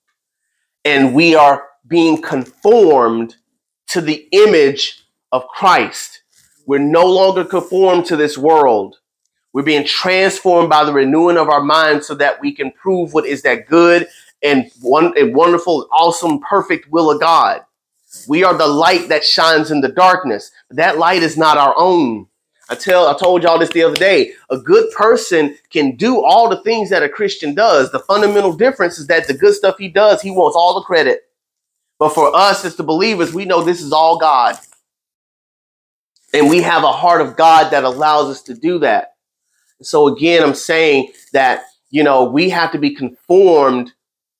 And 0.85 1.15
we 1.15 1.33
are 1.33 1.63
being 1.87 2.21
conformed 2.21 3.35
to 3.87 4.01
the 4.01 4.27
image 4.31 5.03
of 5.31 5.47
Christ. 5.47 6.21
We're 6.67 6.77
no 6.77 7.07
longer 7.07 7.43
conformed 7.43 8.05
to 8.05 8.15
this 8.15 8.37
world. 8.37 8.97
We're 9.51 9.63
being 9.63 9.85
transformed 9.87 10.69
by 10.69 10.83
the 10.83 10.93
renewing 10.93 11.37
of 11.37 11.49
our 11.49 11.63
minds 11.63 12.05
so 12.05 12.13
that 12.15 12.39
we 12.39 12.51
can 12.51 12.71
prove 12.71 13.13
what 13.15 13.25
is 13.25 13.41
that 13.41 13.65
good 13.67 14.07
and, 14.43 14.69
one, 14.79 15.17
and 15.17 15.35
wonderful, 15.35 15.87
awesome, 15.91 16.39
perfect 16.39 16.91
will 16.91 17.09
of 17.09 17.19
God. 17.19 17.61
We 18.27 18.43
are 18.43 18.55
the 18.55 18.67
light 18.67 19.09
that 19.09 19.23
shines 19.23 19.71
in 19.71 19.81
the 19.81 19.89
darkness. 19.91 20.51
That 20.69 20.99
light 20.99 21.23
is 21.23 21.35
not 21.35 21.57
our 21.57 21.73
own. 21.75 22.27
I 22.69 22.75
tell 22.75 23.07
I 23.07 23.17
told 23.17 23.43
y'all 23.43 23.59
this 23.59 23.69
the 23.69 23.83
other 23.83 23.95
day. 23.95 24.33
A 24.51 24.57
good 24.57 24.91
person 24.91 25.57
can 25.71 25.95
do 25.95 26.23
all 26.23 26.49
the 26.49 26.61
things 26.63 26.89
that 26.91 27.03
a 27.03 27.09
Christian 27.09 27.55
does. 27.55 27.91
The 27.91 27.99
fundamental 27.99 28.53
difference 28.53 28.99
is 28.99 29.07
that 29.07 29.27
the 29.27 29.33
good 29.33 29.55
stuff 29.55 29.77
he 29.79 29.89
does, 29.89 30.21
he 30.21 30.31
wants 30.31 30.55
all 30.55 30.75
the 30.75 30.85
credit. 30.85 31.21
But 31.97 32.13
for 32.13 32.35
us 32.35 32.63
as 32.65 32.75
the 32.75 32.83
believers, 32.83 33.33
we 33.33 33.45
know 33.45 33.63
this 33.63 33.81
is 33.81 33.91
all 33.91 34.19
God. 34.19 34.57
And 36.33 36.49
we 36.49 36.61
have 36.61 36.83
a 36.83 36.91
heart 36.91 37.21
of 37.21 37.35
God 37.35 37.71
that 37.71 37.83
allows 37.83 38.29
us 38.29 38.43
to 38.43 38.53
do 38.53 38.79
that. 38.79 39.15
So 39.81 40.07
again, 40.07 40.43
I'm 40.43 40.55
saying 40.55 41.11
that, 41.33 41.63
you 41.89 42.03
know, 42.03 42.25
we 42.25 42.49
have 42.51 42.71
to 42.73 42.77
be 42.77 42.93
conformed 42.93 43.93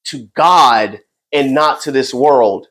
to 0.06 0.28
God 0.36 1.02
and 1.34 1.54
not 1.54 1.82
to 1.82 1.92
this 1.92 2.14
world. 2.14 2.68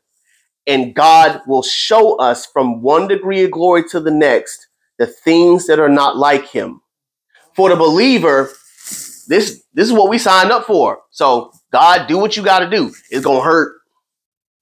And 0.66 0.94
God 0.94 1.42
will 1.46 1.62
show 1.62 2.16
us 2.16 2.46
from 2.46 2.82
one 2.82 3.08
degree 3.08 3.44
of 3.44 3.50
glory 3.50 3.84
to 3.90 4.00
the 4.00 4.10
next 4.10 4.67
the 4.98 5.06
things 5.06 5.66
that 5.66 5.78
are 5.78 5.88
not 5.88 6.16
like 6.16 6.46
him. 6.46 6.80
For 7.54 7.68
the 7.68 7.76
believer, 7.76 8.50
this 9.28 9.64
this 9.74 9.86
is 9.86 9.92
what 9.92 10.08
we 10.08 10.18
signed 10.18 10.50
up 10.50 10.64
for. 10.64 11.00
So 11.10 11.52
God, 11.72 12.06
do 12.08 12.18
what 12.18 12.36
you 12.36 12.42
got 12.42 12.60
to 12.60 12.70
do. 12.70 12.92
It's 13.10 13.24
gonna 13.24 13.42
hurt. 13.42 13.80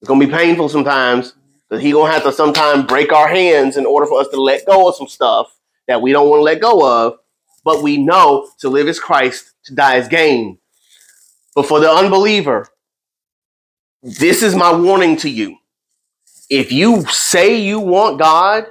It's 0.00 0.08
gonna 0.08 0.24
be 0.24 0.30
painful 0.30 0.68
sometimes 0.68 1.34
because 1.68 1.82
He 1.82 1.92
gonna 1.92 2.12
have 2.12 2.24
to 2.24 2.32
sometimes 2.32 2.84
break 2.84 3.12
our 3.12 3.28
hands 3.28 3.76
in 3.76 3.86
order 3.86 4.06
for 4.06 4.20
us 4.20 4.28
to 4.28 4.40
let 4.40 4.66
go 4.66 4.88
of 4.88 4.96
some 4.96 5.08
stuff 5.08 5.56
that 5.88 6.02
we 6.02 6.12
don't 6.12 6.28
want 6.28 6.40
to 6.40 6.44
let 6.44 6.60
go 6.60 6.86
of. 6.86 7.18
But 7.64 7.82
we 7.82 7.98
know 7.98 8.48
to 8.60 8.68
live 8.68 8.88
as 8.88 9.00
Christ, 9.00 9.52
to 9.64 9.74
die 9.74 9.96
as 9.96 10.08
gain. 10.08 10.58
But 11.54 11.66
for 11.66 11.80
the 11.80 11.90
unbeliever, 11.90 12.68
this 14.02 14.42
is 14.42 14.54
my 14.54 14.74
warning 14.74 15.16
to 15.18 15.30
you. 15.30 15.56
If 16.48 16.70
you 16.70 17.04
say 17.06 17.60
you 17.60 17.80
want 17.80 18.20
God 18.20 18.66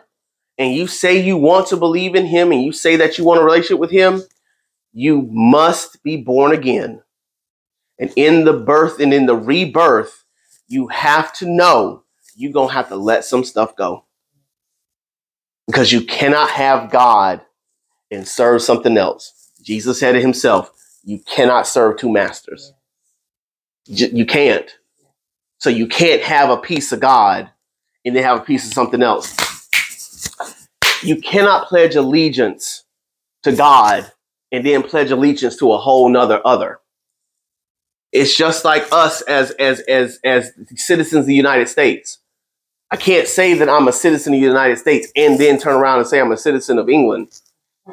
and 0.57 0.73
you 0.73 0.87
say 0.87 1.21
you 1.21 1.37
want 1.37 1.67
to 1.67 1.77
believe 1.77 2.15
in 2.15 2.25
him 2.25 2.51
and 2.51 2.63
you 2.63 2.71
say 2.71 2.95
that 2.95 3.17
you 3.17 3.25
want 3.25 3.41
a 3.41 3.43
relationship 3.43 3.79
with 3.79 3.91
him, 3.91 4.21
you 4.93 5.27
must 5.31 6.01
be 6.03 6.17
born 6.17 6.53
again. 6.53 7.01
And 7.99 8.11
in 8.15 8.45
the 8.45 8.53
birth 8.53 8.99
and 8.99 9.13
in 9.13 9.25
the 9.25 9.35
rebirth, 9.35 10.23
you 10.67 10.87
have 10.87 11.33
to 11.33 11.45
know 11.45 12.03
you're 12.35 12.53
going 12.53 12.69
to 12.69 12.73
have 12.73 12.89
to 12.89 12.95
let 12.95 13.25
some 13.25 13.43
stuff 13.43 13.75
go. 13.75 14.05
Because 15.67 15.91
you 15.91 16.01
cannot 16.01 16.49
have 16.51 16.91
God 16.91 17.41
and 18.11 18.27
serve 18.27 18.61
something 18.61 18.97
else. 18.97 19.51
Jesus 19.61 19.99
said 19.99 20.15
it 20.15 20.21
himself 20.21 20.71
you 21.03 21.19
cannot 21.19 21.67
serve 21.67 21.97
two 21.97 22.11
masters. 22.11 22.73
You 23.85 24.25
can't. 24.25 24.69
So 25.59 25.69
you 25.69 25.85
can't 25.87 26.23
have 26.23 26.49
a 26.49 26.57
piece 26.57 26.91
of 26.91 26.99
God 26.99 27.49
and 28.03 28.15
then 28.15 28.23
have 28.23 28.39
a 28.39 28.43
piece 28.43 28.65
of 28.65 28.73
something 28.73 29.03
else 29.03 29.35
you 31.03 31.17
cannot 31.21 31.67
pledge 31.67 31.95
allegiance 31.95 32.83
to 33.43 33.51
God 33.51 34.11
and 34.51 34.65
then 34.65 34.83
pledge 34.83 35.11
allegiance 35.11 35.57
to 35.57 35.71
a 35.71 35.77
whole 35.77 36.09
nother 36.09 36.41
other. 36.45 36.79
It's 38.11 38.35
just 38.35 38.63
like 38.63 38.87
us 38.91 39.21
as 39.23 39.51
as 39.51 39.81
as 39.81 40.19
as 40.23 40.51
citizens 40.75 41.21
of 41.21 41.25
the 41.25 41.35
United 41.35 41.67
States. 41.67 42.19
I 42.91 42.95
can't 42.97 43.27
say 43.27 43.55
that 43.55 43.69
I'm 43.69 43.87
a 43.87 43.91
citizen 43.91 44.33
of 44.33 44.39
the 44.39 44.45
United 44.45 44.77
States 44.77 45.11
and 45.15 45.39
then 45.39 45.59
turn 45.59 45.75
around 45.75 45.99
and 45.99 46.07
say 46.07 46.19
I'm 46.19 46.31
a 46.31 46.37
citizen 46.37 46.77
of 46.77 46.89
England. 46.89 47.41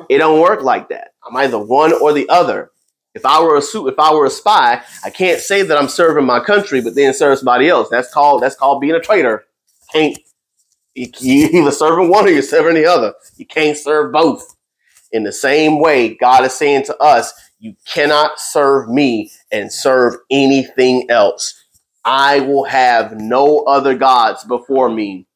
It 0.09 0.19
don't 0.19 0.41
work 0.41 0.63
like 0.63 0.89
that. 0.91 1.15
I'm 1.27 1.37
either 1.37 1.59
one 1.59 1.93
or 1.93 2.13
the 2.13 2.29
other. 2.29 2.71
If 3.15 3.27
I 3.27 3.43
were 3.43 3.57
a 3.57 3.63
suit, 3.63 3.89
if 3.89 3.99
I 3.99 4.15
were 4.15 4.27
a 4.27 4.31
spy, 4.31 4.83
I 5.05 5.11
can't 5.11 5.41
say 5.41 5.63
that 5.63 5.77
I'm 5.77 5.89
serving 5.89 6.25
my 6.25 6.41
country, 6.41 6.81
but 6.81 6.95
then 6.95 7.13
serve 7.13 7.39
somebody 7.39 7.69
else. 7.69 7.89
That's 7.91 8.13
called 8.13 8.43
that's 8.43 8.55
called 8.55 8.81
being 8.81 8.95
a 8.95 9.01
traitor. 9.01 9.45
Can't 9.93 10.17
you, 10.95 11.09
either 11.21 11.71
serving 11.73 12.11
one 12.11 12.27
or 12.27 12.31
you're 12.31 12.43
serving 12.43 12.75
the 12.75 12.87
other. 12.87 13.15
You 13.37 13.47
can't 13.47 13.77
serve 13.77 14.13
both. 14.13 14.57
In 15.13 15.25
the 15.25 15.33
same 15.33 15.81
way, 15.81 16.15
God 16.17 16.45
is 16.45 16.55
saying 16.55 16.85
to 16.87 16.97
us, 16.99 17.33
you 17.61 17.75
cannot 17.87 18.41
serve 18.41 18.89
me 18.89 19.31
and 19.53 19.73
serve 19.73 20.17
anything 20.31 21.11
else. 21.11 21.55
I 22.05 22.41
will 22.41 22.65
have 22.65 23.21
no 23.21 23.61
other 23.65 23.97
gods 23.97 24.45
before 24.45 24.91
me. 24.91 25.27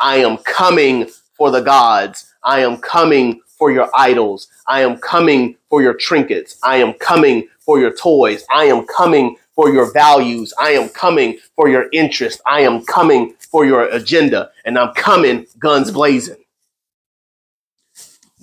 I 0.00 0.18
am 0.18 0.38
coming 0.38 1.08
for 1.36 1.50
the 1.50 1.62
gods. 1.62 2.32
I 2.44 2.60
am 2.60 2.78
coming 2.78 3.40
for 3.58 3.72
your 3.72 3.90
idols. 3.96 4.48
I 4.68 4.82
am 4.82 4.98
coming 4.98 5.56
for 5.70 5.82
your 5.82 5.94
trinkets. 5.94 6.58
I 6.64 6.78
am 6.78 6.94
coming 6.94 7.48
for 7.60 7.80
your 7.80 7.94
toys. 7.96 8.44
I 8.50 8.66
am 8.66 8.86
coming 8.86 9.36
for 9.58 9.72
your 9.72 9.92
values. 9.92 10.54
I 10.60 10.70
am 10.70 10.88
coming 10.88 11.36
for 11.56 11.68
your 11.68 11.88
interest. 11.92 12.40
I 12.46 12.60
am 12.60 12.84
coming 12.84 13.34
for 13.50 13.66
your 13.66 13.86
agenda. 13.88 14.52
And 14.64 14.78
I'm 14.78 14.94
coming 14.94 15.48
guns 15.58 15.90
blazing. 15.90 16.36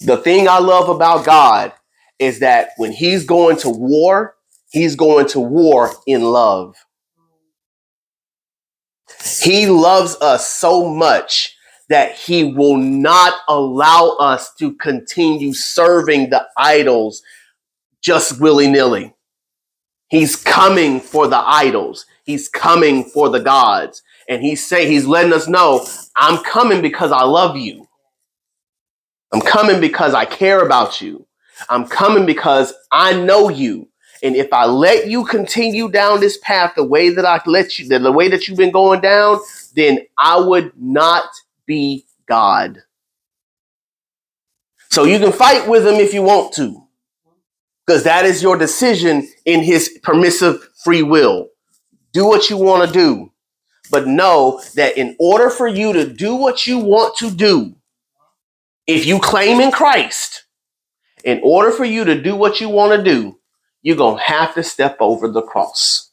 The 0.05 0.17
thing 0.17 0.49
I 0.49 0.59
love 0.59 0.89
about 0.89 1.25
God 1.25 1.71
is 2.19 2.39
that 2.39 2.71
when 2.75 2.91
he's 2.91 3.25
going 3.25 3.55
to 3.59 3.69
war, 3.69 4.35
he's 4.71 4.97
going 4.97 5.29
to 5.29 5.39
war 5.39 5.93
in 6.05 6.21
love. 6.21 6.75
He 9.41 9.67
loves 9.67 10.17
us 10.17 10.51
so 10.51 10.85
much 10.85 11.55
that 11.87 12.11
he 12.17 12.43
will 12.43 12.75
not 12.75 13.35
allow 13.47 14.17
us 14.19 14.53
to 14.55 14.73
continue 14.73 15.53
serving 15.53 16.29
the 16.29 16.45
idols 16.57 17.23
just 18.01 18.41
willy 18.41 18.67
nilly. 18.67 19.14
He's 20.15 20.37
coming 20.37 21.01
for 21.01 21.27
the 21.27 21.39
idols. 21.39 22.05
He's 22.23 22.47
coming 22.47 23.03
for 23.03 23.27
the 23.29 23.41
gods. 23.41 24.01
And 24.29 24.41
he's 24.41 24.65
saying, 24.65 24.89
he's 24.89 25.05
letting 25.05 25.33
us 25.33 25.49
know, 25.49 25.85
I'm 26.15 26.41
coming 26.45 26.81
because 26.81 27.11
I 27.11 27.23
love 27.23 27.57
you. 27.57 27.85
I'm 29.33 29.41
coming 29.41 29.81
because 29.81 30.13
I 30.13 30.23
care 30.23 30.65
about 30.65 31.01
you. 31.01 31.27
I'm 31.67 31.85
coming 31.85 32.25
because 32.25 32.73
I 32.93 33.11
know 33.11 33.49
you. 33.49 33.89
And 34.23 34.37
if 34.37 34.53
I 34.53 34.63
let 34.65 35.07
you 35.09 35.25
continue 35.25 35.91
down 35.91 36.21
this 36.21 36.37
path 36.37 36.71
the 36.77 36.83
way 36.85 37.09
that 37.09 37.25
I 37.25 37.41
let 37.45 37.77
you, 37.77 37.89
the 37.89 38.09
way 38.09 38.29
that 38.29 38.47
you've 38.47 38.57
been 38.57 38.71
going 38.71 39.01
down, 39.01 39.39
then 39.75 39.99
I 40.17 40.39
would 40.39 40.71
not 40.79 41.25
be 41.65 42.05
God. 42.25 42.81
So 44.91 45.03
you 45.03 45.19
can 45.19 45.33
fight 45.33 45.67
with 45.67 45.85
him 45.85 45.95
if 45.95 46.13
you 46.13 46.21
want 46.21 46.53
to, 46.53 46.84
because 47.85 48.03
that 48.03 48.25
is 48.25 48.41
your 48.41 48.57
decision 48.57 49.27
in 49.45 49.61
his 49.61 49.99
permissive 50.03 50.69
free 50.83 51.03
will. 51.03 51.49
Do 52.13 52.25
what 52.25 52.49
you 52.49 52.57
want 52.57 52.87
to 52.87 52.93
do, 52.93 53.31
but 53.91 54.07
know 54.07 54.61
that 54.75 54.97
in 54.97 55.15
order 55.19 55.49
for 55.49 55.67
you 55.67 55.93
to 55.93 56.07
do 56.11 56.35
what 56.35 56.65
you 56.65 56.79
want 56.79 57.17
to 57.17 57.29
do, 57.29 57.75
if 58.87 59.05
you 59.05 59.19
claim 59.19 59.59
in 59.59 59.71
Christ, 59.71 60.45
in 61.23 61.41
order 61.43 61.71
for 61.71 61.85
you 61.85 62.05
to 62.05 62.21
do 62.21 62.35
what 62.35 62.61
you 62.61 62.69
want 62.69 62.97
to 62.97 63.03
do, 63.03 63.39
you're 63.81 63.95
going 63.97 64.17
to 64.17 64.23
have 64.23 64.53
to 64.55 64.63
step 64.63 64.97
over 64.99 65.27
the 65.27 65.41
cross. 65.41 66.11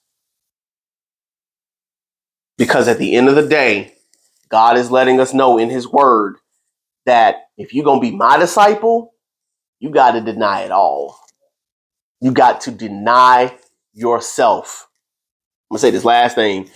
Because 2.58 2.88
at 2.88 2.98
the 2.98 3.14
end 3.14 3.28
of 3.28 3.34
the 3.34 3.46
day, 3.46 3.94
God 4.48 4.76
is 4.76 4.90
letting 4.90 5.20
us 5.20 5.32
know 5.32 5.58
in 5.58 5.70
His 5.70 5.88
Word 5.88 6.36
that 7.06 7.36
if 7.56 7.72
you're 7.74 7.84
going 7.84 8.00
to 8.00 8.10
be 8.10 8.14
my 8.16 8.38
disciple, 8.38 9.14
you 9.80 9.90
got 9.90 10.12
to 10.12 10.20
deny 10.20 10.62
it 10.62 10.70
all. 10.70 11.18
You 12.22 12.32
got 12.32 12.62
to 12.62 12.70
deny 12.70 13.54
yourself. 13.92 14.88
I'm 15.70 15.76
to 15.76 15.80
say 15.80 15.90
this 15.90 16.04
last 16.04 16.36
thing. 16.36 16.70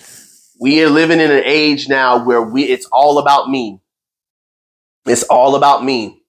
We 0.60 0.82
are 0.82 0.90
living 0.90 1.20
in 1.20 1.30
an 1.30 1.44
age 1.44 1.88
now 1.88 2.24
where 2.24 2.42
we 2.42 2.64
it's 2.64 2.86
all 2.86 3.18
about 3.18 3.48
me. 3.48 3.80
It's 5.06 5.22
all 5.24 5.54
about 5.54 5.84
me. 5.84 6.22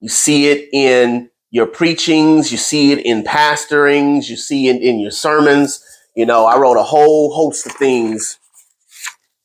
You 0.00 0.08
see 0.08 0.48
it 0.48 0.68
in 0.72 1.30
your 1.50 1.66
preachings, 1.66 2.50
you 2.50 2.58
see 2.58 2.90
it 2.90 3.06
in 3.06 3.22
pastorings, 3.22 4.28
you 4.28 4.36
see 4.36 4.68
it 4.68 4.82
in 4.82 4.98
your 4.98 5.12
sermons. 5.12 5.84
You 6.16 6.26
know, 6.26 6.44
I 6.44 6.58
wrote 6.58 6.76
a 6.76 6.82
whole 6.82 7.32
host 7.32 7.66
of 7.66 7.72
things 7.72 8.38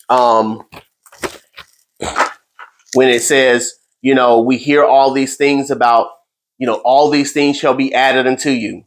um, 0.09 0.67
when 2.95 3.09
it 3.09 3.21
says, 3.21 3.75
you 4.01 4.15
know, 4.15 4.41
we 4.41 4.57
hear 4.57 4.83
all 4.83 5.11
these 5.13 5.35
things 5.35 5.69
about, 5.69 6.07
you 6.59 6.67
know, 6.67 6.75
all 6.83 7.09
these 7.09 7.31
things 7.31 7.57
shall 7.57 7.73
be 7.73 7.93
added 7.93 8.27
unto 8.27 8.51
you. 8.51 8.83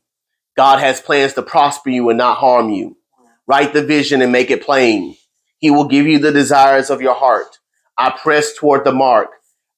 God 0.56 0.78
has 0.78 1.00
plans 1.00 1.32
to 1.34 1.42
prosper 1.42 1.90
you 1.90 2.10
and 2.10 2.18
not 2.18 2.36
harm 2.36 2.70
you. 2.70 2.98
Write 3.46 3.72
the 3.72 3.82
vision 3.84 4.22
and 4.22 4.30
make 4.30 4.50
it 4.50 4.62
plain. 4.62 5.16
He 5.58 5.70
will 5.70 5.88
give 5.88 6.06
you 6.06 6.18
the 6.18 6.32
desires 6.32 6.90
of 6.90 7.00
your 7.00 7.14
heart. 7.14 7.58
I 7.98 8.10
press 8.10 8.54
toward 8.54 8.84
the 8.84 8.92
mark. 8.92 9.30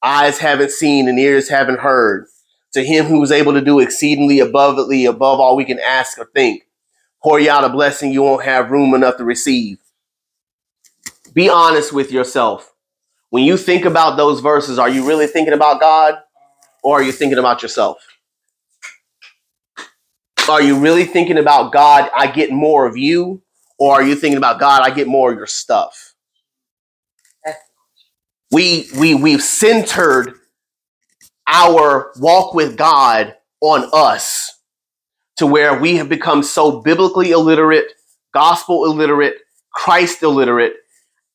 Eyes 0.03 0.38
haven't 0.38 0.72
seen 0.72 1.09
and 1.09 1.18
ears 1.18 1.49
haven't 1.49 1.80
heard. 1.80 2.26
To 2.72 2.84
him 2.84 3.07
who 3.07 3.22
is 3.22 3.30
able 3.30 3.53
to 3.53 3.61
do 3.61 3.78
exceedingly 3.78 4.40
abundantly 4.40 5.07
above 5.07 5.38
all 5.38 5.57
we 5.57 5.64
can 5.64 5.78
ask 5.78 6.18
or 6.18 6.28
think. 6.34 6.64
Pour 7.22 7.38
you 7.38 7.51
out 7.51 7.64
a 7.64 7.68
blessing 7.68 8.12
you 8.12 8.22
won't 8.22 8.45
have 8.45 8.70
room 8.72 8.92
enough 8.95 9.16
to 9.18 9.24
receive. 9.24 9.78
Be 11.32 11.49
honest 11.49 11.92
with 11.92 12.11
yourself. 12.11 12.74
When 13.30 13.45
you 13.45 13.57
think 13.57 13.84
about 13.84 14.16
those 14.16 14.40
verses, 14.40 14.78
are 14.78 14.88
you 14.88 15.07
really 15.07 15.28
thinking 15.28 15.55
about 15.55 15.80
God 15.80 16.16
or 16.85 17.01
are 17.01 17.05
you 17.05 17.12
thinking 17.12 17.39
about 17.39 17.62
yourself? 17.62 17.99
Are 20.49 20.62
you 20.62 20.78
really 20.78 21.07
thinking 21.07 21.39
about 21.39 21.72
God, 21.72 22.11
I 22.14 22.28
get 22.28 22.53
more 22.53 22.87
of 22.87 22.97
you? 22.97 23.43
Or 23.78 23.95
are 23.95 24.03
you 24.03 24.14
thinking 24.14 24.39
about 24.39 24.61
God, 24.61 24.82
I 24.82 24.91
get 24.91 25.09
more 25.09 25.32
of 25.32 25.39
your 25.39 25.47
stuff? 25.49 26.14
We 28.53 28.89
we 28.99 29.14
we've 29.14 29.43
centered 29.43 30.35
our 31.49 32.12
walk 32.18 32.55
with 32.55 32.76
God 32.76 33.35
on 33.61 33.89
us 33.93 34.53
to 35.37 35.47
where 35.47 35.78
we 35.78 35.97
have 35.97 36.09
become 36.09 36.43
so 36.43 36.80
biblically 36.82 37.32
illiterate, 37.32 37.93
gospel 38.32 38.85
illiterate, 38.85 39.39
Christ 39.72 40.22
illiterate, 40.22 40.74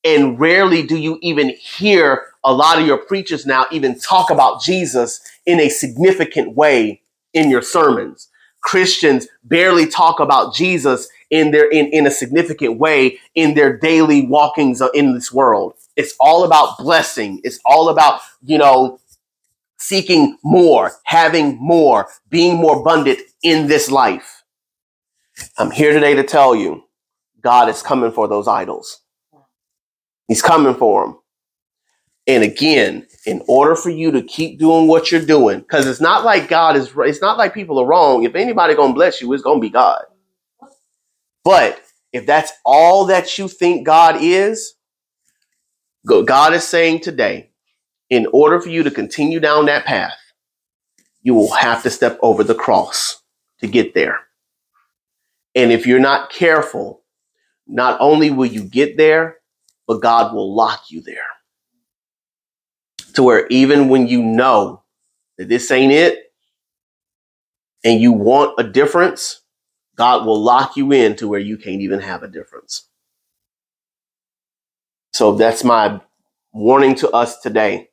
and 0.03 0.39
rarely 0.39 0.83
do 0.83 0.97
you 0.97 1.19
even 1.21 1.49
hear 1.61 2.27
a 2.43 2.53
lot 2.53 2.79
of 2.79 2.87
your 2.87 2.97
preachers 2.97 3.45
now 3.45 3.65
even 3.71 3.99
talk 3.99 4.31
about 4.31 4.61
Jesus 4.61 5.21
in 5.49 5.59
a 5.59 5.67
significant 5.67 6.55
way 6.55 7.01
in 7.33 7.49
your 7.49 7.63
sermons. 7.63 8.29
Christians 8.61 9.27
barely 9.43 9.87
talk 9.87 10.19
about 10.19 10.53
Jesus 10.53 11.09
in 11.31 11.49
their 11.49 11.67
in, 11.67 11.87
in 11.87 12.05
a 12.05 12.11
significant 12.11 12.77
way 12.77 13.17
in 13.33 13.55
their 13.55 13.75
daily 13.75 14.27
walkings 14.27 14.79
in 14.93 15.15
this 15.15 15.31
world. 15.33 15.73
It's 15.95 16.13
all 16.19 16.43
about 16.43 16.77
blessing. 16.77 17.41
It's 17.43 17.59
all 17.65 17.89
about, 17.89 18.21
you 18.43 18.59
know, 18.59 18.99
seeking 19.79 20.37
more, 20.43 20.91
having 21.05 21.57
more, 21.59 22.09
being 22.29 22.57
more 22.57 22.79
abundant 22.81 23.19
in 23.41 23.65
this 23.67 23.89
life. 23.89 24.43
I'm 25.57 25.71
here 25.71 25.93
today 25.93 26.13
to 26.13 26.23
tell 26.23 26.55
you 26.55 26.83
God 27.41 27.69
is 27.69 27.81
coming 27.81 28.11
for 28.11 28.27
those 28.27 28.47
idols. 28.47 29.01
He's 30.27 30.43
coming 30.43 30.75
for 30.75 31.05
them. 31.05 31.18
And 32.29 32.43
again, 32.43 33.07
in 33.25 33.41
order 33.47 33.75
for 33.75 33.89
you 33.89 34.11
to 34.11 34.21
keep 34.21 34.59
doing 34.59 34.87
what 34.87 35.11
you're 35.11 35.25
doing, 35.25 35.61
because 35.61 35.87
it's 35.87 35.99
not 35.99 36.23
like 36.23 36.47
God 36.47 36.75
is, 36.75 36.91
it's 36.95 37.23
not 37.23 37.39
like 37.39 37.55
people 37.55 37.79
are 37.79 37.87
wrong. 37.87 38.23
If 38.23 38.35
anybody 38.35 38.75
gonna 38.75 38.93
bless 38.93 39.19
you, 39.19 39.33
it's 39.33 39.41
gonna 39.41 39.59
be 39.59 39.71
God. 39.71 40.03
But 41.43 41.81
if 42.13 42.27
that's 42.27 42.51
all 42.63 43.05
that 43.05 43.39
you 43.39 43.47
think 43.47 43.83
God 43.83 44.17
is, 44.21 44.75
God 46.05 46.53
is 46.53 46.63
saying 46.63 46.99
today, 46.99 47.49
in 48.11 48.27
order 48.31 48.61
for 48.61 48.69
you 48.69 48.83
to 48.83 48.91
continue 48.91 49.39
down 49.39 49.65
that 49.65 49.85
path, 49.85 50.13
you 51.23 51.33
will 51.33 51.51
have 51.53 51.81
to 51.81 51.89
step 51.89 52.19
over 52.21 52.43
the 52.43 52.53
cross 52.53 53.23
to 53.59 53.65
get 53.65 53.95
there. 53.95 54.19
And 55.55 55.71
if 55.71 55.87
you're 55.87 55.97
not 55.97 56.31
careful, 56.31 57.01
not 57.65 57.99
only 57.99 58.29
will 58.29 58.45
you 58.45 58.65
get 58.65 58.97
there, 58.97 59.37
but 59.87 60.03
God 60.03 60.31
will 60.35 60.53
lock 60.55 60.91
you 60.91 61.01
there. 61.01 61.25
To 63.15 63.23
where 63.23 63.47
even 63.47 63.89
when 63.89 64.07
you 64.07 64.23
know 64.23 64.83
that 65.37 65.49
this 65.49 65.71
ain't 65.71 65.91
it 65.91 66.33
and 67.83 67.99
you 68.01 68.11
want 68.11 68.55
a 68.59 68.63
difference, 68.63 69.41
God 69.95 70.25
will 70.25 70.41
lock 70.41 70.77
you 70.77 70.91
in 70.91 71.15
to 71.17 71.27
where 71.27 71.39
you 71.39 71.57
can't 71.57 71.81
even 71.81 71.99
have 72.01 72.23
a 72.23 72.27
difference. 72.27 72.87
So 75.13 75.35
that's 75.35 75.63
my 75.63 76.01
warning 76.53 76.95
to 76.95 77.09
us 77.11 77.39
today. 77.41 77.89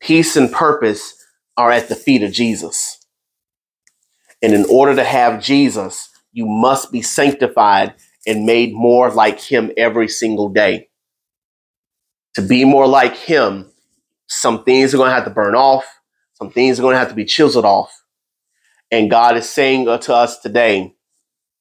Peace 0.00 0.36
and 0.36 0.50
purpose 0.50 1.14
are 1.56 1.70
at 1.70 1.88
the 1.88 1.94
feet 1.94 2.22
of 2.22 2.32
Jesus. 2.32 2.98
And 4.42 4.54
in 4.54 4.64
order 4.66 4.96
to 4.96 5.04
have 5.04 5.42
Jesus, 5.42 6.08
you 6.32 6.46
must 6.46 6.92
be 6.92 7.02
sanctified 7.02 7.94
and 8.26 8.46
made 8.46 8.72
more 8.72 9.10
like 9.10 9.40
him 9.40 9.70
every 9.76 10.08
single 10.08 10.48
day. 10.48 10.88
To 12.34 12.42
be 12.42 12.64
more 12.64 12.86
like 12.86 13.16
him, 13.16 13.69
some 14.30 14.64
things 14.64 14.94
are 14.94 14.98
going 14.98 15.10
to 15.10 15.14
have 15.14 15.24
to 15.26 15.30
burn 15.30 15.56
off, 15.56 15.84
some 16.34 16.50
things 16.50 16.78
are 16.78 16.82
going 16.82 16.94
to 16.94 17.00
have 17.00 17.10
to 17.10 17.16
be 17.16 17.26
chiseled 17.26 17.66
off. 17.66 17.92
And 18.90 19.10
God 19.10 19.36
is 19.36 19.48
saying 19.48 19.86
to 19.86 20.14
us 20.14 20.40
today, 20.40 20.94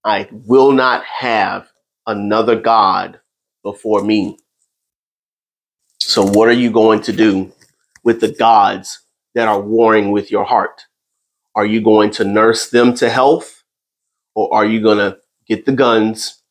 I 0.05 0.29
will 0.31 0.71
not 0.73 1.03
have 1.05 1.69
another 2.07 2.59
God 2.59 3.19
before 3.63 4.03
me. 4.03 4.37
So, 5.99 6.23
what 6.25 6.49
are 6.49 6.53
you 6.53 6.71
going 6.71 7.01
to 7.03 7.13
do 7.13 7.51
with 8.03 8.21
the 8.21 8.31
gods 8.33 9.01
that 9.35 9.47
are 9.47 9.61
warring 9.61 10.11
with 10.11 10.31
your 10.31 10.45
heart? 10.45 10.83
Are 11.55 11.65
you 11.65 11.81
going 11.81 12.11
to 12.11 12.25
nurse 12.25 12.69
them 12.69 12.95
to 12.95 13.09
health 13.09 13.63
or 14.35 14.53
are 14.53 14.65
you 14.65 14.81
going 14.81 14.99
to 14.99 15.19
get 15.47 15.65
the 15.65 15.73
guns, 15.73 16.41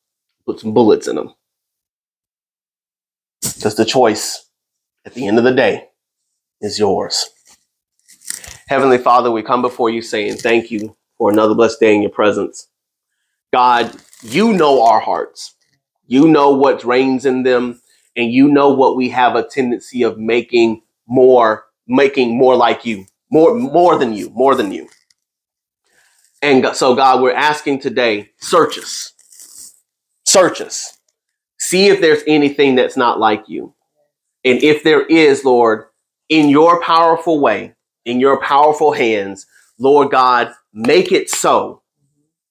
put 0.45 0.59
some 0.59 0.73
bullets 0.73 1.07
in 1.07 1.17
them? 1.17 1.33
That's 3.43 3.75
the 3.75 3.85
choice. 3.85 4.45
at 5.05 5.15
the 5.15 5.27
end 5.27 5.37
of 5.39 5.45
the 5.45 5.53
day 5.53 5.88
is 6.61 6.79
yours. 6.79 7.29
Heavenly 8.67 8.97
Father, 8.99 9.31
we 9.31 9.41
come 9.41 9.61
before 9.61 9.89
you 9.89 10.01
saying 10.01 10.37
thank 10.37 10.71
you 10.71 10.95
for 11.17 11.31
another 11.31 11.55
blessed 11.55 11.79
day 11.79 11.95
in 11.95 12.01
your 12.01 12.11
presence. 12.11 12.67
God, 13.51 13.95
you 14.21 14.53
know 14.53 14.83
our 14.83 14.99
hearts. 14.99 15.55
You 16.07 16.27
know 16.27 16.51
what 16.51 16.83
reigns 16.83 17.25
in 17.25 17.43
them, 17.43 17.81
and 18.15 18.31
you 18.31 18.47
know 18.47 18.73
what 18.73 18.95
we 18.95 19.09
have 19.09 19.35
a 19.35 19.47
tendency 19.47 20.03
of 20.03 20.17
making 20.17 20.81
more, 21.07 21.65
making 21.87 22.37
more 22.37 22.55
like 22.55 22.85
you, 22.85 23.05
more, 23.31 23.55
more 23.55 23.97
than 23.97 24.13
you, 24.13 24.29
more 24.31 24.55
than 24.55 24.71
you. 24.71 24.89
And 26.41 26.65
so, 26.75 26.95
God, 26.95 27.21
we're 27.21 27.33
asking 27.33 27.81
today, 27.81 28.31
search 28.39 28.79
us, 28.79 29.13
search 30.25 30.61
us, 30.61 30.97
see 31.59 31.87
if 31.87 32.01
there's 32.01 32.23
anything 32.27 32.75
that's 32.75 32.97
not 32.97 33.19
like 33.19 33.49
you. 33.49 33.73
And 34.45 34.63
if 34.63 34.83
there 34.83 35.05
is, 35.05 35.43
Lord, 35.43 35.85
in 36.29 36.49
your 36.49 36.81
powerful 36.81 37.39
way, 37.39 37.73
in 38.05 38.19
your 38.19 38.39
powerful 38.41 38.93
hands, 38.93 39.45
Lord 39.79 40.11
God, 40.11 40.51
make 40.73 41.11
it 41.11 41.29
so 41.29 41.81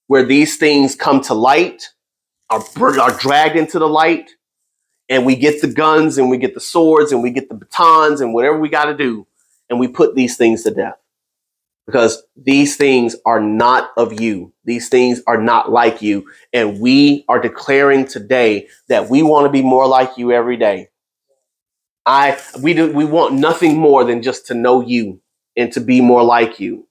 where 0.09 0.25
these 0.25 0.57
things 0.57 0.95
come 0.95 1.21
to 1.23 1.35
light, 1.35 1.91
are, 2.51 2.65
are 3.01 3.19
dragged 3.19 3.57
into 3.57 3.79
the 3.79 3.89
light, 3.89 4.31
and 5.09 5.25
we 5.25 5.37
get 5.37 5.61
the 5.61 5.69
guns 5.69 6.19
and 6.19 6.29
we 6.29 6.39
get 6.39 6.55
the 6.55 6.61
swords 6.61 7.13
and 7.13 7.23
we 7.23 7.31
get 7.31 7.49
the 7.49 7.55
batons 7.55 8.21
and 8.21 8.35
whatever 8.35 8.59
we 8.59 8.69
got 8.69 8.87
to 8.87 8.97
do, 8.97 9.27
and 9.71 9.79
we 9.79 9.89
put 9.89 10.15
these 10.15 10.37
things 10.37 10.65
to 10.65 10.71
death. 10.71 10.97
Because 11.87 12.23
these 12.37 12.77
things 12.77 13.17
are 13.25 13.41
not 13.41 13.93
of 13.97 14.21
you. 14.21 14.53
These 14.65 14.91
things 14.91 15.23
are 15.27 15.41
not 15.41 15.73
like 15.73 16.03
you. 16.03 16.31
And 16.53 16.81
we 16.81 17.25
are 17.31 17.41
declaring 17.41 18.07
today 18.07 18.69
that 18.89 19.09
we 19.09 19.23
want 19.23 19.47
to 19.47 19.51
be 19.51 19.63
more 19.63 19.87
like 19.87 20.19
you 20.19 20.31
every 20.31 20.59
day. 20.59 20.89
I 22.09 22.41
we 22.63 22.73
do 22.73 22.91
we 22.91 23.05
want 23.05 23.35
nothing 23.35 23.77
more 23.77 24.03
than 24.03 24.23
just 24.23 24.47
to 24.47 24.55
know 24.55 24.81
you 24.81 25.21
and 25.59 25.71
to 25.75 25.81
be 25.81 26.01
more 26.01 26.25
like 26.25 26.59
you. 26.59 26.89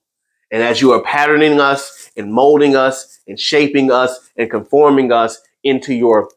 And 0.52 0.62
as 0.62 0.80
you 0.80 0.92
are 0.92 1.02
patterning 1.02 1.60
us 1.60 2.08
and 2.16 2.32
molding 2.32 2.76
us 2.76 3.18
and 3.26 3.38
shaping 3.38 3.90
us 3.90 4.30
and 4.36 4.48
conforming 4.48 5.10
us 5.10 5.40
into 5.64 5.92
your 5.92 6.30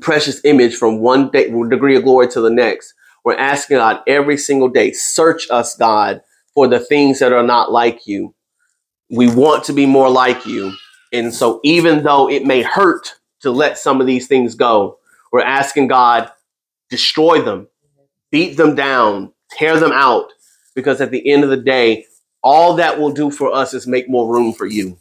precious 0.00 0.40
image 0.44 0.76
from 0.76 1.00
one 1.00 1.30
day, 1.30 1.50
degree 1.68 1.96
of 1.96 2.04
glory 2.04 2.28
to 2.28 2.40
the 2.40 2.48
next, 2.48 2.94
we're 3.24 3.36
asking 3.36 3.78
God 3.78 4.02
every 4.06 4.36
single 4.36 4.68
day, 4.68 4.92
search 4.92 5.50
us, 5.50 5.76
God, 5.76 6.22
for 6.54 6.68
the 6.68 6.78
things 6.78 7.18
that 7.18 7.32
are 7.32 7.42
not 7.42 7.72
like 7.72 8.06
you. 8.06 8.34
We 9.10 9.28
want 9.28 9.64
to 9.64 9.72
be 9.72 9.84
more 9.84 10.08
like 10.08 10.46
you. 10.46 10.72
And 11.12 11.34
so 11.34 11.58
even 11.64 12.04
though 12.04 12.30
it 12.30 12.44
may 12.44 12.62
hurt 12.62 13.14
to 13.40 13.50
let 13.50 13.78
some 13.78 14.00
of 14.00 14.06
these 14.06 14.28
things 14.28 14.54
go, 14.54 14.98
we're 15.32 15.42
asking 15.42 15.88
God, 15.88 16.30
destroy 16.88 17.42
them 17.42 17.66
beat 18.36 18.58
them 18.58 18.74
down, 18.74 19.32
tear 19.52 19.80
them 19.80 19.92
out, 19.92 20.30
because 20.74 21.00
at 21.00 21.10
the 21.10 21.26
end 21.26 21.42
of 21.42 21.48
the 21.48 21.56
day, 21.56 22.04
all 22.42 22.74
that 22.74 23.00
will 23.00 23.10
do 23.10 23.30
for 23.30 23.50
us 23.50 23.72
is 23.72 23.86
make 23.86 24.10
more 24.10 24.30
room 24.30 24.52
for 24.52 24.66
you. 24.66 24.98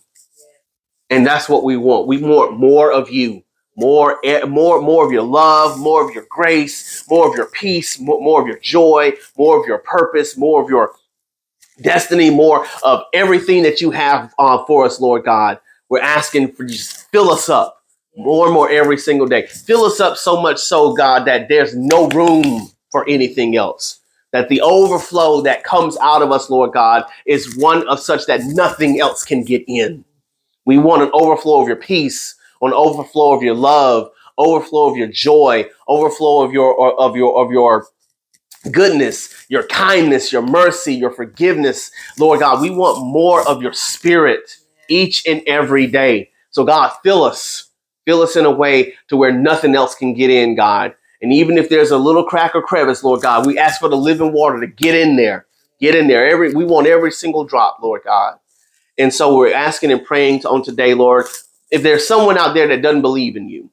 And 1.10 1.28
that's 1.28 1.50
what 1.50 1.66
we 1.66 1.76
want. 1.76 2.08
We 2.08 2.20
want 2.20 2.58
more 2.58 2.94
of 2.94 3.10
you, 3.10 3.44
more, 3.76 4.18
more, 4.48 4.82
more 4.82 5.06
of 5.06 5.12
your 5.12 5.24
love, 5.24 5.78
more 5.78 6.08
of 6.08 6.16
your 6.16 6.26
grace, 6.30 7.04
more 7.10 7.28
of 7.30 7.36
your 7.36 7.48
peace, 7.48 8.00
more, 8.00 8.22
more 8.22 8.40
of 8.40 8.48
your 8.48 8.60
joy, 8.60 9.12
more 9.38 9.60
of 9.60 9.68
your 9.68 9.80
purpose, 9.80 10.38
more 10.38 10.64
of 10.64 10.70
your 10.70 10.94
destiny, 11.82 12.30
more 12.30 12.66
of 12.84 13.02
everything 13.14 13.64
that 13.64 13.82
you 13.82 13.92
have 13.92 14.34
uh, 14.40 14.64
for 14.64 14.86
us, 14.86 15.02
Lord 15.02 15.26
God. 15.26 15.60
We're 15.90 16.00
asking 16.00 16.54
for 16.54 16.64
you 16.64 16.70
just 16.70 17.12
fill 17.12 17.32
us 17.32 17.50
up 17.50 17.84
more 18.16 18.46
and 18.46 18.54
more 18.54 18.70
every 18.70 18.98
single 18.98 19.28
day. 19.28 19.46
Fill 19.48 19.84
us 19.84 20.00
up 20.00 20.16
so 20.16 20.42
much 20.42 20.58
so, 20.58 20.94
God, 20.94 21.26
that 21.26 21.50
there's 21.50 21.76
no 21.76 22.08
room 22.12 22.72
for 22.96 23.04
anything 23.10 23.58
else. 23.58 24.00
That 24.32 24.48
the 24.48 24.62
overflow 24.62 25.42
that 25.42 25.66
comes 25.66 25.98
out 25.98 26.22
of 26.22 26.32
us, 26.32 26.50
Lord 26.50 26.72
God, 26.72 27.04
is 27.26 27.58
one 27.58 27.86
of 27.90 28.00
such 28.00 28.26
that 28.28 28.40
nothing 28.46 29.02
else 29.02 29.26
can 29.26 29.44
get 29.44 29.66
in. 29.68 30.06
We 30.64 30.78
want 30.78 31.02
an 31.02 31.10
overflow 31.12 31.62
of 31.62 31.68
your 31.68 31.76
peace, 31.76 32.36
an 32.62 32.72
overflow 32.72 33.36
of 33.36 33.44
your 33.44 33.54
love, 33.54 34.12
overflow 34.38 34.90
of 34.90 34.96
your 34.96 35.10
joy, 35.10 35.66
overflow 35.90 36.42
of 36.42 36.54
your 36.54 36.98
of 36.98 37.18
your 37.18 37.38
of 37.38 37.52
your 37.52 37.86
goodness, 38.72 39.46
your 39.50 39.64
kindness, 39.68 40.32
your 40.32 40.42
mercy, 40.42 40.96
your 40.96 41.12
forgiveness. 41.12 41.92
Lord 42.18 42.40
God, 42.40 42.62
we 42.62 42.70
want 42.70 43.06
more 43.06 43.46
of 43.46 43.62
your 43.62 43.74
spirit 43.74 44.56
each 44.88 45.28
and 45.28 45.42
every 45.48 45.86
day. 45.86 46.30
So 46.52 46.64
God, 46.64 46.94
fill 47.04 47.26
us. 47.26 47.72
Fill 48.06 48.22
us 48.22 48.38
in 48.38 48.46
a 48.46 48.52
way 48.52 48.94
to 49.10 49.18
where 49.18 49.34
nothing 49.34 49.76
else 49.76 49.96
can 49.96 50.14
get 50.14 50.30
in, 50.30 50.56
God. 50.56 50.96
And 51.22 51.32
even 51.34 51.58
if 51.58 51.70
there's 51.70 51.92
a 51.92 51.98
little 51.98 52.24
crack 52.24 52.56
or 52.56 52.62
crevice, 52.62 53.04
Lord 53.04 53.22
God, 53.22 53.46
we 53.46 53.58
ask 53.58 53.80
for 53.80 53.90
the 53.90 53.98
living 53.98 54.32
water 54.34 54.60
to 54.60 54.68
get 54.68 54.96
in 54.96 55.16
there. 55.16 55.46
Get 55.80 55.96
in 55.96 56.08
there. 56.08 56.28
Every 56.28 56.54
we 56.54 56.66
want 56.66 56.88
every 56.88 57.12
single 57.12 57.44
drop, 57.44 57.80
Lord 57.82 58.02
God. 58.06 58.38
And 58.98 59.14
so 59.14 59.36
we're 59.36 59.54
asking 59.54 59.92
and 59.92 60.04
praying 60.04 60.46
on 60.46 60.64
today, 60.64 60.94
Lord, 60.94 61.26
if 61.70 61.84
there's 61.84 62.08
someone 62.08 62.38
out 62.38 62.54
there 62.54 62.68
that 62.68 62.82
doesn't 62.82 63.02
believe 63.02 63.36
in 63.36 63.50
you, 63.50 63.70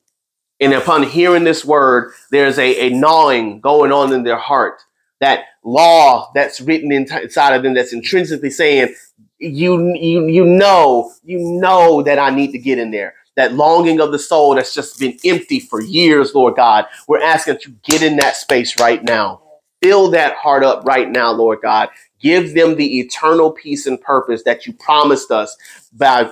and 0.60 0.72
upon 0.72 1.04
hearing 1.04 1.44
this 1.44 1.64
word, 1.64 2.12
there's 2.30 2.58
a, 2.58 2.88
a 2.88 2.90
gnawing 2.90 3.60
going 3.60 3.92
on 3.92 4.12
in 4.12 4.24
their 4.24 4.36
heart, 4.36 4.80
that 5.20 5.44
law 5.64 6.30
that's 6.34 6.60
written 6.60 6.90
inside 6.90 7.54
of 7.54 7.62
them 7.62 7.74
that's 7.74 7.92
intrinsically 7.92 8.50
saying, 8.50 8.94
you 9.38 9.94
you 9.94 10.26
you 10.26 10.44
know, 10.44 11.12
you 11.24 11.38
know 11.38 12.02
that 12.02 12.18
I 12.18 12.30
need 12.30 12.52
to 12.52 12.58
get 12.58 12.78
in 12.78 12.90
there 12.90 13.14
that 13.36 13.54
longing 13.54 14.00
of 14.00 14.12
the 14.12 14.18
soul 14.18 14.54
that's 14.54 14.74
just 14.74 14.98
been 15.00 15.18
empty 15.24 15.60
for 15.60 15.82
years, 15.82 16.34
Lord 16.34 16.56
God. 16.56 16.86
We're 17.08 17.22
asking 17.22 17.54
that 17.54 17.66
you 17.66 17.76
get 17.84 18.02
in 18.02 18.16
that 18.16 18.36
space 18.36 18.80
right 18.80 19.02
now. 19.02 19.42
Fill 19.82 20.10
that 20.12 20.36
heart 20.36 20.64
up 20.64 20.84
right 20.84 21.10
now, 21.10 21.32
Lord 21.32 21.60
God. 21.62 21.90
Give 22.20 22.54
them 22.54 22.76
the 22.76 23.00
eternal 23.00 23.52
peace 23.52 23.86
and 23.86 24.00
purpose 24.00 24.44
that 24.44 24.66
you 24.66 24.72
promised 24.74 25.30
us 25.30 25.56
by 25.92 26.30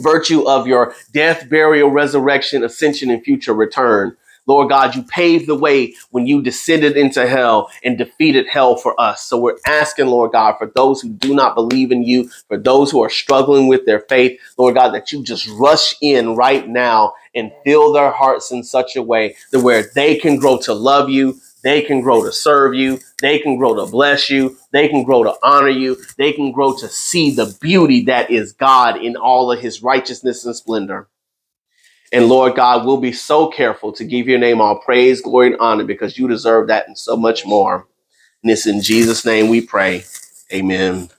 virtue 0.00 0.46
of 0.48 0.66
your 0.68 0.94
death, 1.12 1.48
burial, 1.50 1.90
resurrection, 1.90 2.64
ascension, 2.64 3.10
and 3.10 3.24
future 3.24 3.54
return. 3.54 4.16
Lord 4.46 4.68
God, 4.68 4.94
you 4.94 5.02
paved 5.04 5.46
the 5.46 5.54
way 5.54 5.94
when 6.10 6.26
you 6.26 6.42
descended 6.42 6.96
into 6.96 7.26
hell 7.26 7.70
and 7.82 7.98
defeated 7.98 8.46
hell 8.46 8.76
for 8.76 8.98
us. 9.00 9.22
So 9.24 9.38
we're 9.38 9.58
asking, 9.66 10.06
Lord 10.06 10.32
God, 10.32 10.56
for 10.58 10.70
those 10.74 11.00
who 11.00 11.10
do 11.10 11.34
not 11.34 11.54
believe 11.54 11.92
in 11.92 12.02
you, 12.02 12.30
for 12.48 12.58
those 12.58 12.90
who 12.90 13.02
are 13.02 13.10
struggling 13.10 13.68
with 13.68 13.86
their 13.86 14.00
faith, 14.00 14.40
Lord 14.58 14.74
God, 14.74 14.90
that 14.94 15.12
you 15.12 15.22
just 15.22 15.48
rush 15.48 15.94
in 16.00 16.36
right 16.36 16.68
now 16.68 17.14
and 17.34 17.52
fill 17.64 17.92
their 17.92 18.10
hearts 18.10 18.50
in 18.52 18.62
such 18.62 18.96
a 18.96 19.02
way 19.02 19.36
that 19.52 19.60
where 19.60 19.90
they 19.94 20.16
can 20.16 20.36
grow 20.36 20.58
to 20.58 20.74
love 20.74 21.08
you, 21.10 21.40
they 21.62 21.80
can 21.80 22.02
grow 22.02 22.22
to 22.22 22.30
serve 22.30 22.74
you. 22.74 23.00
They 23.22 23.38
can 23.38 23.56
grow 23.56 23.74
to 23.74 23.90
bless 23.90 24.28
you. 24.28 24.58
They 24.72 24.86
can 24.88 25.02
grow 25.02 25.24
to 25.24 25.34
honor 25.42 25.70
you. 25.70 25.96
They 26.18 26.32
can 26.32 26.52
grow 26.52 26.76
to 26.76 26.88
see 26.88 27.30
the 27.30 27.56
beauty 27.60 28.04
that 28.04 28.30
is 28.30 28.52
God 28.52 29.02
in 29.02 29.16
all 29.16 29.50
of 29.50 29.60
his 29.60 29.82
righteousness 29.82 30.44
and 30.44 30.54
splendor. 30.54 31.08
And 32.14 32.28
Lord 32.28 32.56
God, 32.56 32.86
we'll 32.86 32.98
be 32.98 33.12
so 33.12 33.48
careful 33.48 33.92
to 33.94 34.04
give 34.04 34.28
your 34.28 34.38
name 34.40 34.60
all 34.60 34.78
praise, 34.78 35.22
glory, 35.22 35.48
and 35.48 35.60
honor 35.60 35.84
because 35.84 36.18
you 36.18 36.28
deserve 36.28 36.68
that 36.68 36.88
and 36.88 36.98
so 36.98 37.16
much 37.16 37.46
more. 37.46 37.88
And 38.42 38.52
it's 38.52 38.66
in 38.66 38.82
Jesus' 38.82 39.26
name 39.26 39.48
we 39.50 39.62
pray. 39.62 40.04
Amen. 40.52 41.10